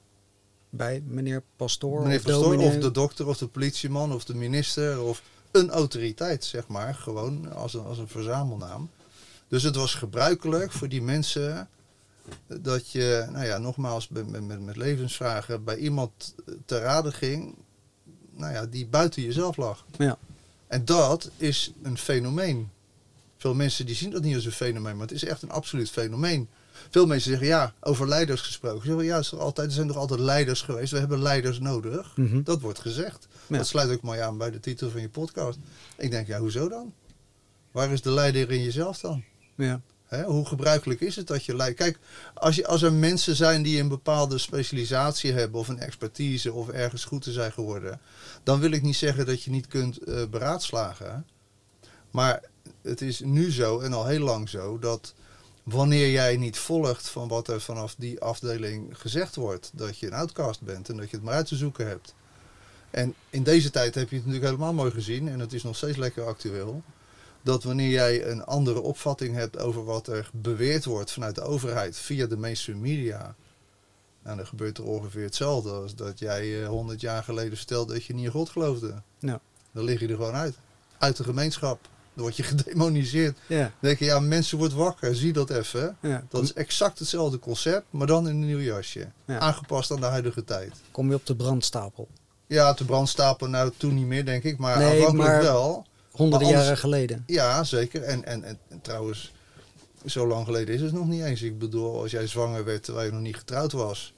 Bij 0.69 1.03
meneer 1.07 1.43
Pastoor 1.55 2.01
Meneer 2.01 2.17
of 2.17 2.23
Pastoor, 2.23 2.43
dominee. 2.43 2.67
of 2.67 2.81
de 2.83 2.91
dokter, 2.91 3.27
of 3.27 3.37
de 3.37 3.47
politieman, 3.47 4.13
of 4.13 4.25
de 4.25 4.35
minister, 4.35 5.01
of 5.01 5.21
een 5.51 5.69
autoriteit, 5.69 6.45
zeg 6.45 6.67
maar. 6.67 6.95
Gewoon 6.95 7.53
als 7.53 7.73
een, 7.73 7.83
als 7.85 7.97
een 7.97 8.07
verzamelnaam. 8.07 8.89
Dus 9.47 9.63
het 9.63 9.75
was 9.75 9.93
gebruikelijk 9.93 10.71
voor 10.71 10.89
die 10.89 11.01
mensen 11.01 11.69
dat 12.47 12.89
je, 12.91 13.27
nou 13.31 13.45
ja, 13.45 13.57
nogmaals, 13.57 14.07
met, 14.09 14.29
met, 14.29 14.47
met- 14.47 14.61
met 14.65 14.75
levensvragen 14.75 15.63
bij 15.63 15.77
iemand 15.77 16.35
te 16.65 16.79
raden 16.79 17.13
ging, 17.13 17.55
nou 18.31 18.53
ja, 18.53 18.65
die 18.65 18.87
buiten 18.87 19.21
jezelf 19.21 19.57
lag. 19.57 19.85
Ja. 19.97 20.17
En 20.67 20.85
dat 20.85 21.29
is 21.37 21.71
een 21.83 21.97
fenomeen. 21.97 22.69
Veel 23.39 23.53
mensen 23.53 23.85
die 23.85 23.95
zien 23.95 24.09
dat 24.09 24.21
niet 24.21 24.35
als 24.35 24.45
een 24.45 24.51
fenomeen, 24.51 24.97
maar 24.97 25.07
het 25.07 25.15
is 25.15 25.23
echt 25.23 25.41
een 25.41 25.51
absoluut 25.51 25.89
fenomeen. 25.89 26.49
Veel 26.89 27.05
mensen 27.05 27.29
zeggen, 27.29 27.47
ja, 27.47 27.73
over 27.79 28.07
leiders 28.07 28.41
gesproken. 28.41 28.81
Ze 28.81 28.87
zeggen, 28.87 29.05
ja, 29.05 29.17
is 29.17 29.31
er, 29.31 29.39
altijd, 29.39 29.67
er 29.67 29.73
zijn 29.73 29.87
toch 29.87 29.97
altijd 29.97 30.19
leiders 30.19 30.61
geweest. 30.61 30.91
We 30.91 30.99
hebben 30.99 31.21
leiders 31.21 31.59
nodig. 31.59 32.17
Mhm. 32.17 32.43
Dat 32.43 32.61
wordt 32.61 32.79
gezegd. 32.79 33.27
Ja. 33.47 33.57
Dat 33.57 33.67
sluit 33.67 33.91
ook 33.91 34.01
mooi 34.01 34.19
aan 34.19 34.37
bij 34.37 34.51
de 34.51 34.59
titel 34.59 34.89
van 34.89 35.01
je 35.01 35.09
podcast. 35.09 35.57
Ik 35.97 36.11
denk, 36.11 36.27
ja, 36.27 36.39
hoezo 36.39 36.69
dan? 36.69 36.93
Waar 37.71 37.91
is 37.91 38.01
de 38.01 38.11
leider 38.11 38.51
in 38.51 38.63
jezelf 38.63 38.99
dan? 38.99 39.23
Ja. 39.55 39.81
Hè, 40.05 40.23
hoe 40.23 40.45
gebruikelijk 40.45 41.01
is 41.01 41.15
het 41.15 41.27
dat 41.27 41.45
je 41.45 41.55
leidt? 41.55 41.77
Kijk, 41.77 41.99
als, 42.33 42.55
je, 42.55 42.67
als 42.67 42.81
er 42.81 42.93
mensen 42.93 43.35
zijn 43.35 43.61
die 43.61 43.79
een 43.79 43.87
bepaalde 43.87 44.37
specialisatie 44.37 45.31
hebben 45.31 45.59
of 45.59 45.67
een 45.67 45.79
expertise 45.79 46.53
of 46.53 46.69
ergens 46.69 47.05
goed 47.05 47.21
te 47.21 47.31
zijn 47.31 47.51
geworden, 47.51 47.99
dan 48.43 48.59
wil 48.59 48.71
ik 48.71 48.81
niet 48.81 48.95
zeggen 48.95 49.25
dat 49.25 49.43
je 49.43 49.51
niet 49.51 49.67
kunt 49.67 49.97
eh, 49.97 50.25
beraadslagen. 50.29 51.25
Maar 52.11 52.41
het 52.81 53.01
is 53.01 53.19
nu 53.19 53.51
zo 53.51 53.79
en 53.79 53.93
al 53.93 54.05
heel 54.05 54.23
lang 54.23 54.49
zo 54.49 54.79
dat 54.79 55.13
wanneer 55.63 56.11
jij 56.11 56.37
niet 56.37 56.57
volgt 56.57 57.09
van 57.09 57.27
wat 57.27 57.47
er 57.47 57.61
vanaf 57.61 57.95
die 57.97 58.21
afdeling 58.21 58.99
gezegd 58.99 59.35
wordt, 59.35 59.71
dat 59.73 59.97
je 59.97 60.07
een 60.07 60.13
outcast 60.13 60.61
bent 60.61 60.89
en 60.89 60.97
dat 60.97 61.09
je 61.09 61.15
het 61.15 61.25
maar 61.25 61.33
uit 61.33 61.47
te 61.47 61.55
zoeken 61.55 61.87
hebt. 61.87 62.13
En 62.89 63.13
in 63.29 63.43
deze 63.43 63.69
tijd 63.69 63.95
heb 63.95 64.09
je 64.09 64.15
het 64.15 64.25
natuurlijk 64.25 64.51
helemaal 64.51 64.73
mooi 64.73 64.91
gezien 64.91 65.27
en 65.27 65.39
het 65.39 65.53
is 65.53 65.63
nog 65.63 65.75
steeds 65.75 65.97
lekker 65.97 66.25
actueel 66.25 66.83
dat 67.41 67.63
wanneer 67.63 67.89
jij 67.89 68.25
een 68.25 68.43
andere 68.43 68.81
opvatting 68.81 69.35
hebt 69.35 69.59
over 69.59 69.83
wat 69.83 70.07
er 70.07 70.29
beweerd 70.33 70.85
wordt 70.85 71.11
vanuit 71.11 71.35
de 71.35 71.41
overheid 71.41 71.97
via 71.97 72.25
de 72.25 72.37
mainstream 72.37 72.79
media. 72.79 73.35
En 74.21 74.37
dan 74.37 74.47
gebeurt 74.47 74.77
er 74.77 74.83
ongeveer 74.83 75.23
hetzelfde 75.23 75.71
als 75.71 75.95
dat 75.95 76.19
jij 76.19 76.65
honderd 76.65 77.01
jaar 77.01 77.23
geleden 77.23 77.57
vertelde 77.57 77.93
dat 77.93 78.05
je 78.05 78.13
niet 78.13 78.25
in 78.25 78.31
God 78.31 78.49
geloofde. 78.49 79.01
Ja. 79.19 79.41
Dan 79.71 79.83
lig 79.83 79.99
je 79.99 80.07
er 80.07 80.15
gewoon 80.15 80.33
uit. 80.33 80.55
Uit 80.97 81.17
de 81.17 81.23
gemeenschap. 81.23 81.87
Dan 82.13 82.23
word 82.23 82.35
je 82.37 82.43
gedemoniseerd. 82.43 83.37
Ja. 83.47 83.59
Dan 83.59 83.71
denk 83.79 83.99
je, 83.99 84.05
ja, 84.05 84.19
mensen 84.19 84.57
wordt 84.57 84.73
wakker. 84.73 85.15
Zie 85.15 85.33
dat 85.33 85.49
even. 85.49 85.97
ja. 86.01 86.23
Dat 86.29 86.43
is 86.43 86.53
exact 86.53 86.99
hetzelfde 86.99 87.39
concept, 87.39 87.85
maar 87.89 88.07
dan 88.07 88.27
in 88.27 88.33
een 88.35 88.45
nieuw 88.45 88.59
jasje. 88.59 89.07
Ja. 89.25 89.39
Aangepast 89.39 89.91
aan 89.91 89.99
de 89.99 90.05
huidige 90.05 90.43
tijd. 90.43 90.73
Kom 90.91 91.09
je 91.09 91.15
op 91.15 91.25
de 91.25 91.35
brandstapel. 91.35 92.07
Ja, 92.47 92.73
te 92.73 92.85
brandstapel 92.85 93.47
nou 93.47 93.71
toen 93.77 93.93
niet 93.95 94.05
meer, 94.05 94.25
denk 94.25 94.43
ik. 94.43 94.57
Maar 94.57 94.77
Nee, 94.77 94.87
aanvankelijk 94.87 95.29
maar- 95.29 95.41
wel. 95.41 95.85
Honderden 96.11 96.47
Maar 96.47 96.57
anders- 96.57 96.63
jaren 96.63 96.77
geleden. 96.77 97.23
Ja, 97.27 97.63
zeker. 97.63 98.01
En, 98.03 98.25
en, 98.25 98.43
en, 98.43 98.59
en 98.69 98.81
trouwens, 98.81 99.33
zo 100.05 100.27
lang 100.27 100.45
geleden 100.45 100.75
is 100.75 100.81
het 100.81 100.91
nog 100.93 101.07
niet 101.07 101.23
eens. 101.23 101.41
Ik 101.41 101.59
bedoel, 101.59 102.01
als 102.01 102.11
jij 102.11 102.27
zwanger 102.27 102.63
werd 102.65 102.83
terwijl 102.83 103.05
je 103.05 103.11
nog 103.11 103.21
niet 103.21 103.37
getrouwd 103.37 103.71
was, 103.71 104.13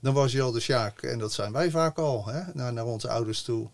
dan 0.00 0.14
was 0.14 0.32
je 0.32 0.42
al 0.42 0.52
de 0.52 0.60
sjaak. 0.60 1.02
En 1.02 1.18
dat 1.18 1.32
zijn 1.32 1.52
wij 1.52 1.70
vaak 1.70 1.98
al, 1.98 2.26
hè? 2.26 2.40
Naar, 2.54 2.72
naar 2.72 2.84
onze 2.86 3.08
ouders 3.08 3.42
toe. 3.42 3.68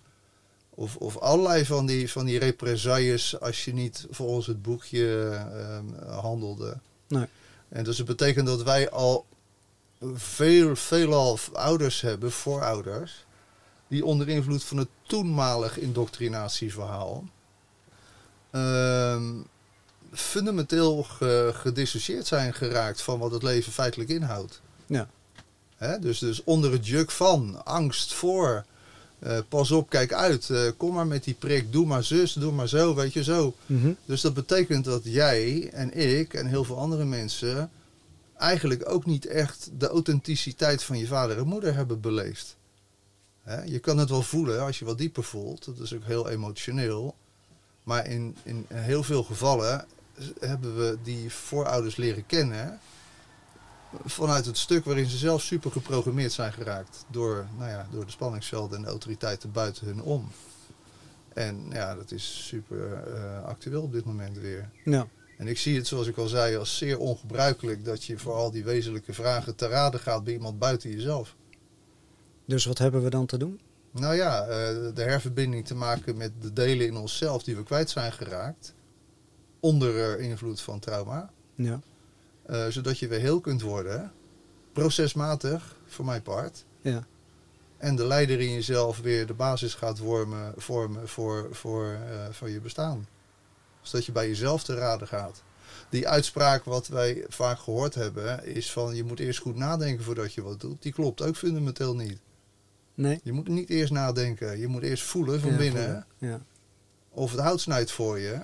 Of, 0.79 0.97
of 0.97 1.19
allerlei 1.19 1.65
van 1.65 1.87
die, 1.87 2.11
van 2.11 2.25
die 2.25 2.39
represailles 2.39 3.41
als 3.41 3.65
je 3.65 3.73
niet 3.73 4.07
volgens 4.11 4.47
het 4.47 4.63
boekje 4.63 5.31
ehm, 5.31 6.11
handelde. 6.11 6.79
Nee. 7.09 7.27
En 7.69 7.85
dus 7.85 7.99
het 7.99 8.07
betekent 8.07 8.47
dat 8.47 8.63
wij 8.63 8.91
al 8.91 9.27
veel, 10.15 10.77
veelal 10.77 11.39
ouders 11.53 12.01
hebben, 12.01 12.33
voorouders, 12.33 13.25
die 13.89 14.05
onder 14.05 14.29
invloed 14.29 14.65
van 14.65 14.77
het 14.77 14.89
toenmalig 15.03 15.79
indoctrinatieverhaal 15.79 17.25
ehm, 18.51 19.33
fundamenteel 20.13 21.03
ge, 21.03 21.51
gedissocieerd 21.55 22.27
zijn 22.27 22.55
geraakt 22.55 23.03
van 23.03 23.19
wat 23.19 23.31
het 23.31 23.43
leven 23.43 23.73
feitelijk 23.73 24.11
inhoudt. 24.11 24.61
Ja. 24.87 25.09
Hè, 25.77 25.99
dus, 25.99 26.19
dus 26.19 26.45
onder 26.45 26.73
het 26.73 26.87
juk 26.87 27.11
van, 27.11 27.65
angst 27.65 28.15
voor, 28.15 28.65
eh, 29.19 29.39
pas 29.49 29.71
op, 29.71 29.91
kijk 29.91 30.13
uit, 30.13 30.51
eh, 30.51 30.71
kom 30.77 30.95
maar 30.95 31.07
met 31.07 31.25
die 31.25 31.35
prik, 31.35 31.73
doe 31.73 31.87
maar 31.87 32.05
zus, 32.05 32.33
doe 32.33 32.53
maar 32.53 32.69
zo, 32.69 32.95
weet 32.95 33.13
je 33.13 33.25
zo. 33.25 33.55
Mhm. 33.67 33.93
Dus 34.05 34.21
dat 34.21 34.35
betekent 34.35 34.85
dat 34.85 35.01
jij 35.05 35.71
en 35.73 35.95
ik 35.95 36.35
en 36.35 36.47
heel 36.47 36.65
veel 36.65 36.79
andere 36.79 37.05
mensen 37.05 37.71
eigenlijk 38.39 38.91
ook 38.91 39.07
niet 39.07 39.27
echt 39.27 39.71
de 39.79 39.89
authenticiteit 39.89 40.83
van 40.83 40.99
je 40.99 41.07
vader 41.07 41.39
en 41.39 41.47
moeder 41.47 41.75
hebben 41.75 42.01
beleefd. 42.01 42.57
Hè, 43.43 43.63
je 43.63 43.79
kan 43.79 43.99
het 43.99 44.09
wel 44.09 44.23
voelen 44.23 44.61
als 44.61 44.79
je 44.79 44.85
wat 44.85 44.99
dieper 44.99 45.25
voelt, 45.25 45.65
dat 45.65 45.79
is 45.79 45.95
ook 45.95 46.05
heel 46.05 46.29
emotioneel. 46.29 47.15
Maar 47.83 48.07
in, 48.07 48.37
in 48.43 48.67
heel 48.73 49.03
veel 49.03 49.23
gevallen 49.23 49.85
hebben 50.41 50.77
we 50.77 50.99
die 51.03 51.33
voorouders 51.33 51.97
leren 51.97 52.27
kennen 52.27 52.81
vanuit 54.05 54.47
het 54.47 54.59
stuk 54.59 54.85
waarin 54.85 55.07
ze 55.07 55.17
zelf 55.17 55.43
super 55.43 55.71
geprogrammeerd 55.71 56.33
zijn 56.33 56.53
geraakt 56.53 57.05
door, 57.11 57.47
nou 57.59 57.71
ja, 57.71 57.87
door 57.91 58.05
de 58.05 58.11
spanningsvelden 58.11 58.77
en 58.77 58.83
de 58.83 58.91
autoriteiten 58.91 59.53
buiten 59.53 59.87
hun 59.87 60.03
om. 60.03 60.29
En 61.35 61.67
ja, 61.71 61.95
dat 61.95 62.11
is 62.11 62.47
super 62.47 62.93
eh, 62.93 63.45
actueel 63.45 63.83
op 63.83 63.93
dit 63.93 64.05
moment 64.05 64.39
weer. 64.39 64.71
Ja. 64.85 65.07
En 65.39 65.47
ik 65.47 65.59
zie 65.59 65.77
het, 65.77 65.87
zoals 65.87 66.07
ik 66.07 66.17
al 66.17 66.29
zei, 66.29 66.57
als 66.57 66.77
zeer 66.77 66.99
ongebruikelijk 66.99 67.85
dat 67.85 68.05
je 68.05 68.19
voor 68.19 68.33
al 68.33 68.51
die 68.51 68.65
wezenlijke 68.65 69.13
vragen 69.13 69.55
te 69.55 69.69
raden 69.69 70.01
gaat 70.01 70.25
bij 70.25 70.33
iemand 70.33 70.59
buiten 70.59 70.91
jezelf. 70.91 71.37
Dus 72.47 72.65
wat 72.65 72.79
hebben 72.79 73.03
we 73.03 73.11
dan 73.11 73.27
te 73.27 73.39
doen? 73.39 73.61
Nou 73.91 74.15
ja, 74.15 74.43
eh, 74.43 74.49
de 74.95 75.03
herverbinding 75.03 75.67
te 75.67 75.75
maken 75.75 76.17
met 76.17 76.33
de 76.41 76.53
delen 76.53 76.87
in 76.87 76.97
onszelf 76.97 77.43
die 77.43 77.57
we 77.57 77.63
kwijt 77.63 77.91
zijn 77.91 78.13
geraakt. 78.13 78.75
Onder 79.61 80.19
eh, 80.19 80.29
invloed 80.29 80.61
van 80.61 80.79
trauma. 80.79 81.31
Ja. 81.55 81.81
Eh, 82.47 82.67
zodat 82.67 82.99
je 82.99 83.09
weer 83.09 83.21
heel 83.21 83.41
kunt 83.41 83.63
worden. 83.63 84.13
Procesmatig, 84.73 85.77
voor 85.87 86.05
mijn 86.05 86.23
part. 86.23 86.65
Ja. 86.81 87.07
En 87.77 87.97
de 87.97 88.07
leider 88.07 88.41
in 88.41 88.53
jezelf 88.53 89.01
weer 89.01 89.27
de 89.27 89.35
basis 89.35 89.75
gaat 89.75 89.99
vormen, 89.99 90.53
vormen 90.57 91.09
voor, 91.09 91.49
voor, 91.51 91.85
eh, 91.85 92.27
voor 92.31 92.51
je 92.51 92.61
bestaan. 92.61 93.09
Zodat 93.83 94.07
je 94.07 94.13
bij 94.13 94.29
jezelf 94.29 94.65
te 94.65 94.75
raden 94.75 95.09
gaat. 95.09 95.43
Die 95.89 96.09
uitspraak 96.09 96.65
wat 96.65 96.87
wij 96.87 97.25
vaak 97.29 97.59
gehoord 97.59 97.95
hebben 97.95 98.45
is 98.45 98.73
van 98.73 98.95
je 98.95 99.05
moet 99.05 99.21
eerst 99.21 99.39
goed 99.39 99.57
nadenken 99.57 100.05
voordat 100.05 100.35
je 100.35 100.43
wat 100.43 100.61
doet. 100.61 100.83
Die 100.83 100.93
klopt 100.93 101.23
ook 101.23 101.37
fundamenteel 101.37 101.95
niet. 101.97 102.19
Nee? 102.95 103.21
Je 103.23 103.33
moet 103.33 103.49
niet 103.49 103.69
eerst 103.71 103.93
nadenken. 103.93 104.59
Je 104.59 104.67
moet 104.67 104.83
eerst 104.83 105.03
voelen 105.03 105.41
van 105.41 105.51
Ja, 105.51 105.57
binnen 105.57 105.83
voelen. 105.83 106.07
Ja. 106.19 106.41
of 107.11 107.31
het 107.31 107.41
hout 107.41 107.61
snijdt 107.61 107.91
voor 107.91 108.19
je. 108.19 108.39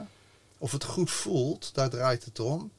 Of 0.58 0.72
het 0.72 0.84
goed 0.84 1.10
voelt, 1.10 1.74
daar 1.74 1.90
draait 1.90 2.24
het 2.24 2.40
om. 2.40 2.70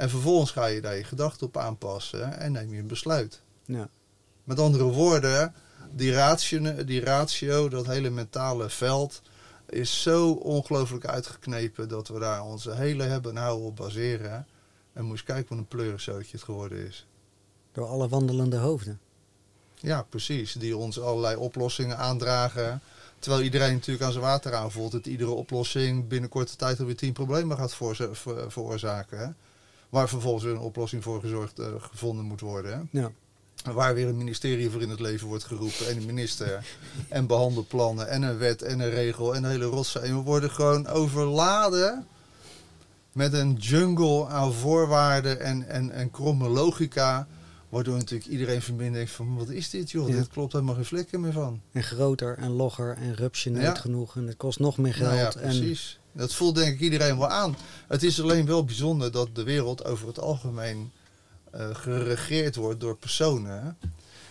En 0.00 0.10
vervolgens 0.10 0.50
ga 0.50 0.66
je 0.66 0.80
daar 0.80 0.96
je 0.96 1.04
gedachten 1.04 1.46
op 1.46 1.56
aanpassen 1.56 2.38
en 2.38 2.52
neem 2.52 2.72
je 2.72 2.80
een 2.80 2.86
besluit. 2.86 3.40
Ja. 3.64 3.88
Met 4.44 4.58
andere 4.58 4.84
woorden, 4.84 5.54
die 5.92 6.12
ratio, 6.12 6.84
die 6.84 7.00
ratio, 7.00 7.68
dat 7.68 7.86
hele 7.86 8.10
mentale 8.10 8.70
veld, 8.70 9.22
is 9.68 10.02
zo 10.02 10.30
ongelooflijk 10.30 11.06
uitgeknepen 11.06 11.88
dat 11.88 12.08
we 12.08 12.18
daar 12.18 12.42
onze 12.44 12.74
hele 12.74 13.02
hebben 13.02 13.36
en 13.36 13.42
houden 13.42 13.66
op 13.66 13.76
baseren. 13.76 14.46
En 14.92 15.04
moest 15.04 15.24
kijken 15.24 15.48
wat 15.48 15.58
een 15.58 15.68
pleurenzootje 15.68 16.36
het 16.36 16.42
geworden 16.42 16.86
is. 16.86 17.06
Door 17.72 17.86
alle 17.86 18.08
wandelende 18.08 18.56
hoofden. 18.56 19.00
Ja, 19.74 20.02
precies. 20.02 20.52
Die 20.52 20.76
ons 20.76 21.00
allerlei 21.00 21.36
oplossingen 21.36 21.98
aandragen. 21.98 22.80
Terwijl 23.18 23.42
iedereen 23.42 23.72
natuurlijk 23.72 24.04
aan 24.04 24.12
zijn 24.12 24.24
water 24.24 24.54
aanvoelt 24.54 24.92
dat 24.92 25.06
iedere 25.06 25.30
oplossing 25.30 26.08
binnen 26.08 26.30
korte 26.30 26.56
tijd 26.56 26.80
alweer 26.80 26.96
tien 26.96 27.12
problemen 27.12 27.56
gaat 27.56 27.74
veroorzaken. 28.48 29.36
Waar 29.90 30.08
vervolgens 30.08 30.44
weer 30.44 30.52
een 30.52 30.58
oplossing 30.58 31.02
voor 31.02 31.20
gezorgd, 31.20 31.58
eh, 31.58 31.66
gevonden 31.78 32.24
moet 32.24 32.40
worden. 32.40 32.72
Hè? 32.72 33.00
Ja. 33.00 33.10
Waar 33.72 33.94
weer 33.94 34.08
een 34.08 34.16
ministerie 34.16 34.70
voor 34.70 34.82
in 34.82 34.90
het 34.90 35.00
leven 35.00 35.26
wordt 35.28 35.44
geroepen. 35.44 35.88
En 35.88 35.96
een 35.96 36.06
minister. 36.06 36.64
en 37.08 37.26
behandelplannen. 37.26 38.08
En 38.08 38.22
een 38.22 38.38
wet. 38.38 38.62
En 38.62 38.80
een 38.80 38.90
regel. 38.90 39.34
En 39.34 39.44
een 39.44 39.50
hele 39.50 39.64
rotzooi. 39.64 40.04
En 40.06 40.16
we 40.16 40.22
worden 40.22 40.50
gewoon 40.50 40.86
overladen. 40.86 42.06
Met 43.12 43.32
een 43.32 43.52
jungle 43.54 44.26
aan 44.26 44.52
voorwaarden. 44.52 45.40
En, 45.40 45.68
en, 45.68 45.90
en 45.90 46.10
kromme 46.10 46.48
logica. 46.48 47.26
Waardoor 47.68 47.96
natuurlijk 47.96 48.30
iedereen 48.30 48.62
van 48.62 48.76
binnen 48.76 48.94
denkt 48.94 49.10
van... 49.10 49.36
Wat 49.36 49.48
is 49.48 49.70
dit 49.70 49.90
joh? 49.90 50.08
Ja. 50.08 50.14
Dit 50.16 50.28
klopt 50.28 50.52
helemaal 50.52 50.74
geen 50.74 50.84
flikker 50.84 51.20
meer 51.20 51.32
van. 51.32 51.60
En 51.72 51.82
groter 51.82 52.38
en 52.38 52.50
logger 52.50 52.96
en 52.96 53.14
rupsje 53.14 53.50
nooit 53.50 53.64
Ja. 53.64 53.74
genoeg. 53.74 54.16
En 54.16 54.26
het 54.26 54.36
kost 54.36 54.58
nog 54.58 54.78
meer 54.78 54.94
geld. 54.94 55.08
Nou 55.10 55.20
ja, 55.20 55.32
en 55.34 55.40
precies. 55.40 55.99
Dat 56.12 56.34
voelt 56.34 56.54
denk 56.54 56.74
ik 56.74 56.80
iedereen 56.80 57.18
wel 57.18 57.28
aan. 57.28 57.56
Het 57.88 58.02
is 58.02 58.22
alleen 58.22 58.46
wel 58.46 58.64
bijzonder 58.64 59.12
dat 59.12 59.28
de 59.32 59.42
wereld 59.42 59.84
over 59.84 60.06
het 60.06 60.18
algemeen 60.18 60.92
eh, 61.50 61.74
geregeerd 61.74 62.56
wordt 62.56 62.80
door 62.80 62.96
personen 62.96 63.76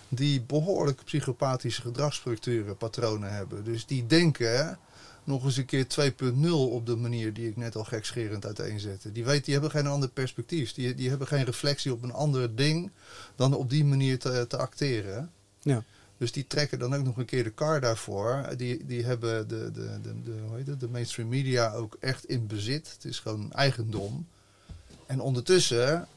die 0.10 0.42
behoorlijk 0.42 1.04
psychopathische 1.04 1.82
gedragsstructuren, 1.82 2.78
patronen 2.78 3.34
hebben. 3.34 3.64
Dus 3.64 3.86
die 3.86 4.06
denken 4.06 4.80
nog 5.24 5.44
eens 5.44 5.58
een 5.58 5.66
keer 5.66 5.86
2.0 6.14 6.50
op 6.50 6.86
de 6.86 6.96
manier 6.96 7.34
die 7.34 7.50
ik 7.50 7.58
net 7.58 7.76
al 7.76 7.84
gekscherend 7.84 8.46
uiteenzette. 8.46 9.12
Die 9.12 9.26
weten, 9.26 9.44
die 9.44 9.54
hebben 9.54 9.72
geen 9.72 9.88
ander 9.88 10.10
perspectief. 10.10 10.74
Die, 10.74 10.96
die 10.96 11.10
hebben 11.10 11.28
geen 11.28 11.46
reflectie 11.46 11.92
op 11.92 12.04
een 12.04 12.14
ander 12.14 12.56
ding 12.56 12.92
dan 13.36 13.54
op 13.54 13.70
die 13.70 13.86
manier 13.86 14.20
te, 14.20 14.46
te 14.48 14.58
acteren. 14.58 15.32
Ja. 15.62 15.84
Dus 16.20 16.32
die 16.32 16.47
trekken 16.47 16.80
dan 16.80 16.95
ook 16.95 17.03
nog 17.03 17.17
een 17.17 17.26
keer 17.26 17.43
de 17.43 17.49
kar 17.49 17.82
daarvoor. 17.82 18.45
Die, 18.57 18.86
die 18.86 19.03
hebben 19.05 19.47
de, 19.47 19.72
de, 19.72 19.99
de, 20.01 20.22
de, 20.24 20.32
hoe 20.47 20.57
heet 20.57 20.67
het, 20.67 20.80
de 20.80 20.88
mainstream 20.89 21.30
media 21.30 21.74
ook 21.74 21.97
echt 21.99 22.26
in 22.26 22.47
bezit. 22.47 22.91
Het 22.93 23.05
is 23.05 23.20
gewoon 23.20 23.51
eigendom. 23.53 24.28
En 25.05 25.20
ondertussen 25.20 26.07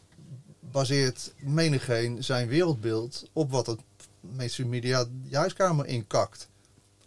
baseert 0.60 1.32
menigeen 1.38 2.24
zijn 2.24 2.48
wereldbeeld 2.48 3.28
op 3.32 3.50
wat 3.50 3.66
het 3.66 3.80
mainstream 4.20 4.68
media 4.68 5.06
je 5.28 5.36
huiskamer 5.36 5.86
inkakt. 5.86 6.48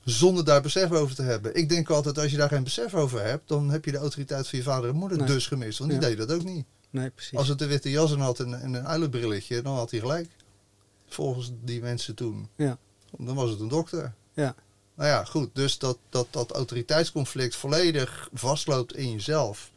Zonder 0.03 0.45
daar 0.45 0.61
besef 0.61 0.91
over 0.91 1.15
te 1.15 1.21
hebben. 1.21 1.55
Ik 1.55 1.69
denk 1.69 1.89
altijd, 1.89 2.17
als 2.19 2.31
je 2.31 2.37
daar 2.37 2.49
geen 2.49 2.63
besef 2.63 2.93
over 2.93 3.23
hebt, 3.23 3.47
dan 3.47 3.69
heb 3.69 3.85
je 3.85 3.91
de 3.91 3.97
autoriteit 3.97 4.47
van 4.47 4.57
je 4.59 4.63
vader 4.65 4.89
en 4.89 4.95
moeder 4.95 5.17
Nee. 5.17 5.27
dus 5.27 5.47
gemist. 5.47 5.77
Want 5.77 5.91
die 5.91 5.99
Ja. 6.01 6.07
deden 6.07 6.27
dat 6.27 6.37
ook 6.37 6.43
niet. 6.43 6.65
Nee, 6.89 7.09
precies. 7.09 7.37
Als 7.37 7.47
het 7.47 7.61
een 7.61 7.67
witte 7.67 7.89
jas 7.89 8.11
aan 8.13 8.19
had 8.19 8.39
en, 8.39 8.61
en 8.61 8.73
een 8.73 8.87
uilenbrilletje, 8.87 9.61
dan 9.61 9.75
had 9.75 9.91
hij 9.91 9.99
gelijk. 9.99 10.29
Volgens 11.07 11.51
die 11.63 11.81
mensen 11.81 12.15
toen. 12.15 12.47
Ja. 12.55 12.77
Dan 13.17 13.35
was 13.35 13.49
het 13.49 13.59
een 13.59 13.67
dokter. 13.67 14.13
Ja. 14.33 14.55
Nou 14.95 15.09
ja, 15.09 15.23
goed. 15.23 15.49
Dus 15.53 15.77
dat, 15.77 15.97
dat, 16.09 16.27
dat 16.29 16.51
autoriteitsconflict 16.51 17.55
volledig 17.55 18.29
vastloopt 18.33 18.95
in 18.95 19.11
jezelf. 19.11 19.71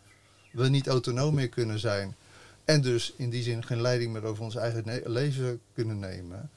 We 0.52 0.68
niet 0.68 0.88
autonoom 0.88 1.34
meer 1.34 1.48
kunnen 1.48 1.78
zijn. 1.78 2.16
En 2.64 2.80
dus 2.80 3.12
in 3.16 3.30
die 3.30 3.42
zin 3.42 3.64
geen 3.64 3.80
leiding 3.80 4.12
meer 4.12 4.24
over 4.24 4.44
ons 4.44 4.54
eigen 4.54 5.02
leven 5.04 5.60
kunnen 5.74 5.98
nemen. 5.98 6.50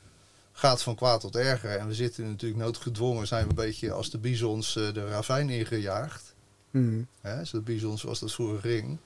Gaat 0.52 0.84
van 0.84 0.96
kwaad 0.96 1.22
tot 1.22 1.36
erger. 1.36 1.78
En 1.78 1.88
we 1.88 1.94
zitten 1.94 2.28
natuurlijk 2.28 2.62
noodgedwongen. 2.62 3.28
Zijn 3.28 3.44
we 3.44 3.50
een 3.50 3.56
beetje 3.56 3.92
als 3.92 4.10
de 4.10 4.18
bizons 4.18 4.76
eh, 4.76 4.94
de 4.94 5.08
ravijn 5.08 5.50
ingejaagd. 5.50 6.34
Mhm. 6.72 7.02
Hè, 7.22 7.46
zo 7.46 7.58
de 7.58 7.64
bizons 7.64 8.02
zoals 8.02 8.20
dat 8.20 8.32
vroeger 8.32 8.60
ging. 8.60 8.98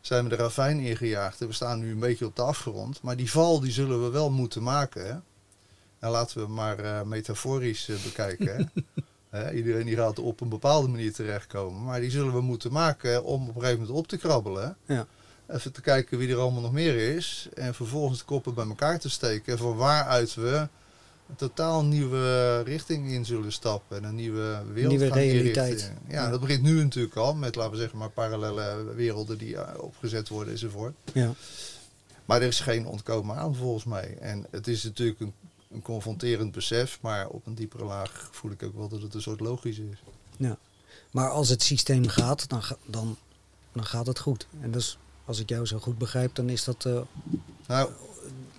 Zijn 0.00 0.24
we 0.24 0.30
de 0.30 0.36
ravijn 0.36 0.78
ingejaagd. 0.78 1.40
En 1.40 1.46
we 1.46 1.52
staan 1.52 1.78
nu 1.78 1.90
een 1.90 1.98
beetje 1.98 2.26
op 2.26 2.36
de 2.36 2.42
afgrond. 2.42 3.02
Maar 3.02 3.16
die 3.16 3.30
val 3.30 3.60
die 3.60 3.72
zullen 3.72 4.02
we 4.02 4.10
wel 4.10 4.30
moeten 4.30 4.62
maken. 4.62 5.06
Hè? 5.06 5.16
En 5.98 6.10
laten 6.10 6.40
we 6.40 6.48
maar 6.52 6.78
eh, 6.78 7.02
metaforisch 7.02 7.88
eh, 7.88 7.96
bekijken. 8.04 8.56
hè. 8.56 8.64
Hè, 9.30 9.52
iedereen 9.52 9.86
die 9.86 9.96
gaat 9.96 10.18
op 10.18 10.40
een 10.40 10.48
bepaalde 10.48 10.88
manier 10.88 11.12
terechtkomen. 11.12 11.84
Maar 11.84 12.00
die 12.00 12.10
zullen 12.10 12.32
we 12.32 12.40
moeten 12.40 12.72
maken 12.72 13.24
om 13.24 13.42
op 13.48 13.54
een 13.54 13.60
gegeven 13.60 13.80
moment 13.80 13.98
op 13.98 14.06
te 14.08 14.16
krabbelen. 14.16 14.76
Ja. 14.86 15.06
Even 15.48 15.72
te 15.72 15.80
kijken 15.80 16.18
wie 16.18 16.28
er 16.30 16.38
allemaal 16.38 16.62
nog 16.62 16.72
meer 16.72 17.14
is. 17.16 17.48
En 17.54 17.74
vervolgens 17.74 18.18
de 18.18 18.24
koppen 18.24 18.54
bij 18.54 18.66
elkaar 18.66 18.98
te 18.98 19.10
steken. 19.10 19.58
Van 19.58 19.76
waaruit 19.76 20.34
we 20.34 20.68
een 21.28 21.36
totaal 21.36 21.84
nieuwe 21.84 22.60
richting 22.60 23.10
in 23.10 23.24
zullen 23.24 23.52
stappen. 23.52 23.96
En 23.96 24.04
een 24.04 24.14
nieuwe 24.14 24.62
wereld 24.72 24.90
Nieuwe 24.92 25.06
gaan 25.08 25.18
realiteit. 25.18 25.68
inrichten. 25.72 25.98
Ja, 26.08 26.22
Ja. 26.24 26.30
dat 26.30 26.40
begint 26.40 26.62
nu 26.62 26.82
natuurlijk 26.82 27.16
al. 27.16 27.34
Met 27.34 27.54
laten 27.54 27.72
we 27.72 27.78
zeggen 27.78 27.98
maar 27.98 28.10
parallele 28.10 28.84
werelden 28.94 29.38
die 29.38 29.56
eh, 29.56 29.82
opgezet 29.82 30.28
worden 30.28 30.52
enzovoort. 30.52 30.94
Ja. 31.12 31.32
Maar 32.24 32.40
er 32.42 32.46
is 32.48 32.60
geen 32.60 32.86
ontkomen 32.86 33.36
aan 33.36 33.54
volgens 33.54 33.84
mij. 33.84 34.16
En 34.20 34.46
het 34.50 34.66
is 34.66 34.84
natuurlijk 34.84 35.20
een, 35.20 35.32
een 35.70 35.82
confronterend 35.82 36.52
besef. 36.52 36.98
Maar 37.00 37.28
op 37.28 37.46
een 37.46 37.54
diepere 37.54 37.84
laag 37.84 38.28
voel 38.32 38.50
ik 38.50 38.62
ook 38.62 38.74
wel 38.76 38.88
dat 38.88 39.02
het 39.02 39.14
een 39.14 39.22
soort 39.22 39.40
logisch 39.40 39.78
is. 39.78 40.02
Maar 41.10 41.30
als 41.30 41.48
het 41.48 41.62
systeem 41.62 42.08
gaat, 42.08 42.48
dan, 42.48 42.62
ga- 42.62 42.76
dan, 42.86 43.16
dan 43.72 43.84
gaat 43.84 44.06
het 44.06 44.18
goed. 44.18 44.46
En 44.60 44.70
dus, 44.70 44.98
als 45.24 45.38
ik 45.40 45.48
jou 45.48 45.66
zo 45.66 45.78
goed 45.78 45.98
begrijp, 45.98 46.34
dan 46.34 46.48
is 46.48 46.64
dat 46.64 46.84
eh, 46.84 47.00
Nou, 47.66 47.90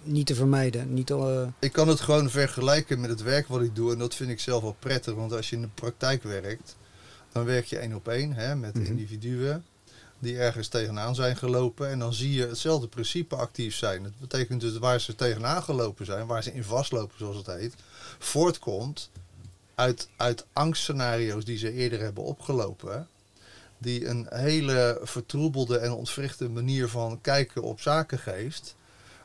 niet 0.04 0.26
te 0.26 0.36
vermijden. 0.36 0.94
Niet, 0.94 1.10
eh, 1.10 1.48
Ik 1.60 1.72
kan 1.72 1.88
het 1.88 2.00
gewoon 2.00 2.30
vergelijken 2.30 3.00
met 3.00 3.10
het 3.10 3.22
werk 3.22 3.48
wat 3.48 3.62
ik 3.62 3.76
doe. 3.76 3.92
En 3.94 3.98
dat 4.00 4.16
vind 4.16 4.30
ik 4.30 4.40
zelf 4.40 4.62
wel 4.62 4.76
prettig. 4.80 5.14
Want 5.14 5.32
als 5.34 5.50
je 5.50 5.56
in 5.56 5.62
de 5.62 5.68
praktijk 5.74 6.24
werkt, 6.24 6.76
dan 7.32 7.46
werk 7.46 7.66
je 7.66 7.78
één 7.78 7.94
op 7.94 8.08
één 8.08 8.34
hè, 8.34 8.56
met 8.56 8.74
Mhm. 8.74 8.86
individuen 8.86 9.66
die 10.20 10.38
ergens 10.38 10.68
tegenaan 10.68 11.16
zijn 11.16 11.38
gelopen. 11.38 11.90
En 11.90 12.00
dan 12.00 12.14
zie 12.14 12.34
je 12.34 12.48
hetzelfde 12.48 12.88
principe 12.88 13.36
actief 13.36 13.76
zijn. 13.76 14.04
Dat 14.04 14.20
betekent 14.20 14.62
dus 14.62 14.78
waar 14.78 15.02
ze 15.02 15.16
tegenaan 15.16 15.64
gelopen 15.64 16.06
zijn, 16.06 16.28
waar 16.28 16.44
ze 16.44 16.54
in 16.54 16.64
vastlopen 16.64 17.18
zoals 17.18 17.38
het 17.38 17.46
heet, 17.46 17.76
voortkomt 18.20 19.10
uit, 19.76 20.10
uit 20.16 20.46
angstscenario's 20.54 21.46
die 21.46 21.58
ze 21.58 21.72
eerder 21.72 22.00
hebben 22.00 22.24
opgelopen. 22.24 23.08
Die 23.78 24.08
een 24.08 24.28
hele 24.30 25.00
vertroebelde 25.04 25.78
en 25.78 25.92
ontwrichte 25.92 26.50
manier 26.50 26.88
van 26.88 27.22
kijken 27.22 27.62
op 27.62 27.82
zaken 27.82 28.20
geeft. 28.20 28.76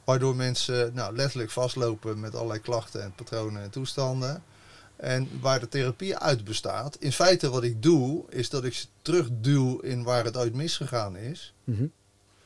Waardoor 0.04 0.36
mensen 0.36 0.94
nou, 0.94 1.16
letterlijk 1.16 1.50
vastlopen 1.50 2.20
met 2.20 2.34
allerlei 2.34 2.60
klachten 2.60 3.02
en 3.02 3.14
patronen 3.14 3.62
en 3.62 3.70
toestanden. 3.70 4.42
En 5.02 5.28
waar 5.40 5.60
de 5.60 5.68
therapie 5.68 6.16
uit 6.16 6.44
bestaat. 6.44 6.96
In 6.98 7.12
feite 7.12 7.50
wat 7.50 7.62
ik 7.62 7.82
doe, 7.82 8.24
is 8.28 8.48
dat 8.50 8.64
ik 8.64 8.74
ze 8.74 8.86
terugduw 9.02 9.78
in 9.78 10.02
waar 10.02 10.24
het 10.24 10.36
ooit 10.36 10.54
misgegaan 10.54 11.16
is. 11.16 11.54
mhm. 11.64 11.86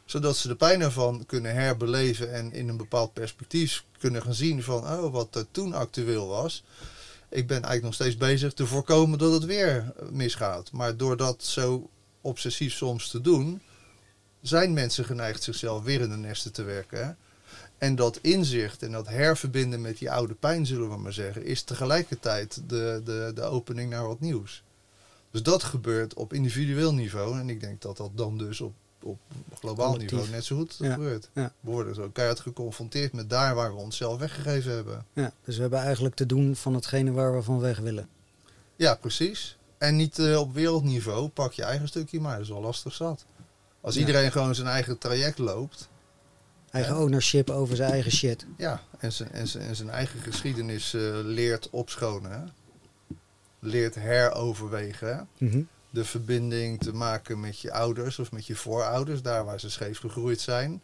Zodat 0.04 0.36
ze 0.36 0.48
de 0.48 0.54
pijn 0.54 0.80
ervan 0.80 1.26
kunnen 1.26 1.54
herbeleven 1.54 2.32
en 2.32 2.52
in 2.52 2.68
een 2.68 2.76
bepaald 2.76 3.12
perspectief 3.12 3.84
kunnen 3.98 4.22
gaan 4.22 4.34
zien 4.34 4.62
van 4.62 4.82
oh, 4.82 5.12
wat 5.12 5.34
er 5.34 5.46
toen 5.50 5.72
actueel 5.72 6.26
was. 6.26 6.64
Ik 7.28 7.46
ben 7.46 7.62
eigenlijk 7.62 7.82
nog 7.82 7.94
steeds 7.94 8.16
bezig 8.16 8.52
te 8.52 8.66
voorkomen 8.66 9.18
dat 9.18 9.32
het 9.32 9.44
weer 9.44 9.92
misgaat. 10.10 10.72
Maar 10.72 10.96
door 10.96 11.16
dat 11.16 11.44
zo 11.44 11.90
obsessief 12.20 12.72
soms 12.72 13.08
te 13.08 13.20
doen, 13.20 13.60
zijn 14.40 14.72
mensen 14.72 15.04
geneigd 15.04 15.42
zichzelf 15.42 15.84
weer 15.84 16.00
in 16.00 16.10
de 16.10 16.16
nesten 16.16 16.52
te 16.52 16.62
werken. 16.62 17.16
En 17.78 17.94
dat 17.94 18.18
inzicht 18.22 18.82
en 18.82 18.92
dat 18.92 19.08
herverbinden 19.08 19.80
met 19.80 19.98
die 19.98 20.10
oude 20.10 20.34
pijn, 20.34 20.66
zullen 20.66 20.90
we 20.90 20.96
maar 20.96 21.12
zeggen, 21.12 21.44
is 21.44 21.62
tegelijkertijd 21.62 22.60
de, 22.68 23.00
de, 23.04 23.32
de 23.34 23.42
opening 23.42 23.90
naar 23.90 24.06
wat 24.06 24.20
nieuws. 24.20 24.62
Dus 25.30 25.42
dat 25.42 25.62
gebeurt 25.62 26.14
op 26.14 26.32
individueel 26.32 26.94
niveau. 26.94 27.38
En 27.38 27.48
ik 27.50 27.60
denk 27.60 27.82
dat 27.82 27.96
dat 27.96 28.10
dan 28.14 28.38
dus 28.38 28.60
op, 28.60 28.72
op 29.02 29.18
globaal 29.58 29.86
Collectief. 29.90 30.10
niveau 30.10 30.34
net 30.34 30.44
zo 30.44 30.56
goed 30.56 30.76
Ja, 30.78 30.92
gebeurt. 30.92 31.28
ja. 31.32 31.52
We 31.60 31.70
worden 31.70 31.94
zo 31.94 32.08
keihard 32.12 32.40
geconfronteerd 32.40 33.12
met 33.12 33.30
daar 33.30 33.54
waar 33.54 33.74
we 33.74 33.80
onszelf 33.80 34.18
weggegeven 34.18 34.72
hebben. 34.72 35.04
Ja, 35.12 35.32
dus 35.44 35.54
we 35.56 35.60
hebben 35.60 35.80
eigenlijk 35.80 36.14
te 36.14 36.26
doen 36.26 36.56
van 36.56 36.74
hetgene 36.74 37.12
waar 37.12 37.34
we 37.34 37.42
van 37.42 37.60
weg 37.60 37.78
willen. 37.78 38.08
Ja, 38.76 38.94
precies. 38.94 39.56
En 39.78 39.96
niet 39.96 40.18
eh, 40.18 40.38
op 40.40 40.54
wereldniveau, 40.54 41.28
pak 41.28 41.52
je 41.52 41.62
eigen 41.62 41.88
stukje 41.88 42.20
maar, 42.20 42.32
dat 42.36 42.42
is 42.42 42.48
wel 42.48 42.60
lastig 42.60 42.92
zat. 42.94 43.24
Als 43.80 43.94
Ja. 43.94 44.00
iedereen 44.00 44.32
gewoon 44.32 44.54
zijn 44.54 44.66
eigen 44.68 44.98
traject 44.98 45.38
loopt, 45.38 45.88
Eigen 46.76 46.98
ownership 46.98 47.50
over 47.50 47.76
zijn 47.76 47.90
eigen 47.90 48.12
shit. 48.12 48.46
ja, 48.56 48.80
en 48.98 49.12
zijn, 49.12 49.32
en 49.32 49.46
zijn, 49.46 49.68
en 49.68 49.76
zijn 49.76 49.90
eigen 49.90 50.20
geschiedenis 50.20 50.94
eh, 50.94 51.02
leert 51.22 51.70
opschonen, 51.70 52.30
hè. 52.30 52.44
leert 53.58 53.94
heroverwegen, 53.94 55.16
hè. 55.16 55.46
Mhm. 55.46 55.62
de 55.90 56.04
verbinding 56.04 56.80
te 56.80 56.92
maken 56.92 57.40
met 57.40 57.60
je 57.60 57.72
ouders 57.72 58.18
of 58.18 58.32
met 58.32 58.46
je 58.46 58.56
voorouders, 58.56 59.22
daar 59.22 59.44
waar 59.44 59.60
ze 59.60 59.70
scheef 59.70 59.98
gegroeid 59.98 60.40
zijn. 60.40 60.80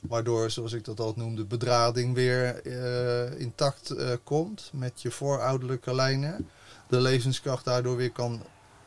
Waardoor, 0.00 0.50
zoals 0.50 0.72
ik 0.72 0.84
dat 0.84 1.00
altijd 1.00 1.26
noemde, 1.26 1.44
bedrading 1.44 2.14
weer 2.14 2.62
eh, 2.62 3.40
intact 3.40 3.90
eh, 3.90 4.10
komt 4.22 4.70
met 4.72 5.02
je 5.02 5.10
voorouderlijke 5.10 5.94
lijnen. 5.94 6.48
De 6.88 7.00
levenskracht 7.00 7.64
daardoor 7.64 7.96
weer 7.96 8.12
kan 8.12 8.42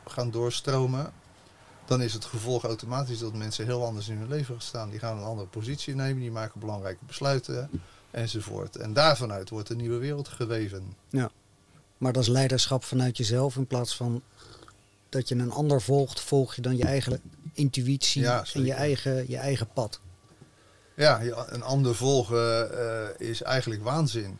gaan 0.06 0.30
doorstromen. 0.30 1.12
Dan 1.88 2.02
is 2.02 2.12
het 2.12 2.24
gevolg 2.24 2.64
automatisch 2.64 3.18
dat 3.18 3.34
mensen 3.34 3.64
heel 3.64 3.84
anders 3.84 4.08
in 4.08 4.16
hun 4.16 4.28
leven 4.28 4.54
gaan 4.54 4.62
staan. 4.62 4.90
Die 4.90 4.98
gaan 4.98 5.16
een 5.16 5.24
andere 5.24 5.48
positie 5.48 5.94
nemen, 5.94 6.20
die 6.20 6.30
maken 6.30 6.60
belangrijke 6.60 7.04
besluiten 7.06 7.70
enzovoort. 8.10 8.76
En 8.76 8.92
daarvanuit 8.92 9.50
wordt 9.50 9.70
een 9.70 9.76
nieuwe 9.76 9.98
wereld 9.98 10.28
geweven. 10.28 10.94
Maar 11.98 12.12
dat 12.12 12.22
is 12.22 12.28
leiderschap 12.28 12.84
vanuit 12.84 13.16
jezelf 13.16 13.56
in 13.56 13.66
plaats 13.66 13.96
van 13.96 14.22
dat 15.08 15.28
je 15.28 15.34
een 15.34 15.50
ander 15.50 15.82
volgt, 15.82 16.20
volg 16.20 16.54
je 16.54 16.62
dan 16.62 16.76
je 16.76 16.84
eigen 16.84 17.20
intuïtie 17.52 18.22
Ja, 18.22 18.44
en 18.52 18.64
je 18.64 18.72
eigen, 18.72 19.30
je 19.30 19.36
eigen 19.36 19.68
pad. 19.72 20.00
Ja, 20.94 21.22
een 21.22 21.62
ander 21.62 21.94
volgen 21.94 22.78
eh, 23.18 23.28
is 23.28 23.42
eigenlijk 23.42 23.82
waanzin. 23.82 24.38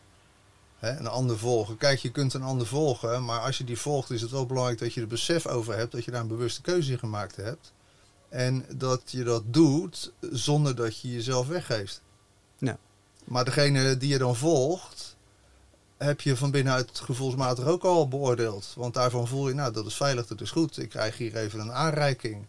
Hè, 0.79 0.97
een 0.97 1.07
ander 1.07 1.37
volgen. 1.37 1.77
Kijk, 1.77 1.99
je 1.99 2.11
kunt 2.11 2.33
een 2.33 2.41
ander 2.41 2.67
volgen, 2.67 3.25
maar 3.25 3.39
als 3.39 3.57
je 3.57 3.63
die 3.63 3.79
volgt, 3.79 4.09
is 4.09 4.21
het 4.21 4.31
wel 4.31 4.45
belangrijk 4.45 4.79
dat 4.79 4.93
je 4.93 5.01
er 5.01 5.07
besef 5.07 5.47
over 5.47 5.77
hebt 5.77 5.91
dat 5.91 6.05
je 6.05 6.11
daar 6.11 6.21
een 6.21 6.27
bewuste 6.27 6.61
keuze 6.61 6.91
in 6.91 6.99
gemaakt 6.99 7.35
hebt. 7.35 7.73
En 8.29 8.65
dat 8.75 9.01
je 9.05 9.23
dat 9.23 9.43
doet 9.45 10.11
zonder 10.31 10.75
dat 10.75 10.99
je 10.99 11.13
jezelf 11.13 11.47
weggeeft. 11.47 12.01
Ja. 12.57 12.77
Maar 13.23 13.45
degene 13.45 13.97
die 13.97 14.09
je 14.09 14.17
dan 14.17 14.35
volgt, 14.35 15.15
heb 15.97 16.21
je 16.21 16.35
van 16.35 16.51
binnenuit 16.51 16.99
gevoelsmatig 16.99 17.65
ook 17.65 17.83
al 17.83 18.07
beoordeeld. 18.07 18.73
Want 18.75 18.93
daarvan 18.93 19.27
voel 19.27 19.47
je, 19.47 19.53
nou, 19.53 19.73
dat 19.73 19.85
is 19.85 19.95
veilig, 19.95 20.27
dat 20.27 20.41
is 20.41 20.51
goed. 20.51 20.77
Ik 20.77 20.89
krijg 20.89 21.17
hier 21.17 21.35
even 21.35 21.59
een 21.59 21.71
aanreiking. 21.71 22.45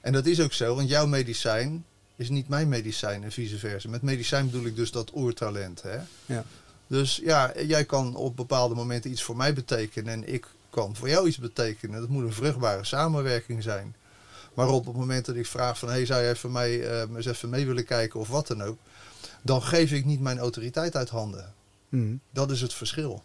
En 0.00 0.12
dat 0.12 0.26
is 0.26 0.40
ook 0.40 0.52
zo, 0.52 0.74
want 0.74 0.88
jouw 0.88 1.06
medicijn 1.06 1.84
is 2.16 2.28
niet 2.28 2.48
mijn 2.48 2.68
medicijn 2.68 3.24
en 3.24 3.32
vice 3.32 3.58
versa. 3.58 3.88
Met 3.88 4.02
medicijn 4.02 4.50
bedoel 4.50 4.66
ik 4.66 4.76
dus 4.76 4.90
dat 4.90 5.14
oertalent. 5.14 5.82
Hè? 5.82 5.98
Ja. 6.26 6.44
Dus 6.94 7.20
ja, 7.24 7.52
jij 7.66 7.84
kan 7.84 8.14
op 8.14 8.36
bepaalde 8.36 8.74
momenten 8.74 9.10
iets 9.10 9.22
voor 9.22 9.36
mij 9.36 9.54
betekenen 9.54 10.12
en 10.12 10.32
ik 10.32 10.46
kan 10.70 10.96
voor 10.96 11.08
jou 11.08 11.26
iets 11.28 11.38
betekenen. 11.38 12.00
Dat 12.00 12.08
moet 12.08 12.22
een 12.24 12.32
vruchtbare 12.32 12.84
samenwerking 12.84 13.62
zijn. 13.62 13.94
Maar 14.54 14.68
op 14.68 14.86
het 14.86 14.96
moment 14.96 15.24
dat 15.26 15.34
ik 15.36 15.46
vraag 15.46 15.78
van, 15.78 15.88
hey, 15.88 16.06
zou 16.06 16.20
jij 16.20 16.30
even 16.30 16.52
mij 16.52 16.88
eh, 16.88 17.16
eens 17.16 17.26
even 17.26 17.48
mee 17.48 17.66
willen 17.66 17.84
kijken 17.84 18.20
of 18.20 18.28
wat 18.28 18.46
dan 18.46 18.62
ook, 18.62 18.78
dan 19.42 19.62
geef 19.62 19.92
ik 19.92 20.04
niet 20.04 20.20
mijn 20.20 20.38
autoriteit 20.38 20.96
uit 20.96 21.08
handen. 21.08 21.54
Mhm. 21.88 22.14
Dat 22.30 22.50
is 22.50 22.60
het 22.60 22.74
verschil. 22.74 23.22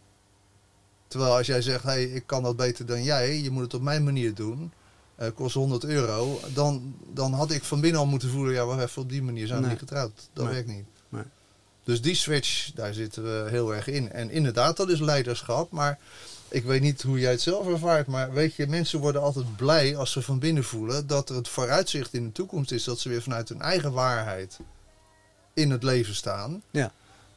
Terwijl 1.08 1.36
als 1.38 1.48
jij 1.48 1.62
zegt, 1.62 1.84
hey, 1.84 2.04
ik 2.04 2.24
kan 2.26 2.44
dat 2.44 2.56
beter 2.56 2.86
dan 2.86 3.04
jij, 3.04 3.40
je 3.42 3.50
moet 3.50 3.64
het 3.64 3.74
op 3.74 3.82
mijn 3.82 4.04
manier 4.04 4.34
doen, 4.34 4.72
eh, 5.16 5.28
kost 5.36 5.56
100 5.56 5.84
euro, 5.84 6.40
dan, 6.54 6.96
dan 7.14 7.34
had 7.34 7.52
ik 7.52 7.64
van 7.64 7.82
binnen 7.82 8.00
al 8.02 8.08
moeten 8.08 8.30
voelen, 8.30 8.54
ja, 8.54 8.66
wacht 8.66 8.82
even, 8.82 9.02
op 9.02 9.10
die 9.10 9.24
manier 9.24 9.48
zijn 9.48 9.60
we 9.60 9.66
Nee. 9.66 9.72
niet 9.76 9.84
getrouwd. 9.88 10.30
Dat 10.34 10.46
Nee. 10.46 10.54
werkt 10.54 10.68
niet. 10.70 10.86
Dus 11.84 12.02
die 12.02 12.16
switch, 12.16 12.72
daar 12.74 12.94
zitten 12.94 13.24
we 13.24 13.50
heel 13.50 13.76
erg 13.76 13.88
in. 13.88 14.12
En 14.12 14.30
inderdaad, 14.32 14.78
dat 14.78 14.90
is 14.90 15.00
leiderschap, 15.00 15.72
maar 15.72 16.00
ik 16.48 16.64
weet 16.64 16.82
niet 16.82 17.02
hoe 17.02 17.20
jij 17.20 17.32
het 17.32 17.42
zelf 17.42 17.68
ervaart, 17.68 18.08
maar 18.08 18.34
weet 18.34 18.56
je, 18.56 18.68
mensen 18.68 19.00
worden 19.00 19.22
altijd 19.22 19.56
blij 19.56 19.96
als 19.98 20.12
ze 20.12 20.22
van 20.22 20.40
binnen 20.40 20.64
voelen 20.64 21.08
dat 21.08 21.30
er 21.30 21.36
het 21.36 21.48
vooruitzicht 21.48 22.14
in 22.14 22.24
de 22.26 22.32
toekomst 22.32 22.72
is, 22.72 22.84
dat 22.84 23.00
ze 23.00 23.10
weer 23.10 23.22
vanuit 23.22 23.50
hun 23.50 23.62
eigen 23.62 23.92
waarheid 23.92 24.60
in 25.54 25.72
het 25.72 25.84
leven 25.84 26.16
staan. 26.16 26.62
Ja. 26.72 26.92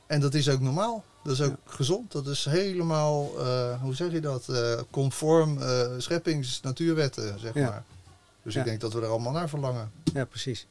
En 0.07 0.21
dat 0.21 0.35
is 0.35 0.49
ook 0.49 0.61
normaal. 0.61 1.05
Dat 1.25 1.33
is 1.33 1.41
ook 1.41 1.55
gezond. 1.67 2.13
Dat 2.13 2.27
is 2.27 2.45
helemaal, 2.45 3.31
eh, 3.39 3.81
hoe 3.83 3.95
zeg 3.95 4.13
je 4.13 4.21
dat, 4.21 4.49
eh, 4.49 4.81
conform 4.91 5.63
eh 5.63 5.87
scheppings-natuurwetten, 5.99 7.39
zeg 7.41 7.55
Ja. 7.55 7.69
maar. 7.69 7.85
Dus 8.43 8.55
Ja. 8.55 8.61
ik 8.61 8.67
denk 8.67 8.81
dat 8.81 8.93
we 8.93 9.01
er 9.01 9.07
allemaal 9.09 9.33
naar 9.33 9.49
verlangen. 9.49 9.91
Ja, 10.15 10.25
precies. 10.25 10.67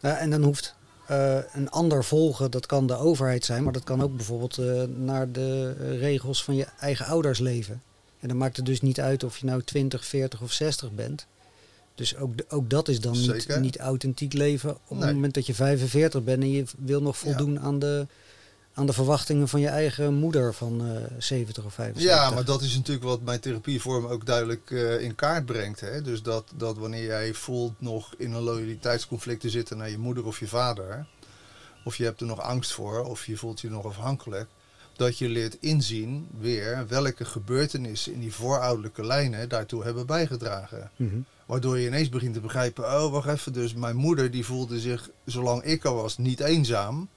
Nou, 0.00 0.16
en 0.16 0.30
dan 0.30 0.42
hoeft 0.42 0.74
eh, 1.06 1.36
een 1.52 1.70
ander 1.70 2.04
volgen, 2.04 2.50
dat 2.50 2.66
kan 2.66 2.86
de 2.86 2.96
overheid 2.96 3.44
zijn, 3.44 3.62
maar 3.62 3.72
dat 3.72 3.84
kan 3.84 4.02
ook 4.02 4.16
bijvoorbeeld 4.16 4.58
eh, 4.58 4.82
naar 4.82 5.32
de 5.32 5.74
eh, 5.80 5.98
regels 5.98 6.44
van 6.44 6.54
je 6.56 6.66
eigen 6.80 7.06
ouders 7.06 7.38
leven. 7.38 7.82
En 8.20 8.28
dan 8.28 8.36
maakt 8.36 8.56
het 8.56 8.66
dus 8.66 8.80
niet 8.80 9.00
uit 9.00 9.24
of 9.24 9.38
je 9.38 9.46
nou 9.46 9.62
20, 9.62 10.04
40 10.04 10.40
of 10.42 10.52
60 10.52 10.92
bent. 10.92 11.26
Dus 11.94 12.16
ook, 12.16 12.32
ook 12.48 12.70
dat 12.70 12.88
is 12.88 13.00
dan 13.00 13.12
niet, 13.20 13.56
niet 13.60 13.78
authentiek 13.78 14.32
leven 14.32 14.70
op 14.70 14.96
Nee. 14.96 15.04
het 15.06 15.14
moment 15.14 15.34
dat 15.34 15.46
je 15.46 15.54
45 15.54 16.24
bent 16.24 16.42
en 16.42 16.50
je 16.50 16.64
wil 16.78 17.02
nog 17.02 17.16
voldoen 17.18 17.60
aan, 17.60 17.78
de, 17.78 18.06
aan 18.74 18.86
de 18.86 18.92
verwachtingen 18.92 19.48
van 19.48 19.60
je 19.60 19.68
eigen 19.68 20.14
moeder 20.14 20.54
van 20.54 20.80
eh 20.80 21.02
70 21.18 21.64
of 21.64 21.74
75. 21.74 22.14
Ja, 22.14 22.30
maar 22.30 22.44
dat 22.44 22.62
is 22.62 22.74
natuurlijk 22.76 23.06
wat 23.06 23.22
mijn 23.22 23.40
therapievorm 23.40 24.06
ook 24.06 24.26
duidelijk 24.26 24.70
eh, 24.70 25.00
in 25.00 25.14
kaart 25.14 25.46
brengt. 25.46 25.80
Hè? 25.80 26.02
Dus 26.02 26.22
dat, 26.22 26.44
dat 26.56 26.76
wanneer 26.76 27.04
jij 27.04 27.34
voelt 27.34 27.80
nog 27.80 28.14
in 28.18 28.32
een 28.32 28.42
loyaliteitsconflict 28.42 29.40
te 29.40 29.50
zitten 29.50 29.76
naar 29.76 29.90
je 29.90 29.98
moeder 29.98 30.26
of 30.26 30.38
je 30.38 30.48
vader, 30.48 31.06
of 31.84 31.96
je 31.96 32.04
hebt 32.04 32.20
er 32.20 32.26
nog 32.26 32.40
angst 32.40 32.72
voor, 32.72 33.04
of 33.04 33.26
je 33.26 33.36
voelt 33.36 33.60
je 33.60 33.70
nog 33.70 33.84
afhankelijk, 33.86 34.48
dat 34.96 35.18
je 35.18 35.28
leert 35.28 35.56
inzien 35.60 36.28
weer 36.40 36.84
welke 36.88 37.24
gebeurtenissen 37.24 38.12
in 38.12 38.20
die 38.20 38.34
voorouderlijke 38.34 39.06
lijnen 39.06 39.48
daartoe 39.48 39.84
hebben 39.84 40.06
bijgedragen. 40.06 40.90
Mhm. 40.96 41.16
Waardoor 41.46 41.78
je 41.78 41.86
ineens 41.86 42.08
begint 42.08 42.34
te 42.34 42.40
begrijpen, 42.40 42.84
oh 42.84 43.12
wacht 43.12 43.28
even, 43.28 43.52
dus 43.52 43.74
mijn 43.74 43.96
moeder 43.96 44.30
die 44.30 44.44
voelde 44.44 44.80
zich, 44.80 45.10
zolang 45.24 45.62
ik 45.62 45.84
er 45.84 45.94
was, 45.94 46.18
niet 46.18 46.40
eenzaam. 46.40 47.08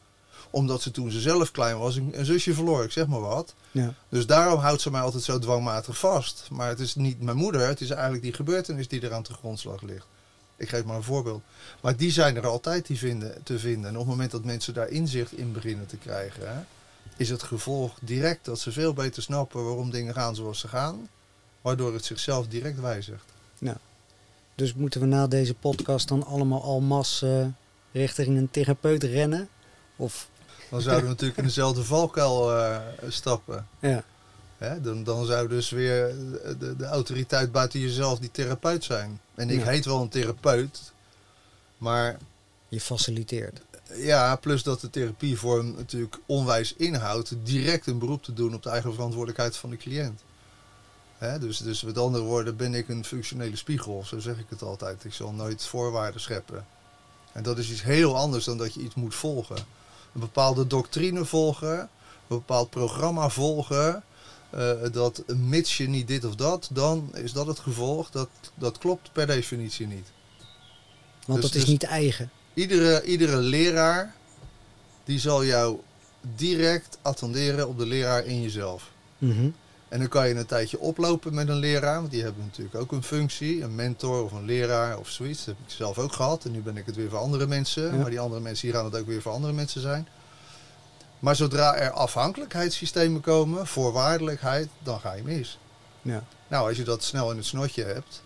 Omdat 0.49 0.81
ze 0.81 0.91
toen 0.91 1.11
ze 1.11 1.19
zelf 1.19 1.51
klein 1.51 1.77
was, 1.77 1.95
een, 1.95 2.11
een 2.19 2.25
zusje 2.25 2.53
verloor, 2.53 2.83
ik 2.83 2.91
zeg 2.91 3.07
maar 3.07 3.21
wat. 3.21 3.53
Ja. 3.71 3.93
Dus 4.09 4.25
daarom 4.25 4.59
houdt 4.59 4.81
ze 4.81 4.91
mij 4.91 5.01
altijd 5.01 5.23
zo 5.23 5.39
dwangmatig 5.39 5.97
vast. 5.97 6.47
Maar 6.51 6.69
het 6.69 6.79
is 6.79 6.95
niet 6.95 7.21
mijn 7.21 7.37
moeder, 7.37 7.67
het 7.67 7.81
is 7.81 7.89
eigenlijk 7.89 8.23
die 8.23 8.33
gebeurtenis 8.33 8.87
die 8.87 9.01
er 9.01 9.13
aan 9.13 9.23
de 9.23 9.33
grondslag 9.33 9.81
ligt. 9.81 10.05
Ik 10.55 10.69
geef 10.69 10.83
maar 10.83 10.95
een 10.95 11.03
voorbeeld. 11.03 11.41
Maar 11.81 11.97
die 11.97 12.11
zijn 12.11 12.35
er 12.35 12.47
altijd 12.47 12.87
die 12.87 12.97
vinden, 12.97 13.43
te 13.43 13.59
vinden. 13.59 13.89
En 13.89 13.93
op 13.93 14.01
het 14.01 14.09
moment 14.09 14.31
dat 14.31 14.43
mensen 14.43 14.73
daar 14.73 14.89
inzicht 14.89 15.31
in 15.31 15.51
beginnen 15.51 15.85
te 15.85 15.97
krijgen, 15.97 16.55
hè, 16.55 16.59
is 17.17 17.29
het 17.29 17.43
gevolg 17.43 17.97
direct 18.01 18.45
dat 18.45 18.59
ze 18.59 18.71
veel 18.71 18.93
beter 18.93 19.23
snappen 19.23 19.63
waarom 19.63 19.91
dingen 19.91 20.13
gaan 20.13 20.35
zoals 20.35 20.59
ze 20.59 20.67
gaan. 20.67 21.09
Waardoor 21.61 21.93
het 21.93 22.05
zichzelf 22.05 22.47
direct 22.47 22.79
wijzigt. 22.79 23.25
Dus 24.57 24.73
moeten 24.73 25.01
we 25.01 25.07
na 25.07 25.27
deze 25.27 25.53
podcast 25.53 26.07
dan 26.07 26.25
allemaal 26.25 26.63
al 26.63 26.81
mas 26.81 27.21
eh, 27.21 27.45
richting 27.91 28.37
een 28.37 28.51
therapeut 28.51 29.03
rennen? 29.03 29.49
Of 29.95 30.29
Dan 30.69 30.81
zouden 30.81 31.03
we 31.03 31.09
natuurlijk 31.09 31.37
in 31.39 31.43
dezelfde 31.43 31.83
valkuil 31.83 32.55
eh, 32.57 32.79
stappen. 33.07 33.67
ja, 33.79 34.03
Hè? 34.57 34.81
Dan, 34.81 35.03
dan 35.03 35.25
zou 35.25 35.47
dus 35.47 35.69
weer 35.69 36.15
de, 36.59 36.75
de 36.77 36.85
autoriteit 36.85 37.51
buiten 37.51 37.79
jezelf 37.79 38.19
die 38.19 38.31
therapeut 38.31 38.83
zijn. 38.83 39.19
En 39.35 39.49
ik 39.49 39.59
Ja. 39.59 39.65
heet 39.65 39.85
wel 39.85 40.01
een 40.01 40.09
therapeut, 40.09 40.79
maar 41.77 42.17
je 42.67 42.81
faciliteert. 42.81 43.61
ja, 43.93 44.35
plus 44.35 44.63
dat 44.63 44.81
de 44.81 44.89
therapievorm 44.89 45.73
natuurlijk 45.75 46.19
onwijs 46.25 46.73
inhoudt 46.77 47.33
direct 47.43 47.87
een 47.87 47.99
beroep 47.99 48.23
te 48.23 48.33
doen 48.33 48.53
op 48.53 48.63
de 48.63 48.69
eigen 48.69 48.93
verantwoordelijkheid 48.93 49.57
van 49.57 49.69
de 49.69 49.77
cliënt. 49.77 50.21
Hè? 51.17 51.39
Dus, 51.39 51.57
dus 51.57 51.81
met 51.83 51.97
andere 51.97 52.23
woorden 52.23 52.55
ben 52.55 52.73
ik 52.73 52.89
een 52.89 53.05
functionele 53.05 53.55
spiegel, 53.55 54.03
zo 54.05 54.19
zeg 54.19 54.37
ik 54.39 54.45
het 54.49 54.61
altijd. 54.61 55.03
Ik 55.03 55.13
zal 55.13 55.31
nooit 55.31 55.63
voorwaarden 55.65 56.21
scheppen. 56.21 56.65
En 57.31 57.43
dat 57.43 57.57
is 57.57 57.71
iets 57.71 57.83
heel 57.83 58.15
anders 58.15 58.45
dan 58.45 58.57
dat 58.57 58.73
je 58.73 58.79
iets 58.81 58.95
moet 58.95 59.15
volgen. 59.15 59.57
Een 60.17 60.23
bepaalde 60.23 60.67
doctrine 60.67 61.25
volgen, 61.25 61.79
een 61.79 61.87
bepaald 62.27 62.69
programma 62.69 63.29
volgen. 63.29 64.03
eh, 64.49 64.71
dat 64.91 65.23
mits 65.27 65.77
je 65.77 65.87
niet 65.89 66.07
dit 66.07 66.25
of 66.25 66.35
dat, 66.35 66.69
dan 66.71 67.09
is 67.13 67.33
dat 67.33 67.47
het 67.47 67.59
gevolg. 67.59 68.09
Dat, 68.09 68.29
dat 68.55 68.77
klopt 68.77 69.11
per 69.11 69.27
definitie 69.27 69.87
niet. 69.87 70.11
Want 71.25 71.41
Dus- 71.41 71.51
dat 71.51 71.55
is 71.59 71.61
dus- 71.61 71.69
niet 71.71 71.83
eigen. 71.83 72.31
Iedere, 72.53 73.03
iedere 73.03 73.37
leraar 73.37 74.15
die 75.03 75.19
zal 75.19 75.45
jou 75.45 75.77
direct 76.35 76.97
attenderen 77.01 77.67
op 77.67 77.77
de 77.77 77.85
leraar 77.85 78.25
in 78.25 78.41
jezelf. 78.41 78.91
Mhm. 79.17 79.49
En 79.89 79.99
dan 79.99 80.07
kan 80.07 80.27
je 80.27 80.35
een 80.35 80.45
tijdje 80.45 80.79
oplopen 80.79 81.33
met 81.33 81.49
een 81.49 81.55
leraar, 81.55 81.99
want 81.99 82.11
die 82.11 82.23
hebben 82.23 82.43
natuurlijk 82.43 82.75
ook 82.75 82.91
een 82.91 83.03
functie, 83.03 83.63
een 83.63 83.75
mentor 83.75 84.23
of 84.23 84.31
een 84.31 84.45
leraar 84.45 84.97
of 84.97 85.09
zoiets. 85.09 85.45
Dat 85.45 85.55
heb 85.55 85.65
ik 85.67 85.73
zelf 85.73 85.97
ook 85.97 86.13
gehad 86.13 86.45
en 86.45 86.51
nu 86.51 86.61
ben 86.61 86.77
ik 86.77 86.85
het 86.85 86.95
weer 86.95 87.09
voor 87.09 87.19
andere 87.19 87.47
mensen. 87.47 87.83
Ja. 87.83 88.01
Maar 88.01 88.09
die 88.09 88.19
andere 88.19 88.41
mensen 88.41 88.67
hier 88.67 88.75
gaan 88.75 88.85
het 88.85 88.95
ook 88.95 89.07
weer 89.07 89.21
voor 89.21 89.31
andere 89.31 89.53
mensen 89.53 89.81
zijn. 89.81 90.07
Maar 91.19 91.35
zodra 91.35 91.75
er 91.75 91.91
afhankelijkheidssystemen 91.91 93.21
komen, 93.21 93.67
voorwaardelijkheid, 93.67 94.69
dan 94.83 94.99
ga 94.99 95.13
je 95.13 95.23
mis. 95.23 95.59
Ja. 96.01 96.23
Nou, 96.47 96.67
als 96.67 96.77
je 96.77 96.83
dat 96.83 97.03
snel 97.03 97.31
in 97.31 97.37
het 97.37 97.45
snotje 97.45 97.83
hebt, 97.83 98.23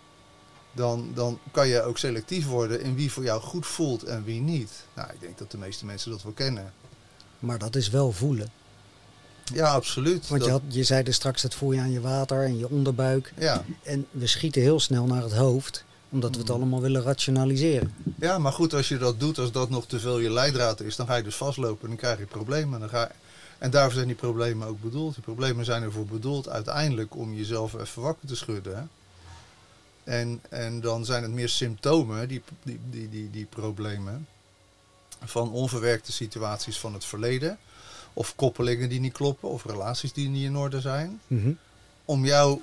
dan, 0.72 1.10
dan 1.14 1.38
kan 1.50 1.68
je 1.68 1.82
ook 1.82 1.98
selectief 1.98 2.46
worden 2.46 2.80
in 2.80 2.94
wie 2.94 3.12
voor 3.12 3.22
jou 3.22 3.40
goed 3.40 3.66
voelt 3.66 4.02
en 4.02 4.24
wie 4.24 4.40
niet. 4.40 4.70
Nou, 4.94 5.12
ik 5.12 5.20
denk 5.20 5.38
dat 5.38 5.50
de 5.50 5.58
meeste 5.58 5.86
mensen 5.86 6.10
dat 6.10 6.22
wel 6.22 6.32
kennen. 6.32 6.72
Maar 7.38 7.58
dat 7.58 7.76
is 7.76 7.90
wel 7.90 8.12
voelen. 8.12 8.50
Ja, 9.54 9.72
absoluut. 9.72 10.28
Want 10.28 10.44
je, 10.44 10.50
had, 10.50 10.62
je 10.68 10.84
zei 10.84 11.02
er 11.02 11.14
straks, 11.14 11.42
dat 11.42 11.54
voel 11.54 11.72
je 11.72 11.80
aan 11.80 11.90
je 11.90 12.00
water 12.00 12.44
en 12.44 12.58
je 12.58 12.68
onderbuik. 12.70 13.32
ja. 13.38 13.64
En 13.82 14.06
we 14.10 14.26
schieten 14.26 14.62
heel 14.62 14.80
snel 14.80 15.06
naar 15.06 15.22
het 15.22 15.32
hoofd, 15.32 15.84
omdat 16.10 16.30
we 16.32 16.38
het 16.38 16.48
Mm. 16.48 16.54
allemaal 16.54 16.80
willen 16.80 17.02
rationaliseren. 17.02 17.94
ja, 18.18 18.38
maar 18.38 18.52
goed, 18.52 18.74
als 18.74 18.88
je 18.88 18.98
dat 18.98 19.20
doet, 19.20 19.38
als 19.38 19.52
dat 19.52 19.70
nog 19.70 19.86
te 19.86 20.00
veel 20.00 20.18
je 20.18 20.30
leidraad 20.30 20.80
is, 20.80 20.96
dan 20.96 21.06
ga 21.06 21.14
je 21.16 21.22
dus 21.22 21.34
vastlopen 21.36 21.82
en 21.82 21.88
dan 21.88 21.96
krijg 21.96 22.18
je 22.18 22.24
problemen. 22.26 22.80
Dan 22.80 22.88
ga, 22.88 23.10
en 23.58 23.70
daarvoor 23.70 23.92
zijn 23.94 24.06
die 24.06 24.16
problemen 24.16 24.68
ook 24.68 24.80
bedoeld. 24.82 25.14
Die 25.14 25.22
problemen 25.24 25.64
zijn 25.64 25.82
ervoor 25.82 26.06
bedoeld 26.06 26.48
uiteindelijk 26.48 27.16
om 27.16 27.34
jezelf 27.34 27.74
even 27.80 28.02
wakker 28.02 28.28
te 28.28 28.36
schudden. 28.36 28.76
hè. 28.76 28.82
En, 30.04 30.40
en 30.48 30.80
dan 30.80 31.04
zijn 31.04 31.22
het 31.22 31.32
meer 31.32 31.48
symptomen, 31.48 32.28
die, 32.28 32.42
die, 32.62 32.80
die, 32.90 33.08
die, 33.08 33.30
die 33.30 33.46
problemen, 33.46 34.26
van 35.24 35.50
onverwerkte 35.52 36.12
situaties 36.12 36.78
van 36.78 36.92
het 36.92 37.04
verleden. 37.04 37.58
Of 38.14 38.34
koppelingen 38.36 38.88
die 38.88 39.00
niet 39.00 39.12
kloppen, 39.12 39.48
of 39.48 39.64
relaties 39.64 40.12
die 40.12 40.28
niet 40.28 40.44
in 40.44 40.56
orde 40.56 40.80
zijn. 40.80 41.20
Mhm. 41.26 41.50
Om 42.04 42.24
jou 42.24 42.60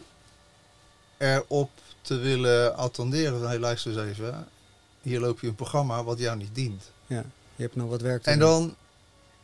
erop 1.18 1.70
te 2.02 2.16
willen 2.18 2.76
attenderen 2.78 3.50
hé 3.50 3.60
luister 3.60 3.92
eens 4.00 4.10
even, 4.18 4.48
hier 5.02 5.20
loop 5.20 5.40
je 5.40 5.48
een 5.48 5.56
programma 5.56 6.04
wat 6.04 6.20
jou 6.20 6.38
niet 6.38 6.56
dient. 6.56 6.84
Ja, 7.08 7.24
je 7.56 7.64
hebt 7.64 7.76
nog 7.76 7.90
wat 7.90 8.02
werk 8.02 8.24
te 8.24 8.30
En 8.30 8.40
doen. 8.40 8.50
dan 8.50 8.76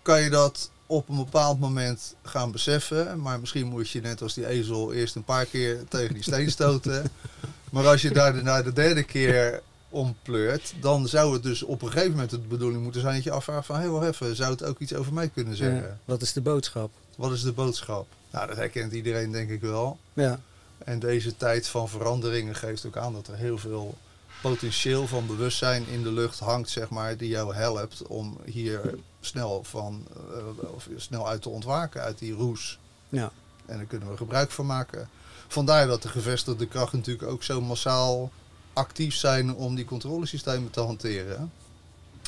kan 0.01 0.21
je 0.21 0.29
dat 0.29 0.69
op 0.87 1.09
een 1.09 1.15
bepaald 1.15 1.59
moment 1.59 2.15
gaan 2.23 2.51
beseffen. 2.51 3.21
Maar 3.21 3.39
misschien 3.39 3.67
moet 3.67 3.89
je 3.89 4.01
net 4.01 4.21
als 4.21 4.33
die 4.33 4.47
ezel 4.47 4.93
eerst 4.93 5.15
een 5.15 5.23
paar 5.23 5.45
keer 5.45 5.83
tegen 5.89 6.13
die 6.13 6.23
steen 6.23 6.51
stoten. 6.51 7.11
maar 7.71 7.87
als 7.87 8.01
je 8.01 8.11
daar 8.11 8.33
de- 8.33 8.41
na 8.41 8.61
de 8.61 8.73
derde 8.73 9.03
keer 9.03 9.61
ompleurt, 9.95 10.73
dan 10.79 11.07
zou 11.07 11.33
het 11.33 11.43
dus 11.43 11.63
op 11.63 11.81
een 11.81 11.91
gegeven 11.91 12.11
moment 12.11 12.29
de 12.29 12.37
bedoeling 12.37 12.83
moeten 12.83 13.01
zijn 13.01 13.15
dat 13.15 13.23
je 13.23 13.31
afvraagt 13.31 13.65
van 13.65 13.79
hé, 13.79 13.89
wacht 13.89 14.07
even, 14.07 14.35
zou 14.35 14.51
het 14.51 14.63
ook 14.63 14.79
iets 14.79 14.93
over 14.93 15.13
mij 15.13 15.29
kunnen 15.29 15.55
zeggen? 15.55 15.81
Ja, 15.81 15.97
wat 16.05 16.21
is 16.21 16.33
de 16.33 16.41
boodschap? 16.41 16.91
Wat 17.15 17.31
is 17.31 17.41
de 17.41 17.51
boodschap? 17.51 18.07
Nou, 18.31 18.47
dat 18.47 18.55
herkent 18.55 18.93
iedereen 18.93 19.31
denk 19.31 19.49
ik 19.49 19.61
wel. 19.61 19.97
Ja, 20.13 20.39
En 20.77 20.99
deze 20.99 21.37
tijd 21.37 21.67
van 21.67 21.89
veranderingen 21.89 22.55
geeft 22.55 22.85
ook 22.85 22.97
aan 22.97 23.13
dat 23.13 23.27
er 23.27 23.35
heel 23.35 23.57
veel 23.57 23.97
potentieel 24.41 25.07
van 25.07 25.27
bewustzijn 25.27 25.87
in 25.87 26.03
de 26.03 26.11
lucht 26.11 26.39
hangt, 26.39 26.69
zeg 26.69 26.89
maar, 26.89 27.17
die 27.17 27.29
jou 27.29 27.55
helpt 27.55 28.07
om 28.07 28.37
hier 28.45 28.81
snel, 29.21 29.63
van, 29.63 30.07
eh, 30.33 30.73
of 30.73 30.87
snel 30.95 31.27
uit 31.27 31.41
te 31.41 31.49
ontwaken, 31.49 32.01
uit 32.01 32.19
die 32.19 32.33
roes. 32.33 32.79
ja. 33.09 33.31
En 33.65 33.77
daar 33.77 33.85
kunnen 33.85 34.09
we 34.09 34.17
gebruik 34.17 34.51
van 34.51 34.65
maken. 34.65 35.09
Vandaar 35.47 35.87
dat 35.87 36.01
de 36.01 36.07
gevestigde 36.07 36.67
krachten 36.67 36.97
natuurlijk 36.97 37.31
ook 37.31 37.43
zo 37.43 37.61
massaal 37.61 38.31
actief 38.75 39.15
zijn 39.15 39.55
om 39.55 39.75
die 39.75 39.85
controlesystemen 39.85 40.71
te 40.71 40.79
hanteren. 40.79 41.51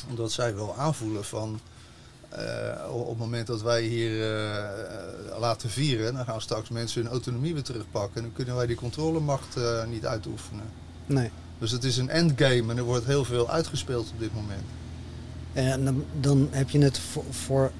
Omdat 0.08 0.32
zij 0.32 0.54
wel 0.54 0.76
aanvoelen 0.76 1.24
van 1.24 1.60
eh, 2.28 2.94
op 2.94 3.08
het 3.08 3.18
moment 3.18 3.46
dat 3.46 3.62
wij 3.62 3.82
hier 3.82 4.42
eh, 4.42 5.38
laten 5.38 5.70
vieren, 5.70 6.14
dan 6.14 6.24
gaan 6.24 6.40
straks 6.40 6.68
mensen 6.68 7.02
hun 7.02 7.10
autonomie 7.10 7.54
weer 7.54 7.62
terugpakken. 7.62 8.16
En 8.16 8.22
dan 8.22 8.32
kunnen 8.32 8.56
wij 8.56 8.66
die 8.66 8.76
controlemacht 8.76 9.56
eh, 9.56 9.86
niet 9.86 10.06
uitoefenen. 10.06 10.64
Nee. 11.06 11.30
Dus 11.58 11.70
het 11.70 11.84
is 11.84 11.96
een 11.96 12.08
endgame 12.08 12.70
en 12.70 12.76
er 12.76 12.82
wordt 12.82 13.06
heel 13.06 13.24
veel 13.24 13.50
uitgespeeld 13.50 14.10
op 14.12 14.18
dit 14.18 14.34
moment. 14.34 14.62
En 15.52 15.84
dan, 15.84 16.04
dan 16.20 16.48
heb 16.50 16.70
je 16.70 16.78
het 16.78 16.98
voor, 16.98 17.24
voor 17.30 17.70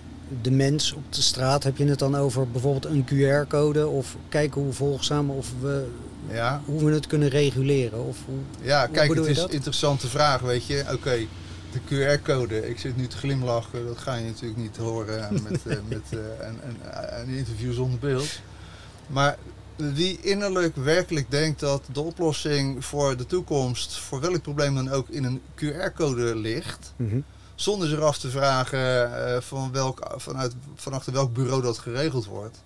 de 0.42 0.50
mens 0.50 0.92
op 0.92 1.12
de 1.12 1.22
straat, 1.22 1.62
heb 1.62 1.76
je 1.76 1.84
het 1.84 1.98
dan 1.98 2.16
over 2.16 2.50
bijvoorbeeld 2.50 2.84
een 2.84 3.06
QR-code 3.06 3.86
of 3.86 4.16
kijken 4.28 4.62
hoe 4.62 4.72
volgzaam 4.72 5.30
of 5.30 5.52
we, 5.60 5.90
Ja, 6.30 6.62
hoe 6.64 6.84
we 6.84 6.92
het 6.92 7.06
kunnen 7.06 7.28
reguleren. 7.28 8.04
Of 8.04 8.18
hoe, 8.26 8.38
ja 8.62 8.84
Hoe 8.86 8.94
kijk, 8.94 9.14
het 9.14 9.26
is 9.26 9.38
een 9.38 9.50
interessante 9.50 10.08
vraag, 10.08 10.40
weet 10.40 10.66
je. 10.66 10.84
Oké, 10.92 11.18
de 11.72 11.78
QR-code. 12.18 12.68
Ik 12.68 12.78
zit 12.78 12.96
nu 12.96 13.06
te 13.06 13.16
glimlachen, 13.16 13.86
dat 13.86 13.98
ga 13.98 14.14
je 14.14 14.24
natuurlijk 14.24 14.60
niet 14.60 14.76
horen 14.76 15.32
met, 15.48 15.66
eh, 15.66 15.76
met 15.88 16.02
eh, 16.10 16.18
een, 16.46 16.58
een, 16.68 17.20
een 17.20 17.28
interview 17.28 17.72
zonder 17.72 17.98
beeld. 17.98 18.40
Maar 19.06 19.36
wie 19.76 20.20
innerlijk 20.20 20.76
werkelijk 20.76 21.30
denkt 21.30 21.60
dat 21.60 21.82
de 21.92 22.00
oplossing 22.00 22.84
voor 22.84 23.16
de 23.16 23.26
toekomst, 23.26 23.98
voor 23.98 24.20
welk 24.20 24.42
probleem 24.42 24.74
dan 24.74 24.90
ook, 24.90 25.08
in 25.08 25.24
een 25.24 25.40
QR-code 25.54 26.36
ligt, 26.36 26.92
Mhm. 26.96 27.18
zonder 27.54 27.88
zich 27.88 28.00
af 28.00 28.18
te 28.18 28.30
vragen 28.30 29.14
eh, 29.26 29.40
van 29.40 29.72
welk, 29.72 30.14
vanuit, 30.16 30.52
vanachter 30.74 31.12
welk 31.12 31.32
bureau 31.34 31.62
dat 31.62 31.78
geregeld 31.78 32.26
wordt. 32.26 32.58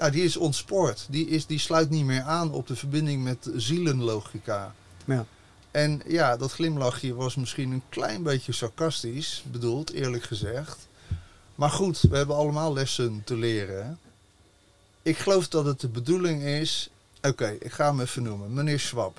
Ja, 0.00 0.10
die 0.10 0.22
is 0.24 0.36
ontspoord. 0.36 1.06
Die, 1.10 1.28
is, 1.28 1.46
die 1.46 1.58
sluit 1.58 1.90
niet 1.90 2.04
meer 2.04 2.22
aan 2.22 2.52
op 2.52 2.66
de 2.66 2.76
verbinding 2.76 3.22
met 3.24 3.50
zielenlogica. 3.56 4.74
Ja. 5.04 5.26
En 5.70 6.02
ja, 6.06 6.36
dat 6.36 6.52
glimlachje 6.52 7.14
was 7.14 7.34
misschien 7.34 7.70
een 7.72 7.82
klein 7.88 8.22
beetje 8.22 8.52
sarcastisch 8.52 9.44
bedoeld, 9.50 9.92
eerlijk 9.92 10.22
gezegd. 10.22 10.88
Maar 11.54 11.70
goed, 11.70 12.00
we 12.00 12.16
hebben 12.16 12.36
allemaal 12.36 12.72
lessen 12.72 13.22
te 13.24 13.36
leren. 13.36 13.98
Ik 15.02 15.18
geloof 15.18 15.48
dat 15.48 15.64
het 15.64 15.80
de 15.80 15.88
bedoeling 15.88 16.42
is. 16.42 16.90
Oké, 17.22 17.56
ik 17.60 17.72
ga 17.72 17.86
hem 17.86 18.00
even 18.00 18.22
noemen. 18.22 18.52
Meneer 18.54 18.80
Schwab. 18.80 19.18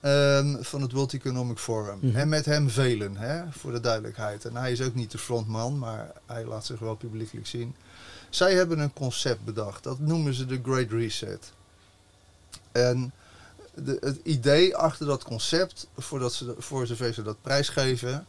ehm, 0.00 0.62
van 0.62 0.82
het 0.82 0.92
World 0.92 1.14
Economic 1.14 1.58
Forum. 1.58 1.98
Mhm. 2.00 2.16
En 2.16 2.28
met 2.28 2.44
hem 2.44 2.70
velen, 2.70 3.16
hè, 3.16 3.42
voor 3.50 3.72
de 3.72 3.80
duidelijkheid. 3.80 4.44
En 4.44 4.56
hij 4.56 4.72
is 4.72 4.82
ook 4.82 4.94
niet 4.94 5.10
de 5.10 5.18
frontman, 5.18 5.78
maar 5.78 6.12
hij 6.26 6.44
laat 6.44 6.66
zich 6.66 6.78
wel 6.78 6.94
publiekelijk 6.94 7.46
zien. 7.46 7.74
Zij 8.36 8.54
hebben 8.54 8.78
een 8.78 8.92
concept 8.92 9.44
bedacht. 9.44 9.82
Dat 9.82 9.98
noemen 9.98 10.34
ze 10.34 10.46
de 10.46 10.60
Great 10.62 10.90
Reset. 10.90 11.52
En 12.72 13.12
de, 13.74 13.96
het 14.00 14.18
idee 14.22 14.76
achter 14.76 15.06
dat 15.06 15.24
concept, 15.24 15.86
voordat 15.96 16.32
ze, 16.32 16.54
voor 16.58 16.86
zover 16.86 17.14
ze 17.14 17.22
dat 17.22 17.42
prijsgeven, 17.42 18.26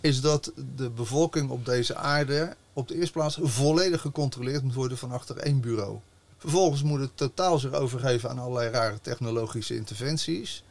is 0.00 0.20
dat 0.20 0.52
de 0.76 0.90
bevolking 0.90 1.50
op 1.50 1.64
deze 1.64 1.96
aarde 1.96 2.56
op 2.72 2.88
de 2.88 2.94
eerste 2.94 3.12
plaats 3.12 3.38
volledig 3.42 4.00
gecontroleerd 4.00 4.62
moet 4.62 4.74
worden 4.74 4.98
van 4.98 5.12
achter 5.12 5.36
één 5.36 5.60
bureau. 5.60 5.98
Vervolgens 6.38 6.82
moet 6.82 7.00
het 7.00 7.16
totaal 7.16 7.58
zich 7.58 7.72
overgeven 7.72 8.30
aan 8.30 8.38
allerlei 8.38 8.70
rare 8.70 9.00
technologische 9.00 9.76
interventies. 9.76 10.64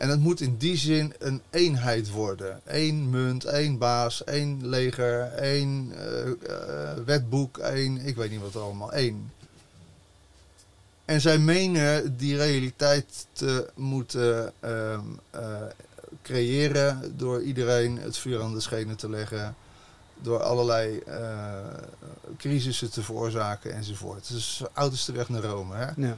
En 0.00 0.08
het 0.08 0.20
moet 0.20 0.40
in 0.40 0.56
die 0.56 0.76
zin 0.76 1.14
een 1.18 1.42
eenheid 1.50 2.10
worden. 2.10 2.60
Eén 2.64 3.10
munt, 3.10 3.44
één 3.44 3.78
baas, 3.78 4.24
één 4.24 4.68
leger, 4.68 5.22
één 5.32 5.92
eh, 5.96 6.30
eh, 6.30 6.98
wetboek, 7.04 7.58
één, 7.58 7.96
ik 7.96 8.16
weet 8.16 8.30
niet 8.30 8.40
wat 8.40 8.56
allemaal, 8.56 8.92
één. 8.92 9.32
En 11.04 11.20
zij 11.20 11.38
menen 11.38 12.16
die 12.16 12.36
realiteit 12.36 13.26
te 13.32 13.70
moeten 13.74 14.52
ehm, 14.60 15.04
eh, 15.30 15.62
creëren 16.22 17.16
door 17.16 17.42
iedereen 17.42 17.98
het 17.98 18.18
vuur 18.18 18.42
aan 18.42 18.54
de 18.54 18.60
schenen 18.60 18.96
te 18.96 19.10
leggen. 19.10 19.54
Door 20.22 20.42
allerlei 20.42 21.02
crisissen 22.36 22.90
te 22.90 23.02
veroorzaken 23.02 23.74
enzovoort. 23.74 24.28
Het 24.28 24.36
is 24.36 24.56
de 24.58 24.70
oudste 24.72 25.12
weg 25.12 25.28
naar 25.28 25.42
Rome. 25.42 25.74
Hè? 25.76 25.86
Ja. 25.96 26.16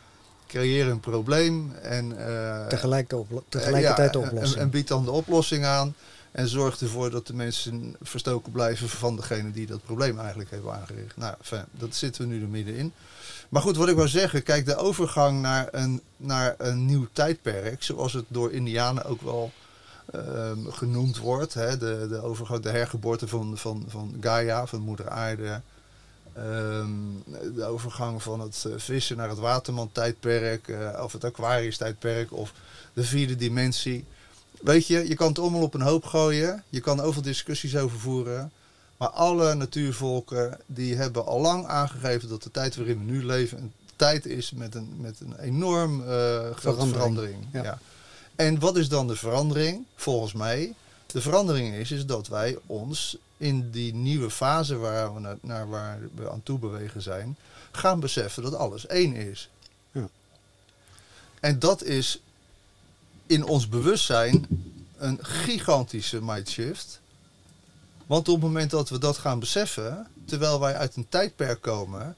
Creëer 0.53 0.89
een 0.89 1.01
probleem 1.01 1.73
en 1.83 2.27
eh, 2.27 2.67
Tegelijk 2.67 3.09
de 3.11 3.17
oplo- 3.17 3.45
tegelijkertijd 3.49 4.13
de 4.13 4.19
oplossing. 4.19 4.55
En, 4.55 4.61
en 4.61 4.71
bied 4.71 4.89
dan 4.89 5.05
de 5.05 5.11
oplossing 5.11 5.65
aan. 5.65 5.95
En 6.33 6.49
zorg 6.49 6.81
ervoor 6.81 7.11
dat 7.11 7.27
de 7.27 7.35
mensen 7.35 7.97
verstoken 8.03 8.53
blijven 8.53 8.89
van 8.89 9.17
degene 9.17 9.51
die 9.51 9.67
dat 9.67 9.85
probleem 9.85 10.19
eigenlijk 10.19 10.51
hebben 10.51 10.73
aangericht. 10.73 11.17
Nou, 11.17 11.35
fijn, 11.43 11.65
dat 11.71 11.95
zitten 11.95 12.23
we 12.23 12.35
nu 12.35 12.43
er 12.43 12.49
middenin. 12.49 12.93
Maar 13.49 13.63
goed, 13.63 13.77
wat 13.77 13.89
ik 13.89 13.97
wou 13.97 14.09
zeggen, 14.09 14.43
kijk, 14.43 14.67
de 14.67 14.77
overgang 14.77 15.41
naar 15.41 15.69
een, 15.71 16.01
naar 16.17 16.55
een 16.59 16.87
nieuw 16.87 17.07
tijdperk, 17.13 17.83
zoals 17.83 18.13
het 18.13 18.25
door 18.29 18.53
Indianen 18.53 19.05
ook 19.05 19.21
wel 19.23 19.53
ehm, 20.13 20.59
genoemd 20.69 21.19
wordt. 21.19 21.55
Hè, 21.55 21.77
de, 21.79 22.07
de 22.09 22.23
overgang, 22.23 22.63
de 22.63 22.71
hergeboorte 22.71 23.29
van, 23.29 23.53
van, 23.59 23.85
van 23.89 24.17
Gaia, 24.21 24.67
van 24.67 24.81
moeder 24.81 25.09
aarde. 25.09 25.61
Ehm, 26.35 26.91
de 27.55 27.65
overgang 27.65 28.23
van 28.23 28.41
het 28.41 28.65
eh, 28.67 28.73
vissen 28.77 29.17
naar 29.17 29.29
het 29.29 29.39
waterman-tijdperk, 29.39 30.69
eh, 30.69 31.01
of 31.03 31.13
het 31.13 31.25
Aquarius-tijdperk, 31.25 32.33
of 32.33 32.53
de 32.93 33.05
vierde 33.05 33.37
dimensie. 33.37 34.05
Weet 34.61 34.87
je, 34.87 35.09
je 35.09 35.15
kan 35.15 35.29
het 35.29 35.39
allemaal 35.39 35.63
op 35.63 35.75
een 35.75 35.81
hoop 35.81 36.05
gooien. 36.05 36.65
Je 36.69 36.81
kan 36.81 37.01
overal 37.01 37.23
discussies 37.23 37.77
over 37.77 37.99
voeren. 37.99 38.53
Maar 38.97 39.09
alle 39.09 39.55
natuurvolken 39.55 40.59
die 40.67 40.95
hebben 40.95 41.27
al 41.27 41.41
lang 41.41 41.67
aangegeven 41.67 42.29
dat 42.29 42.43
de 42.43 42.51
tijd 42.51 42.77
waarin 42.77 42.99
we 42.99 43.13
nu 43.13 43.25
leven 43.25 43.59
een 43.59 43.73
tijd 43.97 44.27
is 44.27 44.51
met 44.51 44.75
een, 44.75 44.97
met 45.01 45.21
een 45.21 45.39
enorm 45.39 46.01
eh, 46.01 46.07
grote 46.07 46.61
Verandering, 46.61 46.93
verandering. 46.93 47.47
ja. 47.53 47.63
Ja. 47.63 47.79
En 48.35 48.59
wat 48.59 48.77
is 48.77 48.89
dan 48.89 49.07
de 49.07 49.17
verandering? 49.17 49.85
Volgens 49.95 50.33
mij, 50.33 50.75
de 51.07 51.21
verandering 51.21 51.75
is, 51.75 51.91
is 51.91 52.07
dat 52.07 52.29
wij 52.29 52.59
ons 52.67 53.17
in 53.43 53.71
die 53.71 53.95
nieuwe 53.95 54.31
fase 54.31 54.77
waar 54.77 55.15
we 55.15 55.21
naar, 55.21 55.37
naar 55.41 55.69
waar 55.69 55.99
we 56.15 56.31
aan 56.31 56.43
toe 56.43 56.59
bewegen 56.59 57.03
zijn, 57.03 57.37
gaan 57.71 58.01
beseffen 58.01 58.43
dat 58.43 58.55
alles 58.55 58.87
één 58.87 59.15
is. 59.15 59.51
Ja. 59.93 60.09
En 61.41 61.59
dat 61.59 61.83
is 61.83 62.21
in 63.27 63.45
ons 63.45 63.69
bewustzijn 63.69 64.47
een 64.97 65.19
gigantische 65.25 66.23
mindshift. 66.23 67.01
Want 68.07 68.29
op 68.29 68.35
het 68.35 68.45
moment 68.45 68.71
dat 68.71 68.89
we 68.89 68.99
dat 68.99 69.17
gaan 69.17 69.39
beseffen, 69.39 70.07
terwijl 70.25 70.61
wij 70.61 70.77
uit 70.77 70.97
een 70.97 71.09
tijdperk 71.09 71.61
komen 71.61 72.17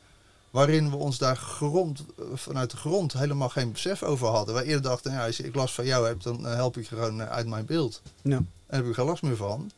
waarin 0.51 0.91
we 0.91 0.97
ons 0.97 1.19
daar 1.19 1.37
grond, 1.37 2.05
vanuit 2.35 2.71
de 2.71 2.77
grond 2.77 3.13
helemaal 3.13 3.49
geen 3.49 3.73
besef 3.73 4.03
over 4.03 4.27
hadden. 4.27 4.55
Wij 4.55 4.65
eerder 4.65 4.83
dachten, 4.83 5.13
ja, 5.13 5.27
als 5.27 5.41
ik 5.41 5.55
last 5.55 5.75
van 5.75 5.87
jou 5.87 6.07
heb, 6.07 6.23
dan 6.23 6.47
eh, 6.47 6.55
help 6.55 6.77
ik 6.77 6.89
je 6.89 6.95
gewoon 6.95 7.21
eh, 7.21 7.31
uit 7.31 7.47
mijn 7.47 7.67
beeld. 7.67 8.03
Ja. 8.23 8.43
Daar 8.67 8.79
heb 8.79 8.87
ik 8.87 8.95
geen 8.95 9.05
last 9.05 9.23
meer 9.23 9.37
van. 9.37 9.71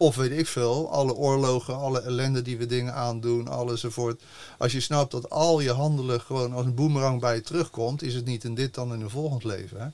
Of 0.00 0.16
weet 0.16 0.38
ik 0.38 0.46
veel, 0.46 0.90
alle 0.90 1.14
oorlogen, 1.14 1.76
alle 1.76 2.00
ellende 2.00 2.42
die 2.42 2.56
we 2.56 2.66
dingen 2.66 2.94
aandoen, 2.94 3.48
alles 3.48 3.72
enzovoort. 3.72 4.22
Als 4.58 4.72
je 4.72 4.80
snapt 4.80 5.10
dat 5.10 5.30
al 5.30 5.60
je 5.60 5.72
handelen 5.72 6.20
gewoon 6.20 6.52
als 6.52 6.64
een 6.64 6.74
boemerang 6.74 7.20
bij 7.20 7.34
je 7.34 7.40
terugkomt, 7.40 8.02
is 8.02 8.14
het 8.14 8.24
niet 8.24 8.44
in 8.44 8.54
dit 8.54 8.74
dan 8.74 8.94
in 8.94 9.00
een 9.00 9.10
volgend 9.10 9.44
leven. 9.44 9.80
Hè? 9.80 9.88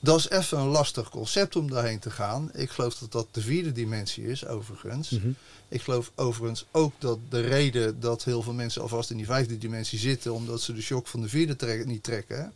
Dat 0.00 0.18
is 0.18 0.28
even 0.28 0.58
een 0.58 0.66
lastig 0.66 1.08
concept 1.10 1.56
om 1.56 1.70
daarheen 1.70 1.98
te 1.98 2.10
gaan. 2.10 2.50
Ik 2.54 2.70
geloof 2.70 2.94
dat 2.94 3.12
dat 3.12 3.26
de 3.30 3.40
vierde 3.40 3.72
dimensie 3.72 4.26
is, 4.26 4.46
overigens. 4.46 5.10
Mhm. 5.10 5.28
Ik 5.68 5.82
geloof 5.82 6.12
overigens 6.14 6.66
ook 6.70 6.92
dat 6.98 7.18
de 7.28 7.40
reden 7.40 8.00
dat 8.00 8.24
heel 8.24 8.42
veel 8.42 8.52
mensen 8.52 8.82
alvast 8.82 9.10
in 9.10 9.16
die 9.16 9.26
vijfde 9.26 9.58
dimensie 9.58 9.98
zitten, 9.98 10.32
omdat 10.32 10.60
ze 10.60 10.72
de 10.72 10.82
shock 10.82 11.06
van 11.06 11.20
de 11.20 11.28
vierde 11.28 11.56
trek- 11.56 11.86
niet 11.86 12.02
trekken. 12.02 12.52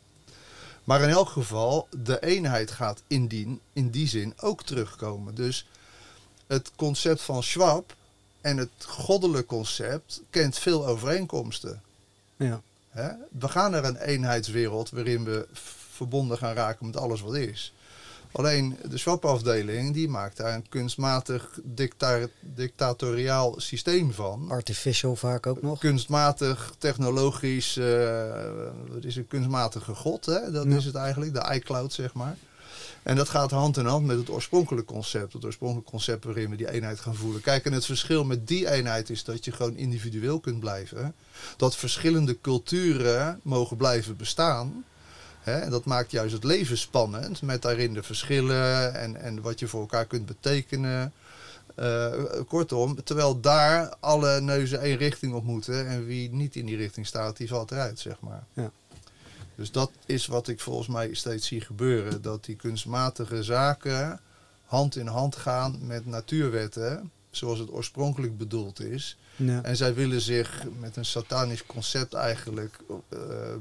Maar 0.84 1.02
in 1.02 1.08
elk 1.08 1.28
geval, 1.28 1.88
de 2.04 2.20
eenheid 2.20 2.70
gaat 2.70 3.02
in 3.06 3.26
die, 3.26 3.60
in 3.72 3.90
die 3.90 4.08
zin 4.08 4.32
ook 4.40 4.62
terugkomen. 4.62 5.34
Dus 5.34 5.66
het 6.48 6.70
concept 6.76 7.22
van 7.22 7.42
Schwab 7.42 7.94
en 8.40 8.56
het 8.56 8.70
goddelijk 8.86 9.46
concept 9.46 10.20
kent 10.30 10.58
veel 10.58 10.86
overeenkomsten. 10.86 11.82
Ja. 12.36 12.60
Hè? 12.90 13.08
We 13.38 13.48
gaan 13.48 13.70
naar 13.70 13.84
een 13.84 13.96
eenheidswereld 13.96 14.90
waarin 14.90 15.24
we 15.24 15.46
verbonden 15.92 16.38
gaan 16.38 16.54
raken 16.54 16.86
met 16.86 16.96
alles 16.96 17.20
wat 17.20 17.34
is. 17.34 17.72
Alleen 18.32 18.76
de 18.88 18.98
Schwab-afdeling 18.98 19.94
die 19.94 20.08
maakt 20.08 20.36
daar 20.36 20.54
een 20.54 20.68
kunstmatig 20.68 21.58
dicta 21.62 22.18
dictatoriaal 22.40 23.54
systeem 23.60 24.12
van. 24.12 24.46
Artificial 24.50 25.16
vaak 25.16 25.46
ook 25.46 25.62
nog. 25.62 25.78
Kunstmatig, 25.78 26.72
technologisch, 26.78 27.76
wat 28.88 29.04
is 29.04 29.16
een 29.16 29.26
kunstmatige 29.28 29.94
god, 29.94 30.26
hè? 30.26 30.50
dat 30.50 30.64
Ja. 30.64 30.76
is 30.76 30.84
het 30.84 30.94
eigenlijk, 30.94 31.34
de 31.34 31.54
iCloud 31.54 31.92
zeg 31.92 32.12
maar. 32.14 32.36
En 33.02 33.16
dat 33.16 33.28
gaat 33.28 33.50
hand 33.50 33.76
in 33.76 33.86
hand 33.86 34.06
met 34.06 34.18
het 34.18 34.30
oorspronkelijke 34.30 34.92
concept. 34.92 35.32
Het 35.32 35.44
oorspronkelijke 35.44 35.90
concept 35.90 36.24
waarin 36.24 36.50
we 36.50 36.56
die 36.56 36.70
eenheid 36.70 37.00
gaan 37.00 37.14
voelen. 37.14 37.40
Kijk, 37.40 37.64
en 37.64 37.72
het 37.72 37.84
verschil 37.84 38.24
met 38.24 38.46
die 38.46 38.70
eenheid 38.70 39.10
is 39.10 39.24
dat 39.24 39.44
je 39.44 39.52
gewoon 39.52 39.76
individueel 39.76 40.40
kunt 40.40 40.60
blijven. 40.60 41.14
Dat 41.56 41.76
verschillende 41.76 42.40
culturen 42.40 43.40
mogen 43.42 43.76
blijven 43.76 44.16
bestaan. 44.16 44.84
Hè, 45.40 45.58
en 45.58 45.70
dat 45.70 45.84
maakt 45.84 46.10
juist 46.10 46.32
het 46.32 46.44
leven 46.44 46.78
spannend. 46.78 47.42
Met 47.42 47.62
daarin 47.62 47.94
de 47.94 48.02
verschillen 48.02 48.94
en, 48.94 49.16
en 49.16 49.40
wat 49.40 49.58
je 49.58 49.68
voor 49.68 49.80
elkaar 49.80 50.06
kunt 50.06 50.26
betekenen. 50.26 51.12
Eh, 51.74 52.12
kortom, 52.48 53.04
terwijl 53.04 53.40
daar 53.40 53.94
alle 54.00 54.40
neuzen 54.40 54.80
één 54.80 54.96
richting 54.96 55.34
op 55.34 55.44
moeten. 55.44 55.86
En 55.86 56.06
wie 56.06 56.30
niet 56.30 56.56
in 56.56 56.66
die 56.66 56.76
richting 56.76 57.06
staat, 57.06 57.36
die 57.36 57.48
valt 57.48 57.70
eruit, 57.70 57.98
zeg 57.98 58.20
maar. 58.20 58.44
Ja. 58.52 58.70
Dus 59.58 59.70
dat 59.70 59.90
is 60.06 60.26
wat 60.26 60.48
ik 60.48 60.60
volgens 60.60 60.88
mij 60.88 61.14
steeds 61.14 61.46
zie 61.46 61.60
gebeuren. 61.60 62.22
Dat 62.22 62.44
die 62.44 62.56
kunstmatige 62.56 63.42
zaken 63.42 64.20
hand 64.64 64.96
in 64.96 65.06
hand 65.06 65.36
gaan 65.36 65.78
met 65.86 66.06
natuurwetten. 66.06 67.10
Zoals 67.30 67.58
het 67.58 67.70
oorspronkelijk 67.70 68.38
bedoeld 68.38 68.80
is. 68.80 69.16
Ja. 69.36 69.62
En 69.62 69.76
zij 69.76 69.94
willen 69.94 70.20
zich 70.20 70.64
met 70.78 70.96
een 70.96 71.04
satanisch 71.04 71.66
concept 71.66 72.14
eigenlijk 72.14 72.78
eh, 73.08 73.18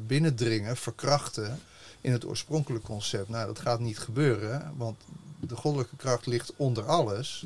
binnendringen, 0.07 0.77
verkrachten 0.77 1.59
in 2.01 2.11
het 2.11 2.25
oorspronkelijke 2.25 2.87
concept. 2.87 3.29
Nou, 3.29 3.45
dat 3.45 3.59
gaat 3.59 3.79
niet 3.79 3.99
gebeuren, 3.99 4.73
want 4.75 4.97
de 5.39 5.55
goddelijke 5.55 5.95
kracht 5.95 6.25
ligt 6.25 6.53
onder 6.55 6.85
alles. 6.85 7.45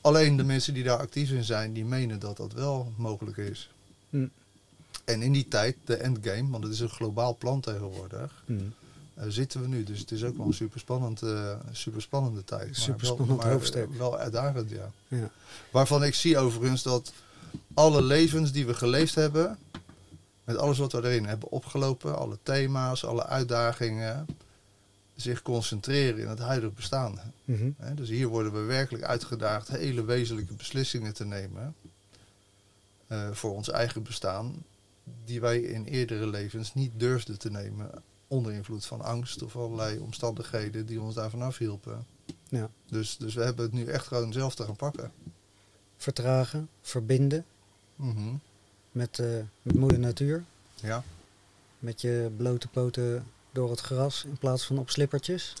Alleen 0.00 0.36
de 0.36 0.44
mensen 0.44 0.74
die 0.74 0.84
daar 0.84 0.98
actief 0.98 1.30
in 1.30 1.44
zijn, 1.44 1.72
die 1.72 1.84
menen 1.84 2.18
dat 2.18 2.36
dat 2.36 2.52
wel 2.52 2.92
mogelijk 2.96 3.36
is. 3.36 3.70
Hm. 4.10 4.26
En 5.08 5.22
in 5.22 5.32
die 5.32 5.48
tijd, 5.48 5.76
de 5.84 5.96
endgame, 5.96 6.50
want 6.50 6.64
het 6.64 6.72
is 6.72 6.80
een 6.80 6.88
globaal 6.88 7.36
plan 7.36 7.60
tegenwoordig, 7.60 8.42
Hm. 8.46 8.52
eh, 9.14 9.24
zitten 9.28 9.60
we 9.60 9.68
nu. 9.68 9.84
Dus 9.84 9.98
het 10.00 10.10
is 10.10 10.24
ook 10.24 10.36
wel 10.36 10.46
een 10.46 10.54
superspannend, 10.54 11.22
eh 11.22 11.54
superspannende 11.72 12.44
tijd. 12.44 12.76
Superspannend 12.76 13.42
hoofdstuk. 13.42 13.94
Wel 13.96 14.18
uitdagend, 14.18 14.70
ja. 14.70 14.90
Ja. 15.08 15.30
Waarvan 15.70 16.04
ik 16.04 16.14
zie 16.14 16.38
overigens 16.38 16.82
dat 16.82 17.12
alle 17.74 18.02
levens 18.02 18.52
die 18.52 18.66
we 18.66 18.74
geleefd 18.74 19.14
hebben, 19.14 19.58
met 20.44 20.56
alles 20.56 20.78
wat 20.78 20.92
we 20.92 20.98
erin 20.98 21.26
hebben 21.26 21.50
opgelopen, 21.50 22.18
alle 22.18 22.38
thema's, 22.42 23.04
alle 23.04 23.26
uitdagingen, 23.26 24.26
zich 25.16 25.42
concentreren 25.42 26.20
in 26.20 26.28
het 26.28 26.38
huidige 26.38 26.72
bestaan. 26.72 27.20
Mhm. 27.44 27.70
Dus 27.94 28.08
hier 28.08 28.26
worden 28.28 28.52
we 28.52 28.58
werkelijk 28.60 29.04
uitgedaagd 29.04 29.68
hele 29.68 30.04
wezenlijke 30.04 30.54
beslissingen 30.54 31.14
te 31.14 31.24
nemen 31.24 31.74
eh, 33.06 33.30
voor 33.32 33.54
ons 33.54 33.70
eigen 33.70 34.02
bestaan, 34.02 34.54
die 35.24 35.40
wij 35.40 35.60
in 35.60 35.84
eerdere 35.84 36.26
levens 36.26 36.74
niet 36.74 36.92
durfden 36.96 37.38
te 37.38 37.50
nemen 37.50 37.90
onder 38.26 38.52
invloed 38.52 38.86
van 38.86 39.00
angst 39.00 39.42
of 39.42 39.56
allerlei 39.56 39.98
omstandigheden 39.98 40.86
die 40.86 41.00
ons 41.00 41.14
daarvan 41.14 41.42
afhielpen. 41.42 42.06
Ja. 42.48 42.70
Dus, 42.86 43.16
dus 43.16 43.34
we 43.34 43.42
hebben 43.44 43.64
het 43.64 43.72
nu 43.74 43.84
echt 43.86 44.06
gewoon 44.06 44.32
zelf 44.32 44.54
te 44.54 44.64
gaan 44.64 44.76
pakken. 44.76 45.12
Vertragen, 45.96 46.68
verbinden 46.82 47.44
Mhm. 47.96 48.34
met, 48.92 49.18
eh, 49.18 49.26
met 49.62 49.74
moeder 49.76 49.98
natuur. 49.98 50.44
Ja, 50.74 51.02
Met 51.78 52.00
je 52.00 52.30
blote 52.36 52.68
poten 52.68 53.26
door 53.52 53.70
het 53.70 53.80
gras 53.80 54.24
in 54.24 54.36
plaats 54.38 54.66
van 54.66 54.78
op 54.78 54.90
slippertjes. 54.90 55.54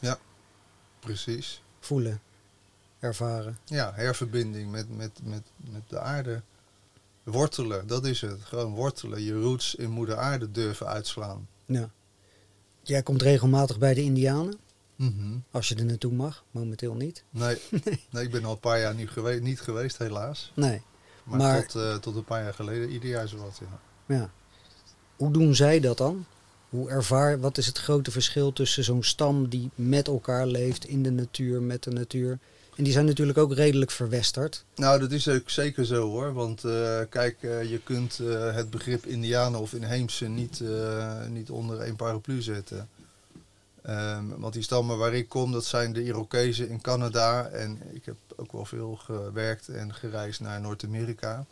precies. 1.00 1.62
Voelen, 1.80 2.20
ervaren. 2.98 3.58
Ja, 3.64 3.92
herverbinding 3.94 4.70
met, 4.70 4.96
met, 4.96 5.20
met, 5.22 5.42
met 5.56 5.82
de 5.88 5.98
aarde. 6.00 6.42
Wortelen, 7.30 7.86
dat 7.86 8.06
is 8.06 8.20
het. 8.20 8.40
Gewoon 8.42 8.74
wortelen. 8.74 9.22
Je 9.22 9.40
roots 9.40 9.74
in 9.74 9.90
moeder 9.90 10.16
aarde 10.16 10.50
durven 10.50 10.86
uitslaan. 10.86 11.48
Ja. 11.66 11.90
Jij 12.82 13.02
komt 13.02 13.22
regelmatig 13.22 13.78
bij 13.78 13.94
de 13.94 14.02
Indianen, 14.02 14.58
Mhm. 14.96 15.36
als 15.50 15.68
je 15.68 15.74
er 15.74 15.84
naartoe 15.84 16.12
mag. 16.12 16.44
Momenteel 16.50 16.94
niet. 16.94 17.24
Nee, 17.30 17.58
nee, 18.10 18.24
ik 18.24 18.30
ben 18.30 18.44
al 18.44 18.52
een 18.52 18.58
paar 18.60 18.80
jaar 18.80 18.94
nu 18.94 19.06
gewe 19.08 19.32
niet 19.34 19.60
geweest, 19.60 19.98
helaas. 19.98 20.52
Nee. 20.54 20.82
Maar, 21.24 21.38
Maar- 21.38 21.66
tot, 21.66 21.82
eh, 21.82 21.94
tot 21.96 22.16
een 22.16 22.24
paar 22.24 22.42
jaar 22.42 22.54
geleden, 22.54 22.90
ieder 22.90 23.08
jaar 23.08 23.28
zowat. 23.28 23.60
Ja. 23.60 23.80
Ja. 24.14 24.30
Hoe 25.16 25.30
doen 25.32 25.54
zij 25.54 25.80
dat 25.80 25.98
dan? 25.98 26.24
Hoe 26.68 26.88
ervaar, 26.90 27.40
wat 27.40 27.58
is 27.58 27.66
het 27.66 27.78
grote 27.78 28.10
verschil 28.10 28.52
tussen 28.52 28.84
zo'n 28.84 29.02
stam 29.02 29.48
die 29.48 29.70
met 29.74 30.06
elkaar 30.08 30.46
leeft 30.46 30.84
in 30.84 31.02
de 31.02 31.10
natuur, 31.10 31.62
met 31.62 31.82
de 31.82 31.90
natuur? 31.90 32.38
En 32.78 32.84
die 32.84 32.92
zijn 32.92 33.06
natuurlijk 33.06 33.38
ook 33.38 33.54
redelijk 33.54 33.90
verwesterd. 33.90 34.64
Nou, 34.74 35.00
dat 35.00 35.12
is 35.12 35.28
ook 35.28 35.50
zeker 35.50 35.84
zo 35.86 36.08
hoor. 36.08 36.32
Want 36.32 36.64
eh, 36.64 37.00
kijk, 37.08 37.42
eh, 37.42 37.70
je 37.70 37.78
kunt 37.78 38.18
eh, 38.18 38.54
het 38.54 38.70
begrip 38.70 39.06
Indianen 39.06 39.60
of 39.60 39.72
inheemse 39.72 40.26
niet, 40.26 40.62
niet 41.28 41.50
onder 41.50 41.80
één 41.80 41.96
paraplu 41.96 42.42
zetten. 42.42 42.88
Ehm, 43.82 44.24
want 44.36 44.52
die 44.52 44.62
stammen 44.62 44.98
waar 44.98 45.14
ik 45.14 45.28
kom, 45.28 45.52
dat 45.52 45.64
zijn 45.64 45.92
de 45.92 46.04
Irokezen 46.04 46.68
in 46.68 46.80
Canada. 46.80 47.46
En 47.46 47.82
ik 47.92 48.04
heb 48.04 48.16
ook 48.36 48.52
wel 48.52 48.64
veel 48.64 48.96
gewerkt 48.96 49.68
en 49.68 49.94
gereisd 49.94 50.40
naar 50.40 50.60
Noord-Amerika. 50.60 51.46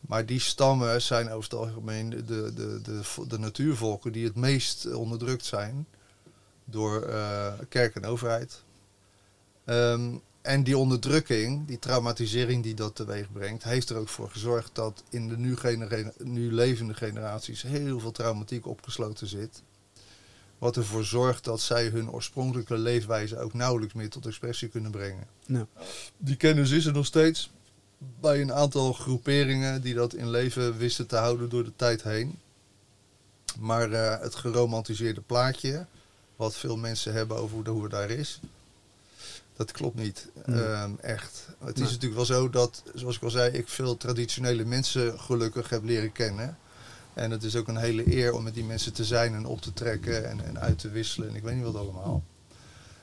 Maar 0.00 0.26
die 0.26 0.40
stammen 0.40 1.02
zijn 1.02 1.30
over 1.30 1.50
het 1.50 1.58
algemeen 1.58 2.10
de, 2.10 2.24
de, 2.24 2.80
de, 2.82 3.00
de, 3.28 3.38
natuurvolken 3.38 4.12
die 4.12 4.24
het 4.24 4.36
meest 4.36 4.94
onderdrukt 4.94 5.44
zijn 5.44 5.86
door 6.64 7.08
kerk 7.68 7.94
en 7.94 8.04
overheid. 8.04 8.62
Ehm, 9.64 10.10
en 10.44 10.62
die 10.62 10.78
onderdrukking, 10.78 11.66
die 11.66 11.78
traumatisering 11.78 12.62
die 12.62 12.74
dat 12.74 12.94
teweeg 12.94 13.32
brengt, 13.32 13.62
heeft 13.64 13.90
er 13.90 13.96
ook 13.96 14.08
voor 14.08 14.30
gezorgd 14.30 14.74
dat 14.74 15.02
in 15.10 15.28
de 15.28 15.38
nu, 15.38 15.56
nu 16.18 16.52
levende 16.52 16.94
generaties 16.94 17.62
heel 17.62 18.00
veel 18.00 18.10
traumatiek 18.12 18.66
opgesloten 18.66 19.26
zit. 19.26 19.62
Wat 20.58 20.76
ervoor 20.76 21.04
zorgt 21.04 21.44
dat 21.44 21.60
zij 21.60 21.88
hun 21.88 22.10
oorspronkelijke 22.10 22.78
leefwijze 22.78 23.38
ook 23.38 23.54
nauwelijks 23.54 23.94
meer 23.94 24.08
tot 24.08 24.26
expressie 24.26 24.68
kunnen 24.68 24.90
brengen. 24.90 25.26
Nou, 25.46 25.66
Die 26.16 26.36
kennis 26.36 26.70
is 26.70 26.86
er 26.86 26.92
nog 26.92 27.06
steeds 27.06 27.50
bij 28.20 28.40
een 28.40 28.52
aantal 28.52 28.92
groeperingen 28.92 29.82
die 29.82 29.94
dat 29.94 30.14
in 30.14 30.30
leven 30.30 30.76
wisten 30.76 31.06
te 31.06 31.16
houden 31.16 31.48
door 31.48 31.64
de 31.64 31.76
tijd 31.76 32.02
heen. 32.02 32.38
Maar 33.58 33.92
eh, 33.92 34.20
het 34.20 34.34
geromantiseerde 34.34 35.20
plaatje, 35.20 35.86
wat 36.36 36.56
veel 36.56 36.76
mensen 36.76 37.12
hebben 37.12 37.36
over 37.36 37.56
hoe, 37.56 37.68
hoe 37.68 37.82
het 37.82 37.90
daar 37.90 38.10
is, 38.10 38.40
dat 39.56 39.72
klopt 39.72 39.96
niet. 39.96 40.28
Nee. 40.46 40.62
Ehm, 40.62 40.90
echt. 41.00 41.46
Het 41.64 41.76
Nee. 41.76 41.84
is 41.84 41.90
natuurlijk 41.92 42.14
wel 42.14 42.24
zo 42.24 42.50
dat, 42.50 42.82
zoals 42.94 43.16
ik 43.16 43.22
al 43.22 43.30
zei, 43.30 43.52
ik 43.52 43.68
veel 43.68 43.96
traditionele 43.96 44.64
mensen 44.64 45.20
gelukkig 45.20 45.68
heb 45.68 45.84
leren 45.84 46.12
kennen. 46.12 46.58
En 47.14 47.30
het 47.30 47.42
is 47.42 47.56
ook 47.56 47.68
een 47.68 47.76
hele 47.76 48.16
eer 48.16 48.32
om 48.32 48.42
met 48.42 48.54
die 48.54 48.64
mensen 48.64 48.92
te 48.92 49.04
zijn 49.04 49.34
en 49.34 49.46
op 49.46 49.60
te 49.60 49.72
trekken 49.72 50.28
en, 50.30 50.44
en 50.44 50.58
uit 50.60 50.78
te 50.78 50.88
wisselen 50.88 51.28
en 51.28 51.34
ik 51.34 51.42
weet 51.42 51.54
niet 51.54 51.64
wat 51.64 51.76
allemaal. 51.76 52.22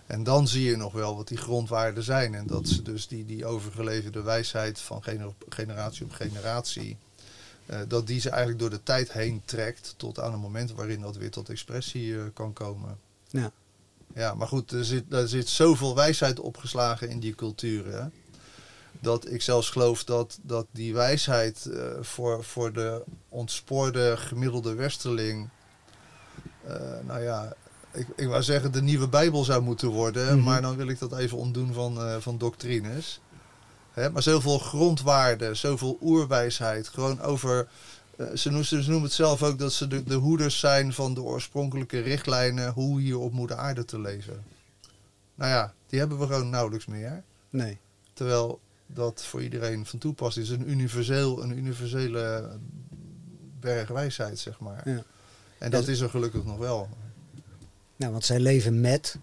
En 0.08 0.24
dan 0.24 0.48
zie 0.48 0.64
je 0.64 0.76
nog 0.76 0.94
wel 0.94 1.16
wat 1.16 1.28
die 1.28 1.38
grondwaarden 1.38 2.04
zijn. 2.04 2.36
En 2.36 2.48
dat 2.48 2.68
ze 2.68 2.82
dus 2.82 3.08
die, 3.08 3.26
die 3.26 3.46
overgeleverde 3.46 4.22
wijsheid 4.22 4.80
van 4.80 5.04
gener- 5.04 5.34
generatie 5.50 6.06
op 6.06 6.12
generatie, 6.12 6.98
eh, 7.66 7.80
dat 7.88 8.08
die 8.08 8.20
ze 8.20 8.30
eigenlijk 8.30 8.60
door 8.60 8.70
de 8.70 8.84
tijd 8.84 9.12
heen 9.12 9.42
trekt 9.46 9.94
tot 9.98 10.20
aan 10.20 10.34
een 10.34 10.40
moment 10.40 10.72
waarin 10.72 11.02
dat 11.02 11.16
weer 11.16 11.32
tot 11.32 11.50
expressie 11.50 12.16
eh, 12.18 12.24
kan 12.34 12.54
komen. 12.54 12.98
ja. 13.30 13.52
Ja, 14.16 14.34
maar 14.34 14.48
goed, 14.48 14.72
er 14.72 14.86
zit, 14.86 15.14
er 15.14 15.28
zit 15.28 15.48
zoveel 15.50 15.96
wijsheid 15.96 16.40
opgeslagen 16.40 17.10
in 17.10 17.20
die 17.20 17.36
culturen. 17.36 18.14
dat 19.00 19.32
ik 19.32 19.42
zelfs 19.42 19.70
geloof 19.70 20.04
dat, 20.04 20.40
dat 20.42 20.66
die 20.72 20.94
wijsheid 20.94 21.66
eh, 21.66 21.82
voor, 22.02 22.44
voor 22.44 22.74
de 22.74 23.04
ontspoorde 23.30 24.18
gemiddelde 24.18 24.74
westerling, 24.74 25.50
eh, 26.68 26.76
nou 27.08 27.22
ja, 27.22 27.54
ik, 27.92 28.08
ik 28.16 28.28
wou 28.28 28.44
zeggen 28.44 28.72
de 28.72 28.82
nieuwe 28.82 29.08
Bijbel 29.08 29.44
zou 29.44 29.62
moeten 29.62 29.88
worden, 29.90 30.36
Mhm. 30.36 30.44
maar 30.44 30.62
dan 30.62 30.76
wil 30.76 30.88
ik 30.88 31.00
dat 31.00 31.18
even 31.18 31.38
ontdoen 31.38 31.74
van, 31.74 31.98
eh, 32.02 32.16
van 32.20 32.38
doctrines. 32.38 33.22
Hè, 33.92 34.10
maar 34.10 34.24
zoveel 34.24 34.58
grondwaarden, 34.60 35.58
zoveel 35.58 35.98
oerwijsheid, 36.02 36.88
gewoon 36.88 37.22
over. 37.22 37.68
Eh, 38.22 38.36
ze, 38.36 38.50
noemen, 38.50 38.66
ze 38.66 38.76
noemen 38.76 39.02
het 39.02 39.12
zelf 39.12 39.44
ook 39.44 39.60
dat 39.60 39.74
ze 39.74 39.88
de, 39.88 40.04
de 40.04 40.16
hoeders 40.16 40.60
zijn 40.60 40.94
van 40.94 41.14
de 41.14 41.22
oorspronkelijke 41.22 42.00
richtlijnen 42.00 42.72
hoe 42.72 43.02
hier 43.02 43.20
op 43.20 43.32
moeder 43.32 43.58
aarde 43.58 43.86
te 43.86 44.00
leven. 44.00 44.44
Nou 45.36 45.52
ja, 45.52 45.74
die 45.88 46.00
hebben 46.00 46.20
we 46.20 46.26
gewoon 46.26 46.50
nauwelijks 46.50 46.86
meer. 46.86 47.24
Nee. 47.50 47.78
Terwijl 48.14 48.60
dat 48.88 49.24
voor 49.24 49.44
iedereen 49.44 49.86
van 49.86 50.00
toepassing 50.00 50.46
is. 50.46 50.52
Een, 50.52 50.70
universeel, 50.70 51.44
een 51.44 51.58
universele 51.58 52.58
bergwijsheid, 53.60 54.40
zeg 54.40 54.60
maar. 54.60 54.90
Ja. 54.90 55.04
En 55.58 55.72
dat 55.72 55.88
is 55.88 56.00
er 56.00 56.10
gelukkig 56.10 56.46
nog 56.46 56.58
wel. 56.58 56.90
Nou, 57.96 58.12
want 58.12 58.26
zij 58.26 58.40
leven 58.40 58.82
met, 58.82 59.18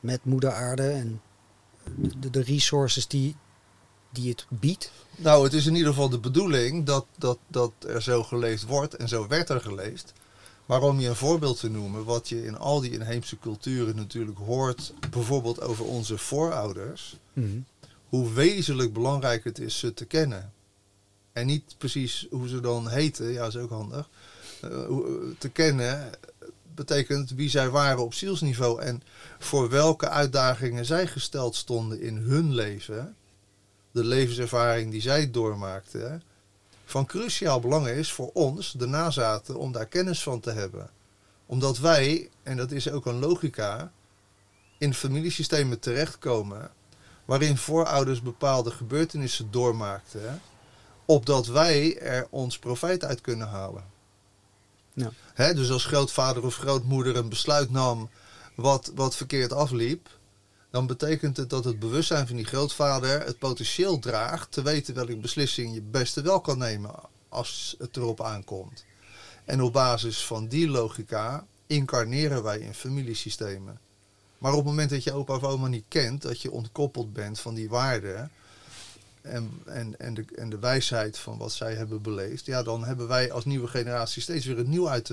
met 0.00 0.24
moeder 0.24 0.52
aarde 0.52 0.90
en 0.90 1.20
de, 2.18 2.30
de 2.30 2.42
resources 2.42 3.06
die, 3.08 3.36
die 4.12 4.28
het 4.30 4.46
biedt. 4.48 4.90
Nou, 5.16 5.44
het 5.44 5.52
is 5.52 5.66
in 5.66 5.74
ieder 5.74 5.88
geval 5.92 6.08
de 6.08 6.18
bedoeling 6.18 6.84
dat, 6.86 7.06
dat, 7.18 7.38
dat 7.48 7.72
er 7.86 8.02
zo 8.02 8.22
geleefd 8.22 8.62
wordt 8.66 8.96
en 8.96 9.08
zo 9.08 9.26
werd 9.28 9.48
er 9.48 9.60
geleefd. 9.60 10.12
Maar 10.66 10.82
om 10.82 11.00
je 11.00 11.08
een 11.08 11.16
voorbeeld 11.16 11.60
te 11.60 11.70
noemen, 11.70 12.04
wat 12.04 12.28
je 12.28 12.44
in 12.44 12.58
al 12.58 12.80
die 12.80 12.90
inheemse 12.92 13.38
culturen 13.38 13.96
natuurlijk 13.96 14.38
hoort, 14.38 14.92
bijvoorbeeld 15.10 15.60
over 15.60 15.84
onze 15.84 16.18
voorouders, 16.18 17.16
Mhm. 17.32 17.58
hoe 18.08 18.32
wezenlijk 18.32 18.92
belangrijk 18.92 19.44
het 19.44 19.58
is 19.58 19.78
ze 19.78 19.94
te 19.94 20.04
kennen. 20.04 20.52
En 21.32 21.46
niet 21.46 21.74
precies 21.78 22.26
hoe 22.30 22.48
ze 22.48 22.60
dan 22.60 22.88
heten, 22.88 23.32
ja, 23.32 23.46
is 23.46 23.56
ook 23.56 23.70
handig. 23.70 24.08
Eh, 24.60 24.84
hoe- 24.86 25.34
te 25.38 25.48
kennen 25.48 26.10
betekent 26.74 27.30
wie 27.30 27.48
zij 27.50 27.70
waren 27.70 28.04
op 28.04 28.14
zielsniveau 28.14 28.80
en 28.82 29.02
voor 29.38 29.70
welke 29.70 30.08
uitdagingen 30.08 30.84
zij 30.84 31.06
gesteld 31.06 31.54
stonden 31.56 32.00
in 32.00 32.16
hun 32.16 32.54
leven, 32.54 33.16
de 33.92 34.04
levenservaring 34.04 34.90
die 34.90 35.00
zij 35.00 35.30
doormaakten, 35.30 36.22
van 36.84 37.06
cruciaal 37.06 37.60
belang 37.60 37.86
is 37.86 38.12
voor 38.12 38.30
ons, 38.32 38.72
de 38.72 38.86
nazaten, 38.86 39.56
om 39.56 39.72
daar 39.72 39.86
kennis 39.86 40.22
van 40.22 40.40
te 40.40 40.50
hebben. 40.50 40.90
Omdat 41.46 41.78
wij, 41.78 42.30
en 42.42 42.56
dat 42.56 42.70
is 42.70 42.90
ook 42.90 43.06
een 43.06 43.18
logica, 43.18 43.92
in 44.78 44.94
familiesystemen 44.94 45.78
terechtkomen 45.78 46.70
waarin 47.24 47.56
voorouders 47.56 48.22
bepaalde 48.22 48.70
gebeurtenissen 48.70 49.50
doormaakten, 49.50 50.40
opdat 51.04 51.46
wij 51.46 51.98
er 51.98 52.26
ons 52.30 52.58
profijt 52.58 53.04
uit 53.04 53.20
kunnen 53.20 53.48
halen. 53.48 53.84
Ja. 54.92 55.10
Hè, 55.34 55.54
dus 55.54 55.70
als 55.70 55.84
grootvader 55.84 56.44
of 56.44 56.56
grootmoeder 56.56 57.16
een 57.16 57.28
besluit 57.28 57.70
nam 57.70 58.10
wat, 58.54 58.92
wat 58.94 59.16
verkeerd 59.16 59.52
afliep, 59.52 60.08
dan 60.72 60.86
betekent 60.86 61.36
het 61.36 61.50
dat 61.50 61.64
het 61.64 61.78
bewustzijn 61.78 62.26
van 62.26 62.36
die 62.36 62.44
grootvader 62.44 63.24
het 63.24 63.38
potentieel 63.38 63.98
draagt 63.98 64.52
te 64.52 64.62
weten 64.62 64.94
welke 64.94 65.16
beslissing 65.16 65.74
je 65.74 65.82
beste 65.82 66.22
wel 66.22 66.40
kan 66.40 66.58
nemen 66.58 66.94
als 67.28 67.74
het 67.78 67.96
erop 67.96 68.22
aankomt. 68.22 68.84
En 69.44 69.62
op 69.62 69.72
basis 69.72 70.24
van 70.24 70.48
die 70.48 70.68
logica 70.68 71.46
incarneren 71.66 72.42
wij 72.42 72.58
in 72.58 72.74
familiesystemen. 72.74 73.80
Maar 74.38 74.50
op 74.50 74.56
het 74.58 74.66
moment 74.66 74.90
dat 74.90 75.04
je 75.04 75.12
opa 75.12 75.34
of 75.34 75.42
oma 75.42 75.68
niet 75.68 75.84
kent, 75.88 76.22
dat 76.22 76.40
je 76.40 76.50
ontkoppeld 76.50 77.12
bent 77.12 77.40
van 77.40 77.54
die 77.54 77.68
waarden 77.68 78.30
en, 79.22 79.50
en, 79.64 79.94
en, 79.98 80.14
de, 80.14 80.24
en 80.34 80.50
de 80.50 80.58
wijsheid 80.58 81.18
van 81.18 81.38
wat 81.38 81.52
zij 81.52 81.74
hebben 81.74 82.02
beleefd, 82.02 82.46
ja, 82.46 82.62
dan 82.62 82.84
hebben 82.84 83.08
wij 83.08 83.32
als 83.32 83.44
nieuwe 83.44 83.68
generatie 83.68 84.22
steeds 84.22 84.46
weer 84.46 84.56
het, 84.56 84.66
nieuw 84.66 84.88
uit 84.88 85.04
te, 85.04 85.12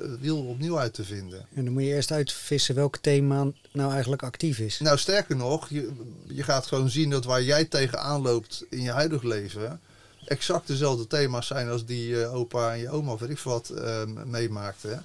het 0.00 0.20
wiel 0.20 0.44
opnieuw 0.44 0.78
uit 0.78 0.94
te 0.94 1.04
vinden. 1.04 1.46
En 1.54 1.64
dan 1.64 1.72
moet 1.72 1.82
je 1.82 1.88
eerst 1.88 2.10
uitvissen 2.10 2.74
welk 2.74 2.96
thema 2.96 3.46
nou 3.72 3.92
eigenlijk 3.92 4.22
actief 4.22 4.58
is. 4.58 4.78
Nou, 4.78 4.98
sterker 4.98 5.36
nog, 5.36 5.68
je, 5.68 5.90
je 6.26 6.42
gaat 6.42 6.66
gewoon 6.66 6.90
zien 6.90 7.10
dat 7.10 7.24
waar 7.24 7.42
jij 7.42 7.64
tegenaan 7.64 8.22
loopt 8.22 8.64
in 8.70 8.82
je 8.82 8.90
huidig 8.90 9.22
leven, 9.22 9.80
exact 10.24 10.66
dezelfde 10.66 11.06
thema's 11.06 11.46
zijn 11.46 11.68
als 11.68 11.84
die 11.84 12.22
eh, 12.22 12.34
opa 12.34 12.72
en 12.72 12.78
je 12.78 12.90
oma 12.90 13.12
of 13.12 13.20
weet 13.20 13.30
ik 13.30 13.38
wat 13.38 13.68
eh, 13.68 14.02
meemaakten. 14.24 15.04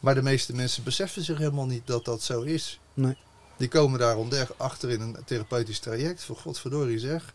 Maar 0.00 0.14
de 0.14 0.22
meeste 0.22 0.54
mensen 0.54 0.82
beseffen 0.82 1.22
zich 1.22 1.38
helemaal 1.38 1.66
niet 1.66 1.86
dat 1.86 2.04
dat 2.04 2.22
zo 2.22 2.42
is. 2.42 2.80
Nee. 2.94 3.16
Die 3.56 3.68
komen 3.68 3.98
daar 3.98 4.48
achter 4.56 4.90
in 4.90 5.00
een 5.00 5.16
therapeutisch 5.24 5.78
traject, 5.78 6.24
voor 6.24 6.36
godverdorie 6.36 6.98
zeg. 6.98 7.34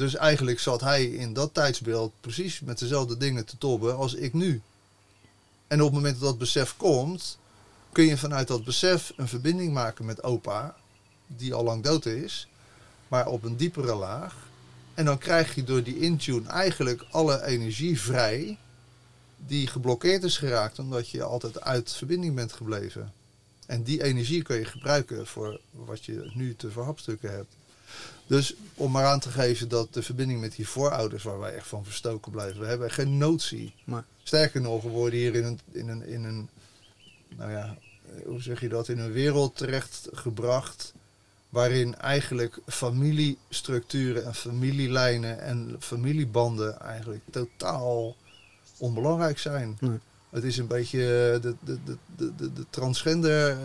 Dus 0.00 0.14
eigenlijk 0.14 0.60
zat 0.60 0.80
hij 0.80 1.04
in 1.04 1.32
dat 1.32 1.54
tijdsbeeld 1.54 2.12
precies 2.20 2.60
met 2.60 2.78
dezelfde 2.78 3.16
dingen 3.16 3.44
te 3.44 3.58
tobben 3.58 3.96
als 3.96 4.14
ik 4.14 4.32
nu. 4.32 4.62
En 5.66 5.80
op 5.80 5.86
het 5.86 5.94
moment 5.94 6.20
dat 6.20 6.28
dat 6.28 6.38
besef 6.38 6.76
komt, 6.76 7.38
kun 7.92 8.04
je 8.04 8.16
vanuit 8.16 8.48
dat 8.48 8.64
besef 8.64 9.12
een 9.16 9.28
verbinding 9.28 9.72
maken 9.72 10.04
met 10.04 10.22
opa, 10.22 10.76
die 11.26 11.54
al 11.54 11.64
lang 11.64 11.82
dood 11.82 12.06
is, 12.06 12.48
maar 13.08 13.26
op 13.26 13.44
een 13.44 13.56
diepere 13.56 13.94
laag. 13.94 14.36
En 14.94 15.04
dan 15.04 15.18
krijg 15.18 15.54
je 15.54 15.64
door 15.64 15.82
die 15.82 15.98
intune 15.98 16.48
eigenlijk 16.48 17.04
alle 17.10 17.44
energie 17.44 18.00
vrij 18.00 18.58
die 19.36 19.66
geblokkeerd 19.66 20.22
is 20.22 20.38
geraakt 20.38 20.78
omdat 20.78 21.08
je 21.08 21.22
altijd 21.22 21.60
uit 21.60 21.92
verbinding 21.92 22.34
bent 22.34 22.52
gebleven. 22.52 23.12
En 23.66 23.82
die 23.82 24.02
energie 24.02 24.42
kun 24.42 24.56
je 24.56 24.64
gebruiken 24.64 25.26
voor 25.26 25.60
wat 25.70 26.04
je 26.04 26.30
nu 26.34 26.54
te 26.54 26.70
verhapstukken 26.70 27.32
hebt. 27.32 27.58
Dus 28.26 28.54
om 28.74 28.90
maar 28.90 29.04
aan 29.04 29.20
te 29.20 29.30
geven 29.30 29.68
dat 29.68 29.94
de 29.94 30.02
verbinding 30.02 30.40
met 30.40 30.56
die 30.56 30.68
voorouders, 30.68 31.22
waar 31.22 31.38
wij 31.38 31.54
echt 31.54 31.66
van 31.66 31.84
verstoken 31.84 32.32
blijven, 32.32 32.60
we 32.60 32.66
hebben 32.66 32.90
geen 32.90 33.18
notie. 33.18 33.74
Maar- 33.84 34.04
Sterker 34.22 34.60
nog, 34.60 34.82
we 34.82 34.88
worden 34.88 35.18
hier 35.18 35.34
in 35.34 35.44
een, 35.44 35.60
in 35.72 35.88
een, 35.88 36.06
in 36.06 36.24
een, 36.24 36.48
nou 37.36 37.50
ja, 37.50 37.76
hoe 38.24 38.42
zeg 38.42 38.60
je 38.60 38.68
dat, 38.68 38.88
in 38.88 38.98
een 38.98 39.12
wereld 39.12 39.56
terecht 39.56 40.08
gebracht 40.12 40.92
waarin 41.48 41.96
eigenlijk 41.96 42.58
familiestructuren 42.66 44.24
en 44.24 44.34
familielijnen 44.34 45.40
en 45.40 45.76
familiebanden 45.78 46.80
eigenlijk 46.80 47.22
totaal 47.30 48.16
onbelangrijk 48.76 49.38
zijn. 49.38 49.76
Nee. 49.80 49.98
Het 50.30 50.44
is 50.44 50.56
een 50.58 50.66
beetje 50.66 50.98
de, 51.42 51.54
de, 51.64 51.78
de, 51.84 51.96
de, 52.16 52.32
de, 52.36 52.52
de 52.52 52.64
transgender 52.70 53.56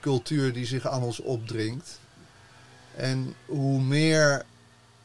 cultuur 0.00 0.52
die 0.52 0.66
zich 0.66 0.86
aan 0.86 1.02
ons 1.02 1.20
opdringt. 1.20 1.98
En 2.96 3.34
hoe 3.46 3.80
meer 3.80 4.44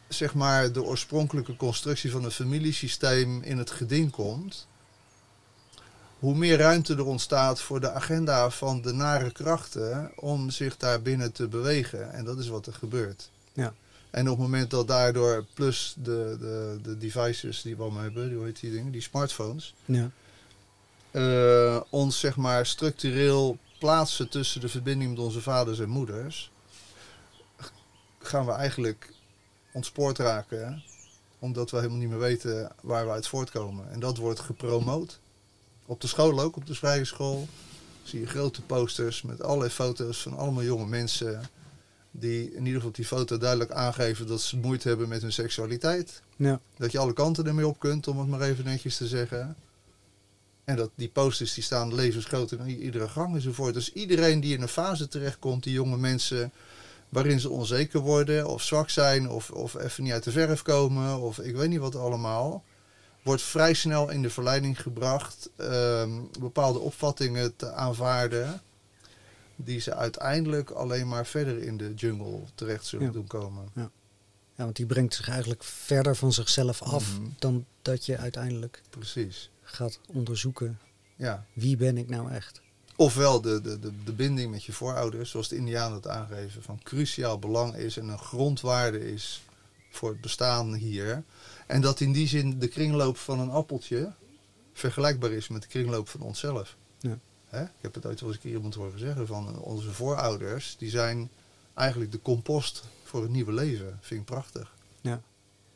zeg 0.08 0.34
maar, 0.34 0.72
de 0.72 0.84
oorspronkelijke 0.84 1.56
constructie 1.56 2.12
van 2.12 2.24
het 2.24 2.34
familiesysteem 2.34 3.42
in 3.42 3.58
het 3.58 3.72
geding 3.72 4.12
komt, 4.12 4.68
hoe 6.20 6.36
meer 6.36 6.58
ruimte 6.58 6.94
er 6.94 7.06
ontstaat 7.06 7.62
voor 7.62 7.80
de 7.80 7.92
agenda 7.92 8.50
van 8.50 8.82
de 8.82 8.92
nare 8.94 9.32
krachten 9.32 10.12
om 10.16 10.50
zich 10.50 10.78
daar 10.78 11.02
binnen 11.02 11.32
te 11.32 11.48
bewegen. 11.48 12.12
En 12.14 12.26
dat 12.26 12.40
is 12.40 12.48
wat 12.48 12.66
er 12.66 12.74
gebeurt. 12.74 13.30
Ja. 13.54 13.74
En 14.10 14.30
op 14.30 14.38
het 14.38 14.46
moment 14.46 14.70
dat 14.70 14.88
daardoor, 14.88 15.46
plus 15.54 15.94
de, 16.04 16.38
de, 16.40 16.80
de 16.82 16.98
devices 16.98 17.62
die 17.62 17.76
we 17.76 17.82
allemaal 17.82 18.02
hebben, 18.04 18.28
die, 18.28 18.38
hoe 18.38 18.46
heet 18.46 18.60
die 18.60 18.72
dingen, 18.72 18.92
die 18.92 19.02
smartphones, 19.02 19.74
Ja. 19.86 20.10
eh, 21.12 21.82
ons 21.90 22.20
zeg 22.20 22.36
maar 22.36 22.66
structureel 22.66 23.58
plaatsen 23.80 24.30
tussen 24.30 24.62
de 24.62 24.70
verbinding 24.70 25.10
met 25.10 25.20
onze 25.20 25.42
vaders 25.42 25.80
en 25.80 25.90
moeders, 25.90 26.52
gaan 28.28 28.46
we 28.46 28.52
eigenlijk 28.52 29.14
ontspoord 29.74 30.18
raken. 30.18 30.84
Omdat 31.40 31.72
we 31.72 31.78
helemaal 31.78 31.98
niet 31.98 32.10
meer 32.10 32.20
weten 32.20 32.72
waar 32.82 33.06
we 33.06 33.12
uit 33.12 33.28
voortkomen. 33.28 33.92
En 33.92 34.00
dat 34.00 34.18
wordt 34.18 34.40
gepromoot. 34.40 35.20
Op 35.86 36.02
de 36.02 36.08
school 36.08 36.40
ook, 36.40 36.56
op 36.56 36.66
de 36.66 36.76
vrije 36.76 37.06
school. 37.06 37.48
Zie 38.04 38.20
je 38.20 38.28
grote 38.28 38.62
posters 38.62 39.22
met 39.22 39.42
allerlei 39.42 39.70
foto's 39.70 40.22
van 40.22 40.38
allemaal 40.38 40.64
jonge 40.64 40.88
mensen. 40.88 41.50
Die 42.12 42.44
in 42.44 42.58
ieder 42.58 42.74
geval 42.74 42.90
op 42.90 42.96
die 42.96 43.06
foto 43.06 43.38
duidelijk 43.38 43.72
aangeven 43.72 44.28
dat 44.28 44.42
ze 44.42 44.58
moeite 44.58 44.88
hebben 44.88 45.08
met 45.08 45.22
hun 45.22 45.34
seksualiteit. 45.34 46.22
Ja. 46.36 46.60
Dat 46.78 46.92
je 46.92 47.00
alle 47.00 47.14
kanten 47.14 47.48
ermee 47.48 47.68
op 47.68 47.80
kunt, 47.80 48.08
om 48.08 48.20
het 48.20 48.28
maar 48.28 48.42
even 48.42 48.66
netjes 48.66 48.98
te 48.98 49.08
zeggen. 49.08 49.56
En 50.64 50.76
dat 50.76 50.90
die 50.96 51.10
posters 51.10 51.54
die 51.54 51.64
staan 51.64 51.96
levensgroot 51.96 52.52
in 52.52 52.68
iedere 52.68 53.08
gang 53.08 53.36
enzovoort. 53.36 53.74
Dus 53.74 53.94
iedereen 53.94 54.40
die 54.40 54.56
in 54.56 54.62
een 54.62 54.68
fase 54.68 55.08
terechtkomt, 55.08 55.64
die 55.64 55.74
jonge 55.74 55.98
mensen 55.98 56.52
waarin 57.10 57.39
ze 57.39 57.49
onzeker 57.49 57.99
worden 57.99 58.47
of 58.47 58.62
zwak 58.64 58.89
zijn 58.89 59.30
of, 59.30 59.51
of 59.51 59.76
even 59.76 60.03
niet 60.03 60.14
uit 60.14 60.24
de 60.24 60.32
verf 60.32 60.62
komen 60.62 61.20
of 61.20 61.39
ik 61.39 61.55
weet 61.55 61.70
niet 61.70 61.80
wat 61.80 61.95
allemaal, 61.95 62.64
wordt 63.24 63.41
vrij 63.41 63.74
snel 63.74 64.10
in 64.10 64.22
de 64.22 64.30
verleiding 64.30 64.82
gebracht 64.82 65.49
ehm, 65.55 66.22
bepaalde 66.39 66.80
opvattingen 66.80 67.55
te 67.55 67.72
aanvaarden 67.72 68.62
die 69.55 69.80
ze 69.80 69.95
uiteindelijk 69.95 70.70
alleen 70.70 71.08
maar 71.08 71.26
verder 71.26 71.62
in 71.64 71.78
de 71.78 71.93
jungle 71.93 72.39
terecht 72.55 72.86
zullen 72.86 73.05
Ja. 73.05 73.12
doen 73.12 73.28
komen. 73.28 73.70
ja, 73.74 73.89
want 74.64 74.76
die 74.76 74.86
brengt 74.86 75.14
zich 75.14 75.30
eigenlijk 75.30 75.64
verder 75.64 76.16
van 76.16 76.34
zichzelf 76.34 76.82
af 76.82 77.20
Mhm. 77.20 77.30
dan 77.39 77.66
dat 77.82 78.05
je 78.05 78.18
uiteindelijk 78.18 78.82
Precies. 78.89 79.51
gaat 79.62 79.99
onderzoeken 80.14 80.80
Ja. 81.16 81.45
wie 81.53 81.78
ben 81.78 81.97
ik 81.97 82.10
nou 82.10 82.32
echt. 82.32 82.62
Ofwel 83.00 83.41
de, 83.41 83.62
de, 83.62 83.80
de, 83.80 84.04
de 84.04 84.14
binding 84.14 84.52
met 84.52 84.64
je 84.64 84.74
voorouders, 84.74 85.30
zoals 85.30 85.48
de 85.48 85.56
Indianen 85.56 85.95
het 85.95 86.08
aangeven, 86.08 86.64
van 86.64 86.80
cruciaal 86.84 87.39
belang 87.39 87.76
is 87.76 87.98
en 87.98 88.08
een 88.08 88.20
grondwaarde 88.20 89.12
is 89.14 89.43
voor 89.89 90.10
het 90.10 90.22
bestaan 90.22 90.74
hier. 90.74 91.24
En 91.68 91.82
dat 91.82 92.00
in 92.00 92.12
die 92.12 92.28
zin 92.28 92.60
de 92.60 92.68
kringloop 92.68 93.18
van 93.18 93.39
een 93.39 93.50
appeltje 93.50 94.12
vergelijkbaar 94.74 95.32
is 95.32 95.48
met 95.48 95.62
de 95.62 95.68
kringloop 95.68 96.10
van 96.10 96.22
onszelf. 96.22 96.76
Ja. 97.00 97.20
Hè? 97.48 97.64
Ik 97.64 97.70
heb 97.82 97.93
het 97.93 98.06
ooit 98.06 98.20
wel 98.20 98.30
eens 98.30 98.38
een 98.38 98.43
keer 98.43 98.56
iemand 98.56 98.76
horen 98.76 99.00
zeggen 99.00 99.28
van 99.28 99.60
onze 99.60 99.91
voorouders, 99.91 100.76
die 100.78 100.89
zijn 100.89 101.30
eigenlijk 101.74 102.12
de 102.12 102.22
compost 102.22 102.84
voor 103.04 103.22
het 103.22 103.32
nieuwe 103.32 103.54
leven. 103.54 103.98
Vind 104.02 104.20
ik 104.20 104.26
prachtig. 104.26 104.74
Ja. 105.02 105.22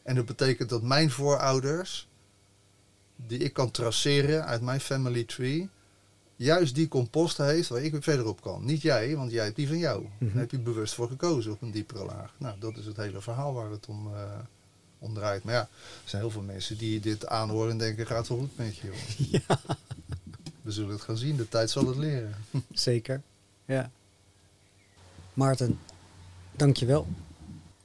En 0.03 0.15
dat 0.15 0.26
betekent 0.26 0.69
dat 0.69 0.82
mijn 0.82 1.11
voorouders, 1.11 2.07
die 3.15 3.39
ik 3.39 3.53
kan 3.53 3.72
traceren 3.72 4.45
uit 4.45 4.61
mijn 4.61 4.82
family 4.82 5.24
tree, 5.24 5.69
juist 6.43 6.75
die 6.75 6.87
compost 6.87 7.37
heeft 7.37 7.69
waar 7.69 7.81
ik 7.81 7.91
weer 7.91 8.01
verder 8.01 8.27
op 8.27 8.41
kan. 8.41 8.65
Niet 8.65 8.81
jij, 8.81 9.15
want 9.15 9.31
jij 9.31 9.43
hebt 9.43 9.55
die 9.55 9.67
van 9.67 9.77
jou. 9.77 10.07
Mhm. 10.17 10.31
Daar 10.31 10.39
heb 10.39 10.51
je 10.51 10.59
bewust 10.59 10.93
voor 10.93 11.07
gekozen 11.07 11.51
op 11.51 11.61
een 11.61 11.71
diepere 11.71 12.05
laag. 12.05 12.33
Nou, 12.37 12.59
dat 12.59 12.77
is 12.77 12.85
het 12.85 12.97
hele 12.97 13.21
verhaal 13.21 13.53
waar 13.53 13.69
het 13.71 13.87
om, 13.87 14.09
om 14.99 15.13
draait. 15.13 15.43
Maar 15.43 15.53
ja, 15.53 15.61
er 16.03 16.09
zijn 16.09 16.21
heel 16.21 16.31
veel 16.31 16.41
mensen 16.41 16.77
die 16.77 16.99
dit 16.99 17.27
aanhoren 17.27 17.71
en 17.71 17.77
denken, 17.77 18.05
gaat 18.05 18.27
wel 18.27 18.37
goed 18.37 18.57
met 18.57 18.77
je. 18.77 18.87
Joh. 18.87 19.41
Ja. 19.47 19.59
We 20.61 20.71
zullen 20.71 20.91
het 20.91 21.01
gaan 21.01 21.17
zien, 21.17 21.35
de 21.35 21.49
tijd 21.49 21.69
zal 21.69 21.87
het 21.87 21.97
leren. 21.97 22.35
Zeker, 22.71 23.21
ja. 23.65 23.91
Maarten, 25.33 25.79
dankjewel. 26.51 27.07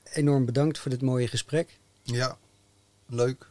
Enorm 0.02 0.44
bedankt 0.44 0.78
voor 0.78 0.90
dit 0.90 1.02
mooie 1.02 1.28
gesprek. 1.28 1.78
Ja, 2.02 2.38
leuk. 3.06 3.48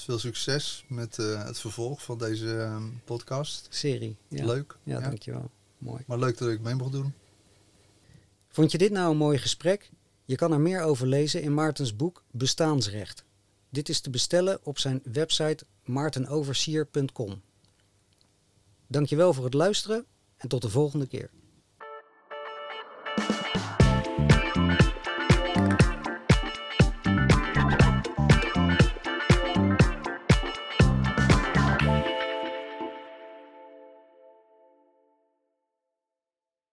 Veel 0.00 0.18
succes 0.18 0.84
met 0.88 1.18
eh, 1.18 1.44
het 1.44 1.58
vervolg 1.58 2.02
van 2.02 2.18
deze 2.18 2.60
eh, 2.60 2.84
podcast. 3.04 3.66
Serie. 3.70 4.16
Ja. 4.28 4.44
Leuk. 4.44 4.76
Ja, 4.82 5.00
dankjewel. 5.00 5.50
Mooi. 5.78 6.02
Maar 6.06 6.18
leuk 6.18 6.38
dat 6.38 6.48
ik 6.48 6.60
mee 6.60 6.74
mocht 6.74 6.92
doen. 6.92 7.12
Vond 8.48 8.72
je 8.72 8.78
dit 8.78 8.90
nou 8.90 9.10
een 9.10 9.16
mooi 9.16 9.38
gesprek? 9.38 9.90
Je 10.24 10.36
kan 10.36 10.52
er 10.52 10.60
meer 10.60 10.82
over 10.82 11.06
lezen 11.06 11.42
in 11.42 11.54
Maartens 11.54 11.96
boek 11.96 12.22
Bestaansrecht. 12.30 13.24
Dit 13.68 13.88
is 13.88 14.00
te 14.00 14.10
bestellen 14.10 14.58
op 14.62 14.78
zijn 14.78 15.00
website 15.04 15.64
maartenoversier.com. 15.84 17.42
Dankjewel 18.86 19.32
voor 19.32 19.44
het 19.44 19.54
luisteren 19.54 20.04
en 20.36 20.48
tot 20.48 20.62
de 20.62 20.70
volgende 20.70 21.06
keer. 21.06 21.30